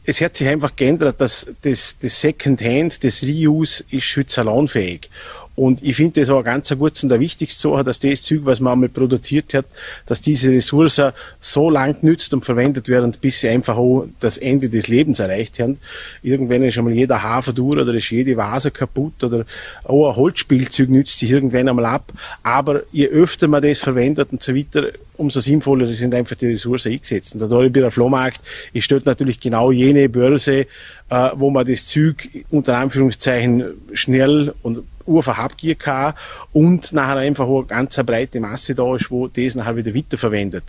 Es 0.04 0.22
hat 0.22 0.38
sich 0.38 0.48
einfach 0.48 0.76
geändert, 0.76 1.20
dass 1.22 1.48
das, 1.62 1.96
das 2.02 2.22
Secondhand, 2.22 3.04
das 3.04 3.24
Reuse 3.24 3.84
ist 3.90 4.16
heute 4.16 4.32
salonfähig. 4.32 5.10
Und 5.58 5.82
ich 5.82 5.96
finde 5.96 6.20
das 6.20 6.30
auch 6.30 6.44
ganz 6.44 6.70
gut 6.70 7.04
und 7.04 7.10
der 7.10 7.20
wichtigste 7.20 7.60
Sache, 7.60 7.84
dass 7.84 7.98
das 7.98 8.22
Zeug, 8.22 8.42
was 8.44 8.60
man 8.60 8.74
einmal 8.74 8.90
produziert 8.90 9.56
hat, 9.56 9.66
dass 10.06 10.22
diese 10.22 10.52
Ressource 10.52 11.02
so 11.40 11.72
lang 11.72 11.98
nützt 12.04 12.32
und 12.32 12.46
verwendet 12.46 12.88
wird, 12.88 13.20
bis 13.22 13.40
sie 13.40 13.50
einfach 13.50 13.76
auch 13.76 14.06
das 14.20 14.38
Ende 14.38 14.70
des 14.70 14.88
Lebens 14.88 15.20
erreicht 15.20 15.60
haben. 15.60 15.80
Irgendwann 16.22 16.62
ist 16.62 16.78
einmal 16.78 16.94
jeder 16.94 17.24
Hafer 17.24 17.54
durch 17.54 17.80
oder 17.80 17.92
ist 17.96 18.12
jede 18.12 18.38
Vase 18.38 18.70
kaputt 18.70 19.24
oder 19.24 19.48
auch 19.84 20.12
ein 20.12 20.16
Holzspielzeug 20.16 20.90
nützt 20.90 21.18
sich 21.18 21.32
irgendwann 21.32 21.68
einmal 21.68 21.88
ab. 21.88 22.14
Aber 22.44 22.84
je 22.92 23.08
öfter 23.08 23.48
man 23.48 23.64
das 23.64 23.80
verwendet 23.80 24.28
und 24.32 24.44
so 24.44 24.54
weiter, 24.54 24.92
umso 25.16 25.40
sinnvoller 25.40 25.92
sind 25.96 26.14
einfach 26.14 26.36
die 26.36 26.52
Ressourcen 26.52 26.92
eingesetzt. 26.92 27.34
Und 27.34 27.40
der 27.40 27.50
Doribierer 27.50 27.90
Flohmarkt 27.90 28.42
ist 28.74 28.92
dort 28.92 29.08
natürlich 29.08 29.40
genau 29.40 29.72
jene 29.72 30.08
Börse, 30.08 30.68
äh, 31.10 31.30
wo 31.34 31.50
man 31.50 31.66
das 31.66 31.88
Zeug 31.88 32.30
unter 32.52 32.78
Anführungszeichen 32.78 33.66
schnell 33.94 34.54
und 34.62 34.84
einfach 35.08 35.38
abgehen 35.38 35.78
kann 35.78 36.14
und 36.54 36.92
nachher 36.94 37.18
einfach 37.18 37.48
eine 37.48 37.64
ganz 37.66 37.96
breite 37.98 38.40
Masse 38.40 38.76
da 38.76 38.96
ist, 38.96 39.10
wo 39.10 39.28
das 39.28 39.56
nachher 39.56 39.78
wieder 39.78 39.96
weiterverwendet. 39.96 40.64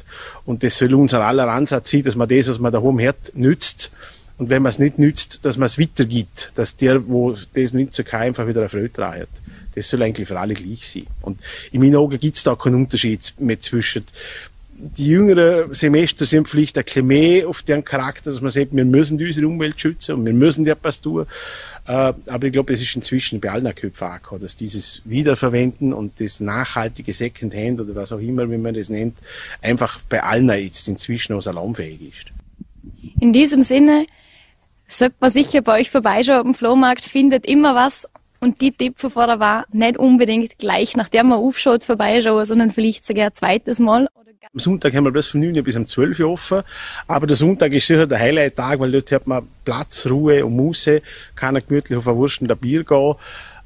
Und 0.45 0.63
das 0.63 0.79
soll 0.79 0.95
unser 0.95 1.25
aller 1.25 1.49
Ansatz 1.49 1.91
sein, 1.91 2.03
dass 2.03 2.17
man 2.17 2.29
das, 2.29 2.49
was 2.49 2.59
man 2.59 2.73
daheim 2.73 3.01
hat, 3.01 3.33
nützt. 3.35 3.91
Und 4.39 4.51
wenn 4.51 4.63
man 4.63 4.71
es 4.71 4.79
nicht 4.79 4.99
nützt, 4.99 5.45
dass 5.45 5.57
man 5.57 5.67
es 5.67 5.79
weitergibt, 5.79 6.53
dass 6.55 6.77
der, 6.77 7.09
wo 7.09 7.33
das 7.33 7.73
nützen 7.73 8.05
kann, 8.05 8.23
einfach 8.23 8.47
wieder 8.47 8.61
eine 8.61 8.69
Freude 8.69 8.91
dran 8.91 9.21
hat. 9.21 9.29
Das 9.75 9.89
soll 9.89 10.03
eigentlich 10.03 10.29
für 10.29 10.39
alle 10.39 10.55
gleich 10.55 10.89
sein. 10.89 11.07
Und 11.23 11.41
in 11.73 11.81
meinen 11.81 11.97
Augen 11.97 12.19
gibt 12.19 12.37
es 12.37 12.45
da 12.45 12.55
keinen 12.55 12.77
Unterschied 12.77 13.35
mehr 13.39 13.61
zwischen 13.61 14.05
die 14.79 15.09
jüngeren 15.09 15.75
Semester 15.75 16.25
sind 16.25 16.49
vielleicht 16.49 16.79
ein 16.79 16.85
bisschen 16.85 17.07
mehr 17.07 17.49
auf 17.49 17.63
deren 17.63 17.85
Charakter, 17.85 18.31
dass 18.31 18.41
man 18.41 18.53
sagt, 18.53 18.75
wir 18.75 18.85
müssen 18.85 19.21
unsere 19.21 19.47
Umwelt 19.49 19.81
schützen 19.81 20.15
und 20.15 20.27
wir 20.27 20.33
müssen 20.33 20.67
etwas 20.67 21.01
tun. 21.01 21.27
Äh, 21.89 22.13
aber 22.27 22.47
ich 22.47 22.53
glaube, 22.53 22.75
es 22.75 22.83
ist 22.83 22.95
inzwischen 22.95 23.41
bei 23.41 23.51
allen 23.51 23.75
Köpfen 23.75 24.07
angekommen, 24.07 24.43
dass 24.43 24.57
dieses 24.57 25.01
Wiederverwenden 25.07 25.95
und 25.95 26.21
das 26.21 26.39
nachhaltige 26.39 27.15
Secondhand 27.15 27.81
oder 27.81 27.95
was 27.95 28.13
auch 28.13 28.19
immer, 28.19 28.51
wie 28.51 28.59
man 28.59 28.75
das 28.75 28.91
nennt, 28.91 29.17
einfach 29.63 29.99
bei 30.07 30.23
allen 30.23 30.51
jetzt 30.51 30.87
inzwischen 30.87 31.33
auch 31.33 31.41
salonfähig 31.41 32.01
ist. 32.03 32.27
In 33.21 33.33
diesem 33.33 33.63
Sinne 33.63 34.05
sollte 34.87 35.17
man 35.21 35.31
sicher 35.31 35.63
bei 35.63 35.81
euch 35.81 35.91
vorbeischauen 35.91 36.49
am 36.49 36.55
Flohmarkt, 36.55 37.07
findet 37.07 37.47
immer 37.47 37.75
was 37.75 38.07
und 38.39 38.61
die 38.61 38.73
Tipp 38.73 38.99
vorher 38.99 39.41
war, 39.41 39.65
nicht 39.73 39.99
unbedingt 39.99 40.59
gleich, 40.59 40.95
nachdem 40.95 41.29
man 41.29 41.39
aufschaut, 41.39 41.85
vorbeischauen, 41.85 42.45
sondern 42.45 42.71
vielleicht 42.71 43.05
sogar 43.05 43.29
ein 43.29 43.35
zweites 43.35 43.81
Mal. 43.81 44.09
Am 44.41 44.61
Sonntag 44.61 44.95
haben 44.95 45.05
wir 45.05 45.11
bloß 45.11 45.29
von 45.29 45.41
9 45.41 45.63
bis 45.63 45.77
um 45.77 45.87
12 45.87 46.21
Uhr 46.21 46.31
offen. 46.31 46.63
Aber 47.07 47.27
der 47.27 47.37
Sonntag 47.37 47.73
ist 47.73 47.87
sicher 47.87 48.07
der 48.07 48.19
Highlight-Tag, 48.19 48.81
weil 48.81 48.93
dort 48.93 49.13
hat 49.13 49.27
man 49.27 49.47
Platz, 49.65 50.07
Ruhe 50.07 50.45
und 50.45 50.57
Muße, 50.57 51.03
kann 51.35 51.61
gemütlich 51.67 51.99
auf 51.99 52.09
ein 52.09 52.17
Wurst 52.17 52.41
und 52.41 52.61
Bier 52.61 52.85
gehen. 52.85 53.15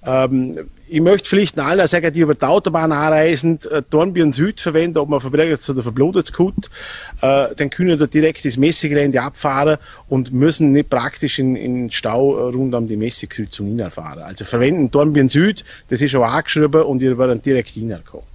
Ähm, 0.05 0.59
ich 0.89 1.01
möchte 1.01 1.29
vielleicht 1.29 1.59
allen 1.59 1.87
sagen, 1.87 2.13
die 2.13 2.21
über 2.21 2.35
die 2.35 2.45
Autobahn 2.45 2.91
anreisen, 2.91 3.61
äh, 3.71 3.83
Dornbirn 3.89 4.33
Süd 4.33 4.61
verwenden, 4.61 4.99
ob 4.99 5.09
man 5.09 5.21
verbrennt 5.21 5.69
oder 5.71 5.83
verblutet 5.83 6.33
gut, 6.33 6.71
äh, 7.21 7.55
dann 7.55 7.71
können 7.71 7.99
da 7.99 8.07
direkt 8.07 8.45
das 8.45 8.57
Messegelände 8.57 9.23
abfahren 9.23 9.79
und 10.09 10.33
müssen 10.33 10.73
nicht 10.73 10.91
praktisch 10.91 11.39
in, 11.39 11.55
in 11.55 11.91
Stau 11.93 12.37
äh, 12.37 12.53
rund 12.53 12.75
um 12.75 12.89
die 12.89 12.97
Messekreuzung 12.97 13.79
hinfahren. 13.79 14.25
Also 14.25 14.45
verwenden 14.45 14.91
Dornbirn 14.91 15.29
Süd, 15.29 15.65
das 15.89 16.01
ist 16.01 16.11
schon 16.11 16.25
angeschrieben 16.25 16.83
und 16.83 17.01
ihr 17.01 17.17
werdet 17.17 17.47
direkt 17.47 17.71
hinkommen. 17.71 18.27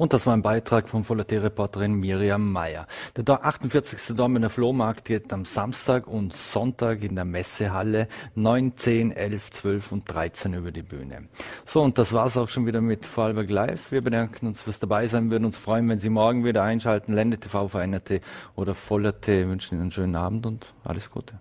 Und 0.00 0.14
das 0.14 0.24
war 0.24 0.32
ein 0.32 0.40
Beitrag 0.40 0.88
von 0.88 1.06
Volatilreporterin 1.06 1.92
Miriam 1.92 2.50
Meyer. 2.50 2.86
Der 3.14 3.44
48. 3.44 4.16
Dormener 4.16 4.48
Flohmarkt 4.48 5.04
geht 5.04 5.30
am 5.30 5.44
Samstag 5.44 6.06
und 6.06 6.34
Sonntag 6.34 7.02
in 7.02 7.16
der 7.16 7.26
Messehalle 7.26 8.08
9, 8.34 8.78
10, 8.78 9.12
11, 9.12 9.50
12 9.50 9.92
und 9.92 10.10
13 10.10 10.54
über 10.54 10.72
die 10.72 10.80
Bühne. 10.80 11.28
So, 11.66 11.82
und 11.82 11.98
das 11.98 12.14
war's 12.14 12.38
auch 12.38 12.48
schon 12.48 12.64
wieder 12.64 12.80
mit 12.80 13.04
Vorarlberg 13.04 13.50
Live. 13.50 13.92
Wir 13.92 14.00
bedanken 14.00 14.46
uns 14.46 14.62
fürs 14.62 14.78
dabei 14.78 15.06
sein, 15.06 15.30
würden 15.30 15.44
uns 15.44 15.58
freuen, 15.58 15.86
wenn 15.90 15.98
Sie 15.98 16.08
morgen 16.08 16.46
wieder 16.46 16.62
einschalten. 16.62 17.12
Lende 17.12 17.36
TV 17.36 17.68
veränderte 17.68 18.22
oder 18.56 18.74
Vollerte 18.74 19.50
wünschen 19.50 19.74
Ihnen 19.74 19.82
einen 19.82 19.90
schönen 19.90 20.16
Abend 20.16 20.46
und 20.46 20.72
alles 20.82 21.10
Gute. 21.10 21.38